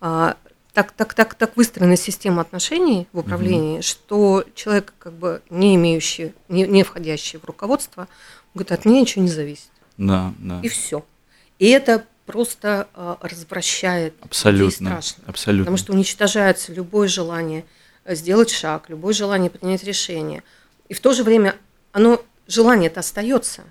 да. 0.01 0.37
Так, 0.73 0.91
так, 0.91 1.15
так, 1.15 1.35
так 1.37 1.57
выстроена 1.57 1.97
система 1.97 2.43
отношений 2.43 3.07
в 3.13 3.21
управлении, 3.21 3.81
что 3.81 4.45
человек, 4.57 4.93
как 4.99 5.13
бы 5.13 5.41
не 5.49 5.77
имеющий, 5.77 6.35
не, 6.49 6.67
не 6.67 6.83
входящий 6.83 7.39
в 7.39 7.45
руководство, 7.45 8.09
говорит, 8.55 8.73
от 8.73 8.85
меня 8.85 9.03
ничего 9.03 9.23
не 9.23 9.31
зависит. 9.31 9.71
Да, 9.99 10.35
да. 10.41 10.59
И 10.65 10.69
все. 10.69 11.05
И 11.61 11.69
это 11.69 12.05
просто 12.27 12.89
а, 12.95 13.19
развращает 13.21 14.15
Абсолютно. 14.23 14.91
страшно. 14.91 15.25
Абсолютно. 15.27 15.65
Потому 15.65 15.77
что 15.77 15.93
уничтожается 15.93 16.73
любое 16.73 17.09
желание 17.09 17.65
сделать 18.07 18.51
шаг, 18.51 18.89
любое 18.89 19.15
желание 19.15 19.51
принять 19.51 19.85
решение. 19.85 20.43
И 20.89 20.95
в 20.95 21.01
то 21.01 21.13
же 21.13 21.23
время 21.25 21.57
оно, 21.93 22.23
желание-то 22.47 23.01
остается 23.01 23.63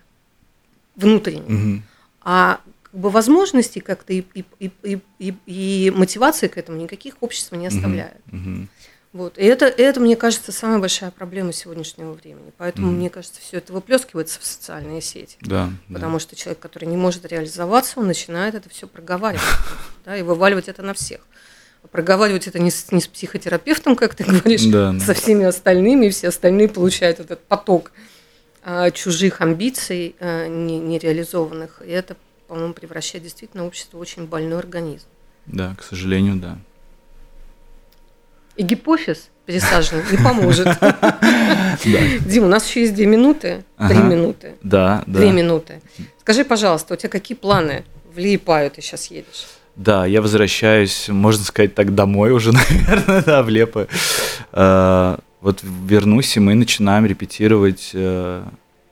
внутренним. 0.96 1.44
Мгм. 1.48 1.84
А 2.22 2.60
как 2.84 3.00
бы 3.00 3.10
возможностей 3.10 3.80
как-то 3.80 4.14
и, 4.14 4.24
и, 4.34 4.46
и, 4.60 5.00
и, 5.20 5.36
и- 5.46 5.92
мотивации 5.92 6.48
к 6.48 6.58
этому 6.58 6.78
никаких 6.78 7.16
общество 7.22 7.56
не 7.56 7.68
оставляет. 7.68 8.22
Мгм. 8.28 8.70
Вот. 9.14 9.38
И 9.38 9.44
это, 9.46 9.66
это, 9.68 10.00
мне 10.00 10.16
кажется, 10.16 10.52
самая 10.52 10.80
большая 10.80 11.12
проблема 11.12 11.54
сегодняшнего 11.54 12.14
времени. 12.14 12.52
Поэтому, 12.58 12.92
мне 12.92 13.12
кажется, 13.12 13.40
все 13.42 13.58
это 13.58 13.72
выплескивается 13.72 14.40
в 14.40 14.44
социальные 14.46 15.02
сети. 15.02 15.38
Да, 15.42 15.70
да. 15.88 15.94
Потому 15.96 16.18
что 16.18 16.36
человек, 16.36 16.60
который 16.60 16.86
не 16.86 16.98
может 16.98 17.24
реализоваться, 17.26 18.00
он 18.00 18.08
начинает 18.08 18.56
это 18.56 18.70
все 18.70 18.88
проговаривать 18.88 19.46
да, 20.06 20.18
и 20.18 20.24
вываливать 20.24 20.68
это 20.68 20.82
на 20.82 20.96
всех. 20.96 21.22
проговаривать 21.92 22.48
это 22.48 22.58
не 22.58 22.72
с, 22.72 22.92
не 22.92 23.02
с 23.02 23.08
психотерапевтом, 23.08 23.96
как 23.96 24.16
ты 24.16 24.24
говоришь, 24.24 24.64
Да, 24.66 24.92
да. 24.98 25.00
со 25.00 25.14
всеми 25.14 25.46
остальными, 25.46 26.08
и 26.08 26.10
все 26.10 26.30
остальные 26.30 26.70
получают 26.70 27.20
этот 27.20 27.40
поток 27.46 27.92
а, 28.64 28.90
чужих 28.90 29.42
амбиций 29.42 30.16
а, 30.20 30.48
не- 30.48 30.80
нереализованных. 30.80 31.84
И 31.86 31.90
это, 31.92 32.18
по-моему, 32.48 32.74
превращает 32.74 33.24
действительно 33.24 33.68
общество 33.68 33.98
в 33.98 34.00
очень 34.02 34.26
больной 34.26 34.58
организм. 34.58 35.06
Да, 35.46 35.76
к 35.78 35.84
сожалению, 35.84 36.38
да. 36.38 36.58
И 38.56 38.64
гипофиз 38.64 39.30
пересаженный 39.46 40.04
не 40.12 40.18
поможет. 40.18 40.68
Дим, 42.26 42.44
у 42.46 42.48
нас 42.48 42.68
еще 42.68 42.82
есть 42.82 42.94
две 42.94 43.06
минуты, 43.06 43.64
три 43.90 43.98
минуты, 43.98 44.54
Да, 44.62 45.04
да. 45.08 45.20
две 45.20 45.32
минуты. 45.32 45.82
Скажи, 46.22 46.46
пожалуйста, 46.46 46.94
у 46.94 46.98
тебя 46.98 47.10
какие 47.10 47.36
планы 47.38 47.84
в 48.14 48.18
Лиепаю 48.18 48.70
ты 48.72 48.82
сейчас 48.82 49.08
едешь? 49.08 49.48
Да, 49.76 50.06
я 50.06 50.22
возвращаюсь, 50.22 51.10
можно 51.10 51.44
сказать 51.44 51.74
так, 51.76 51.96
домой 51.96 52.32
уже, 52.32 52.52
наверное, 52.54 53.24
да, 53.24 53.42
в 53.44 53.50
Лепо. 53.50 53.88
Э, 54.54 55.18
Вот 55.42 55.60
вернусь, 55.64 56.38
и 56.38 56.40
мы 56.40 56.54
начинаем 56.56 57.06
репетировать 57.06 57.90
э, 57.94 58.44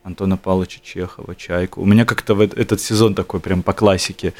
Антона 0.03 0.35
Павловича 0.37 0.79
Чехова, 0.83 1.35
«Чайку». 1.35 1.81
У 1.81 1.85
меня 1.85 2.03
как-то 2.03 2.33
этот 2.43 2.81
сезон 2.81 3.13
такой 3.15 3.39
прям 3.39 3.61
по 3.63 3.71
классике. 3.73 4.33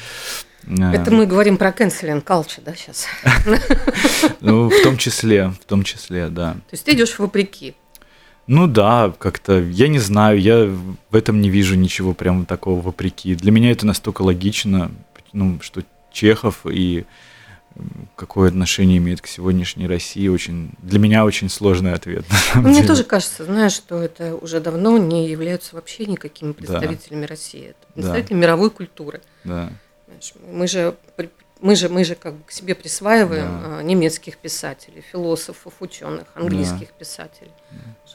Это 0.66 1.10
мы 1.10 1.26
говорим 1.26 1.56
про 1.56 1.70
canceling 1.70 2.22
culture, 2.24 2.62
да, 2.64 2.74
сейчас? 2.74 3.06
Ну, 4.40 4.68
в 4.70 4.82
том 4.82 4.96
числе, 4.96 5.48
в 5.50 5.64
том 5.64 5.82
числе, 5.82 6.28
да. 6.28 6.52
То 6.52 6.72
есть 6.72 6.84
ты 6.84 6.92
идешь 6.92 7.18
вопреки. 7.18 7.74
Ну 8.46 8.66
да, 8.66 9.12
как-то, 9.18 9.60
я 9.60 9.88
не 9.88 9.98
знаю, 9.98 10.40
я 10.40 10.64
в 11.10 11.16
этом 11.16 11.40
не 11.40 11.48
вижу 11.48 11.76
ничего 11.76 12.12
прям 12.12 12.44
такого 12.44 12.80
вопреки. 12.80 13.34
Для 13.34 13.52
меня 13.52 13.70
это 13.70 13.86
настолько 13.86 14.22
логично, 14.22 14.90
ну, 15.32 15.58
что 15.62 15.82
Чехов 16.12 16.66
и 16.66 17.04
какое 18.16 18.48
отношение 18.48 18.98
имеет 18.98 19.20
к 19.20 19.26
сегодняшней 19.26 19.86
России, 19.86 20.28
очень, 20.28 20.72
для 20.82 20.98
меня 20.98 21.24
очень 21.24 21.48
сложный 21.48 21.94
ответ. 21.94 22.24
Мне 22.54 22.74
деле. 22.76 22.86
тоже 22.88 23.04
кажется, 23.04 23.44
знаешь, 23.44 23.72
что 23.72 24.02
это 24.02 24.34
уже 24.36 24.60
давно 24.60 24.98
не 24.98 25.28
являются 25.28 25.74
вообще 25.74 26.04
никакими 26.06 26.52
представителями 26.52 27.24
России. 27.24 27.68
Это 27.68 27.78
Да. 27.80 27.92
представители 27.94 28.34
мировой 28.34 28.70
культуры. 28.70 29.22
Да, 29.44 29.70
Мы 30.50 30.66
же, 30.66 30.94
мы 31.60 31.76
же, 31.76 31.88
мы 31.88 32.04
же 32.04 32.14
как 32.14 32.34
бы 32.34 32.44
к 32.44 32.50
себе 32.52 32.74
присваиваем 32.74 33.60
Да. 33.62 33.78
а, 33.78 33.82
немецких 33.82 34.36
писателей, 34.36 35.00
философов, 35.12 35.74
ученых, 35.80 36.26
английских 36.34 36.88
писателей. 36.92 37.52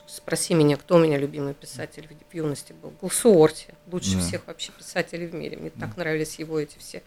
Спроси 0.07 0.53
меня, 0.53 0.75
кто 0.77 0.95
у 0.95 0.99
меня 0.99 1.17
любимый 1.17 1.53
писатель 1.53 2.07
в 2.29 2.33
юности 2.35 2.73
был. 2.81 2.91
Был 3.01 3.09
Суорти, 3.09 3.67
лучше 3.91 4.15
Да. 4.15 4.19
всех 4.21 4.41
вообще 4.47 4.71
писателей 4.77 5.27
в 5.27 5.33
мире. 5.35 5.57
Мне 5.57 5.69
так 5.69 5.95
нравились 5.97 6.39
его 6.39 6.59
эти 6.59 6.77
все 6.79 7.01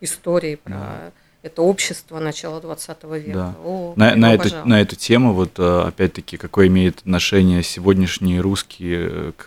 истории 0.00 0.56
про 0.56 1.12
это 1.42 1.62
общество 1.62 2.18
начала 2.18 2.60
20 2.60 3.04
века. 3.18 3.32
Да. 3.38 3.54
О, 3.64 3.92
На, 3.96 4.16
на, 4.16 4.34
эту, 4.34 4.66
на 4.66 4.80
эту 4.80 4.96
тему, 4.96 5.32
вот 5.32 5.58
э, 5.58 5.82
опять-таки, 5.86 6.36
какое 6.38 6.66
имеет 6.66 6.98
отношение 6.98 7.62
сегодняшние 7.62 8.40
русские 8.40 9.32
к 9.32 9.44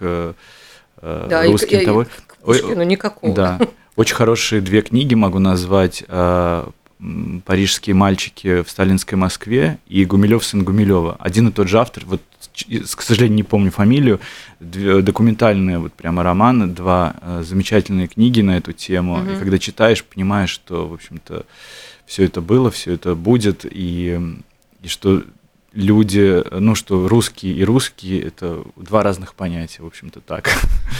э, 1.02 1.28
Да, 1.30 1.44
и 1.44 1.50
к- 1.50 1.52
русским 1.52 1.80
и- 1.80 1.86
того. 1.86 2.06
к 2.06 2.36
Ой, 2.48 2.60
Пушкину 2.62 2.84
никакого. 2.84 3.34
Да. 3.36 3.60
Очень 4.00 4.16
хорошие 4.16 4.62
две 4.62 4.82
книги 4.82 5.14
могу 5.14 5.40
назвать. 5.40 6.06
э, 6.08 6.68
«Парижские 7.46 7.96
мальчики 7.96 8.62
в 8.62 8.70
сталинской 8.70 9.18
Москве» 9.18 9.78
и 9.90 10.06
«Гумилев 10.06 10.46
сын 10.46 10.64
Гумилева». 10.64 11.18
Один 11.20 11.50
и 11.50 11.52
тот 11.52 11.68
же 11.68 11.80
автор, 11.80 12.06
вот, 12.06 12.22
к 12.96 13.02
сожалению, 13.02 13.36
не 13.36 13.44
помню 13.44 13.72
фамилию, 13.72 14.22
две- 14.62 15.02
документальные 15.02 15.80
вот 15.80 15.92
прямо 15.92 16.24
романы, 16.24 16.68
два 16.68 17.16
э, 17.22 17.44
замечательные 17.46 18.08
книги 18.08 18.40
на 18.40 18.56
эту 18.56 18.72
тему. 18.72 19.18
Мгм. 19.18 19.34
И 19.34 19.38
когда 19.38 19.60
читаешь, 19.60 20.02
понимаешь, 20.06 20.50
что, 20.50 20.88
в 20.88 20.94
общем-то, 20.94 21.46
все 22.06 22.24
это 22.24 22.40
было, 22.40 22.72
все 22.72 22.94
это 22.94 23.16
будет, 23.16 23.66
и, 23.70 24.18
и 24.82 24.88
что 24.88 25.24
люди, 25.74 26.42
ну, 26.58 26.74
что 26.74 27.10
русские 27.10 27.54
и 27.54 27.66
русские– 27.66 28.22
это 28.24 28.64
два 28.78 29.04
разных 29.04 29.34
понятия, 29.34 29.82
в 29.84 29.88
общем-то, 29.88 30.22
так. 30.22 30.50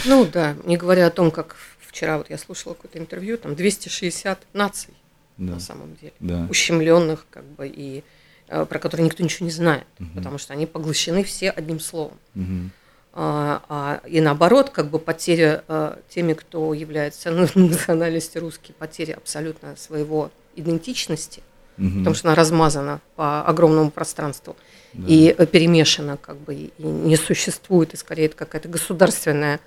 Ну 0.04 0.28
да, 0.30 0.54
не 0.66 0.76
говоря 0.76 1.06
о 1.06 1.10
том, 1.10 1.30
как 1.30 1.56
вчера 1.90 2.18
вот 2.18 2.30
я 2.30 2.38
слушала 2.38 2.74
какое-то 2.74 2.98
интервью, 2.98 3.36
там 3.36 3.54
260 3.56 4.38
наций 4.52 4.94
Да, 5.36 5.54
на 5.54 5.60
самом 5.60 5.96
деле, 5.96 6.12
да. 6.20 6.46
ущемленных, 6.48 7.26
как 7.30 7.44
бы, 7.44 7.66
и 7.66 8.02
э, 8.48 8.64
про 8.64 8.78
которые 8.78 9.04
никто 9.06 9.22
ничего 9.22 9.44
не 9.46 9.52
знает, 9.52 9.84
Мгм. 9.98 10.10
потому 10.14 10.38
что 10.38 10.52
они 10.52 10.66
поглощены 10.66 11.24
все 11.24 11.50
одним 11.50 11.80
словом. 11.80 12.16
Мгм. 12.34 12.70
А, 13.12 13.62
а- 13.68 14.00
и 14.06 14.20
наоборот, 14.20 14.70
как 14.70 14.88
бы 14.90 14.98
потеря 15.00 15.64
э, 15.66 15.96
теми, 16.08 16.32
кто 16.34 16.72
является 16.74 17.30
ну, 17.32 17.46
национальностью 17.54 18.40
русский, 18.42 18.72
потеря 18.72 19.14
абсолютно 19.14 19.74
своего 19.76 20.30
идентичности, 20.56 21.42
Мгм. 21.76 21.98
потому 21.98 22.14
что 22.14 22.28
она 22.28 22.34
размазана 22.36 23.00
по 23.16 23.42
огромному 23.42 23.90
пространству 23.90 24.56
Да. 24.92 25.06
и 25.08 25.34
э, 25.36 25.46
перемешана, 25.46 26.16
как 26.16 26.36
бы, 26.36 26.54
и 26.54 26.72
не 26.82 27.16
существует, 27.16 27.94
и 27.94 27.96
скорее 27.96 28.26
это 28.26 28.36
какая-то 28.36 28.68
государственная 28.68 29.58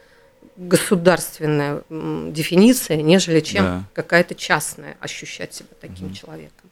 государственная 0.58 1.82
дефиниция, 1.89 3.01
нежели 3.01 3.39
чем 3.39 3.64
Да. 3.64 3.84
какая-то 3.93 4.36
частная 4.36 4.97
ощущать 4.99 5.54
себя 5.54 5.70
таким 5.82 6.08
Мгм. 6.08 6.14
человеком. 6.16 6.70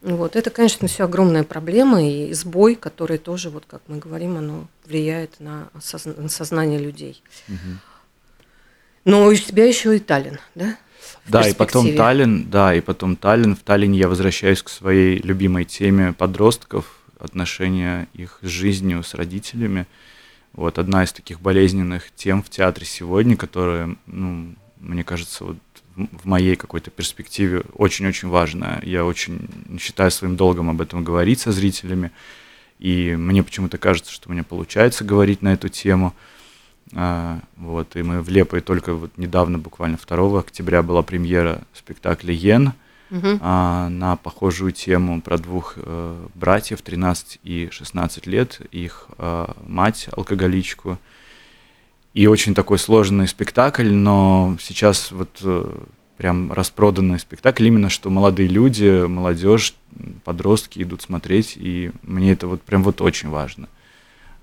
Вот 0.00 0.36
это, 0.36 0.50
конечно, 0.50 0.86
все 0.86 1.04
огромная 1.04 1.42
проблема 1.42 2.06
и 2.06 2.32
сбой, 2.32 2.76
который 2.76 3.18
тоже, 3.18 3.50
вот 3.50 3.64
как 3.66 3.82
мы 3.88 3.98
говорим, 3.98 4.36
оно 4.36 4.68
влияет 4.86 5.40
на, 5.40 5.68
осозна- 5.74 6.20
на 6.20 6.28
сознание 6.28 6.78
людей. 6.78 7.20
Мгм. 7.48 7.80
Но 9.04 9.26
у 9.26 9.34
тебя 9.34 9.64
еще 9.66 9.96
и 9.96 9.98
Таллин, 9.98 10.38
да? 10.54 10.76
Да, 11.26 11.48
и 11.48 11.54
потом. 11.54 11.96
Таллин, 11.96 12.48
да, 12.50 12.74
и 12.74 12.80
потом 12.80 13.16
Таллин. 13.16 13.56
В 13.56 13.60
Таллине 13.60 13.98
я 13.98 14.08
возвращаюсь 14.08 14.62
к 14.62 14.68
своей 14.68 15.18
любимой 15.18 15.64
теме 15.64 16.12
подростков, 16.12 16.94
отношения 17.18 18.06
их 18.12 18.38
с 18.42 18.46
жизнью, 18.46 19.02
с 19.02 19.14
родителями. 19.14 19.86
Вот 20.58 20.76
одна 20.80 21.04
из 21.04 21.12
таких 21.12 21.40
болезненных 21.40 22.10
тем 22.16 22.42
в 22.42 22.50
театре 22.50 22.84
сегодня, 22.84 23.36
которая, 23.36 23.94
ну, 24.06 24.56
мне 24.80 25.04
кажется, 25.04 25.44
вот 25.44 25.56
в 25.94 26.24
моей 26.24 26.56
какой-то 26.56 26.90
перспективе 26.90 27.62
очень-очень 27.74 28.28
важная. 28.28 28.82
Я 28.82 29.04
очень 29.04 29.48
считаю 29.80 30.10
своим 30.10 30.34
долгом 30.34 30.68
об 30.68 30.80
этом 30.80 31.04
говорить 31.04 31.38
со 31.38 31.52
зрителями. 31.52 32.10
И 32.80 33.14
мне 33.14 33.44
почему-то 33.44 33.78
кажется, 33.78 34.12
что 34.12 34.28
у 34.28 34.32
меня 34.32 34.42
получается 34.42 35.04
говорить 35.04 35.42
на 35.42 35.52
эту 35.52 35.68
тему. 35.68 36.12
А, 36.92 37.38
вот, 37.56 37.94
и 37.94 38.02
мы 38.02 38.20
в 38.20 38.28
Лепой 38.28 38.60
только 38.60 38.94
вот 38.94 39.12
недавно, 39.16 39.58
буквально 39.58 39.96
2 39.96 40.40
октября, 40.40 40.82
была 40.82 41.02
премьера 41.02 41.62
спектакля 41.72 42.34
«Йен» 42.34 42.72
Мгм. 43.10 43.38
а, 43.40 43.88
на 43.88 44.16
похожую 44.16 44.72
тему 44.72 45.22
про 45.22 45.38
двух 45.38 45.74
э, 45.76 46.26
братьев, 46.34 46.82
13 46.82 47.40
и 47.42 47.68
16 47.70 48.26
лет, 48.26 48.60
их 48.70 49.06
э, 49.16 49.46
мать, 49.66 50.08
алкоголичку. 50.16 50.98
И 52.14 52.26
очень 52.26 52.54
такой 52.54 52.78
сложный 52.78 53.28
спектакль, 53.28 53.90
но 53.90 54.56
сейчас 54.60 55.10
вот 55.12 55.38
э, 55.42 55.78
прям 56.18 56.52
распроданный 56.52 57.18
спектакль, 57.18 57.66
именно 57.66 57.88
что 57.88 58.10
молодые 58.10 58.48
люди, 58.48 59.06
молодежь, 59.06 59.74
подростки 60.24 60.82
идут 60.82 61.02
смотреть, 61.02 61.54
и 61.56 61.92
мне 62.02 62.32
это 62.32 62.46
вот 62.48 62.60
прям 62.62 62.82
вот 62.82 63.00
очень 63.00 63.28
важно. 63.28 63.68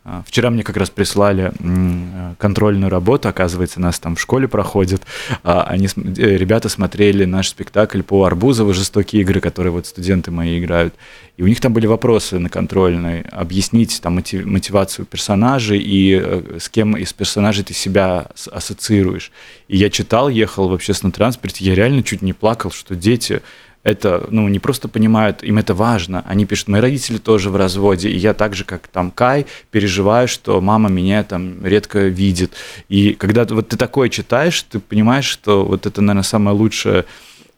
А, 0.07 0.21
Вчера 0.27 0.51
мне 0.51 0.61
как 0.61 0.77
раз 0.77 0.91
прислали 0.91 1.51
э, 1.57 2.35
контрольную 2.37 2.91
работу, 2.91 3.27
оказывается, 3.27 3.81
нас 3.81 3.99
там 3.99 4.15
в 4.15 4.21
школе 4.21 4.47
проходит. 4.47 5.01
А, 5.43 5.63
Они, 5.63 5.87
э, 5.87 6.37
ребята 6.37 6.69
смотрели 6.69 7.25
наш 7.25 7.49
спектакль 7.49 8.03
по 8.03 8.23
Арбузову 8.23 8.71
«Жестокие 8.71 9.23
игры», 9.23 9.41
которые 9.41 9.71
вот 9.73 9.87
студенты 9.87 10.29
мои 10.29 10.59
играют. 10.59 10.93
И 11.37 11.43
у 11.43 11.47
них 11.47 11.59
там 11.59 11.73
были 11.73 11.87
вопросы 11.87 12.37
на 12.37 12.49
контрольной. 12.49 13.21
Объяснить 13.21 13.99
там 13.99 14.19
мотив- 14.19 14.45
мотивацию 14.45 15.05
персонажей 15.07 15.79
и 15.79 16.21
э, 16.21 16.59
с 16.59 16.69
кем 16.69 16.95
из 16.95 17.11
персонажей 17.11 17.63
ты 17.63 17.73
себя 17.73 18.27
ассоциируешь. 18.51 19.31
И 19.67 19.75
я 19.75 19.89
читал, 19.89 20.29
ехал 20.29 20.69
в 20.69 20.73
общественном 20.73 21.13
транспорте, 21.13 21.65
я 21.65 21.73
реально 21.73 22.03
чуть 22.03 22.21
не 22.21 22.33
плакал, 22.33 22.69
что 22.69 22.95
дети 22.95 23.41
это, 23.86 24.25
ну, 24.31 24.47
не 24.49 24.57
просто 24.57 24.88
понимают, 24.88 25.43
им 25.43 25.59
это 25.59 25.75
важно. 25.75 26.23
Они 26.27 26.45
пишут, 26.45 26.69
мои 26.69 26.81
родители 26.81 27.19
тоже 27.19 27.51
в 27.51 27.55
разводе, 27.55 28.09
и 28.09 28.17
я 28.17 28.33
так 28.33 28.55
же, 28.55 28.65
как 28.65 28.88
там 28.88 29.11
Кай, 29.11 29.45
переживаю, 29.69 30.27
что 30.27 30.59
мама 30.59 30.89
меня 30.89 31.23
там 31.23 31.63
редко 31.63 31.99
видит. 31.99 32.51
И 32.89 33.13
когда 33.13 33.45
вот 33.45 33.69
ты 33.69 33.77
такое 33.77 34.09
читаешь, 34.09 34.59
ты 34.63 34.79
понимаешь, 34.79 35.25
что 35.25 35.63
вот 35.63 35.86
это, 35.86 36.01
наверное, 36.01 36.23
самое 36.23 36.57
лучшее. 36.57 37.05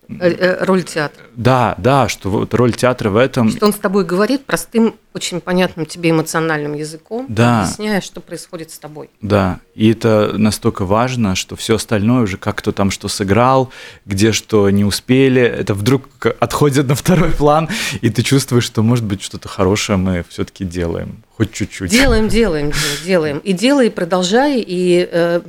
Э, 0.10 0.30
э, 0.30 0.64
Роль 0.64 0.84
театра. 0.84 1.22
Да, 1.36 1.76
да, 1.78 2.08
что 2.08 2.30
вот 2.30 2.54
роль 2.54 2.72
театра 2.74 3.10
в 3.10 3.18
этом. 3.18 3.50
Что 3.50 3.66
он 3.66 3.74
с 3.74 3.78
тобой 3.78 4.06
говорит 4.06 4.46
простым, 4.46 4.96
очень 5.14 5.42
понятным 5.42 5.86
тебе 5.86 6.12
эмоциональным 6.12 6.74
языком, 6.76 7.26
Да. 7.28 7.64
объясняя, 7.64 8.00
что 8.00 8.22
происходит 8.22 8.72
с 8.72 8.80
тобой. 8.80 9.10
Да, 9.22 9.60
и 9.76 9.92
это 9.92 10.34
настолько 10.38 10.86
важно, 10.86 11.36
что 11.36 11.58
все 11.58 11.76
остальное 11.76 12.24
уже, 12.24 12.38
как 12.38 12.56
кто 12.58 12.72
там 12.72 12.90
что 12.90 13.10
сыграл, 13.10 13.70
где 14.06 14.32
что 14.32 14.70
не 14.70 14.86
успели, 14.86 15.42
это 15.42 15.74
вдруг 15.74 16.08
отходит 16.40 16.88
на 16.88 16.96
второй 16.96 17.32
план, 17.32 17.68
и 18.00 18.10
ты 18.10 18.24
чувствуешь, 18.24 18.64
что, 18.64 18.84
может 18.84 19.04
быть, 19.04 19.22
что-то 19.22 19.50
хорошее 19.50 19.98
мы 19.98 20.24
все-таки 20.30 20.64
делаем, 20.64 21.22
хоть 21.36 21.52
чуть-чуть. 21.52 21.92
Делаем, 21.92 22.30
делаем, 22.30 22.72
делаем. 23.06 23.40
И 23.40 23.52
делай, 23.52 23.88
и 23.88 23.90
продолжай. 23.90 24.64
И 24.66 25.08
э, 25.12 25.42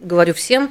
говорю 0.00 0.32
всем, 0.34 0.70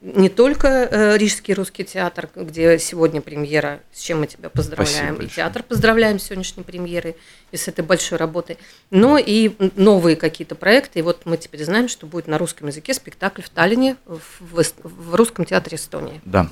не 0.00 0.28
только 0.28 0.68
э, 0.68 1.16
Рижский 1.16 1.54
русский 1.54 1.84
театр, 1.84 2.28
где 2.34 2.76
сегодня 2.78 3.20
премьера, 3.20 3.80
с 3.92 4.00
чем 4.00 4.20
мы 4.20 4.26
тебя 4.26 4.48
поздравляем, 4.48 5.14
и 5.16 5.28
театр 5.28 5.62
поздравляем 5.62 6.18
с 6.18 6.24
сегодняшней 6.24 6.64
премьерой 6.64 7.16
и 7.52 7.56
с 7.56 7.68
этой 7.68 7.84
большой 7.84 8.18
работой, 8.18 8.58
но 8.90 9.16
и 9.16 9.52
новые 9.76 10.16
какие-то 10.16 10.56
проекты. 10.56 10.98
И 10.98 11.02
вот 11.02 11.22
мы 11.24 11.36
теперь 11.36 11.64
знаем, 11.64 11.88
что 11.88 12.06
будет 12.06 12.26
на 12.26 12.36
русском 12.36 12.66
языке 12.66 12.94
спектакль 12.94 13.42
в 13.42 13.48
Таллине 13.48 13.96
в, 14.06 14.64
в 14.82 15.14
русском 15.14 15.44
театре 15.44 15.76
Эстонии. 15.76 16.20
Да. 16.24 16.50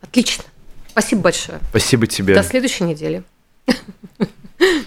Отлично. 0.00 0.44
Спасибо 0.88 1.22
большое. 1.22 1.60
Спасибо 1.68 2.06
тебе. 2.06 2.34
До 2.34 2.42
следующей 2.42 2.84
недели. 2.84 3.22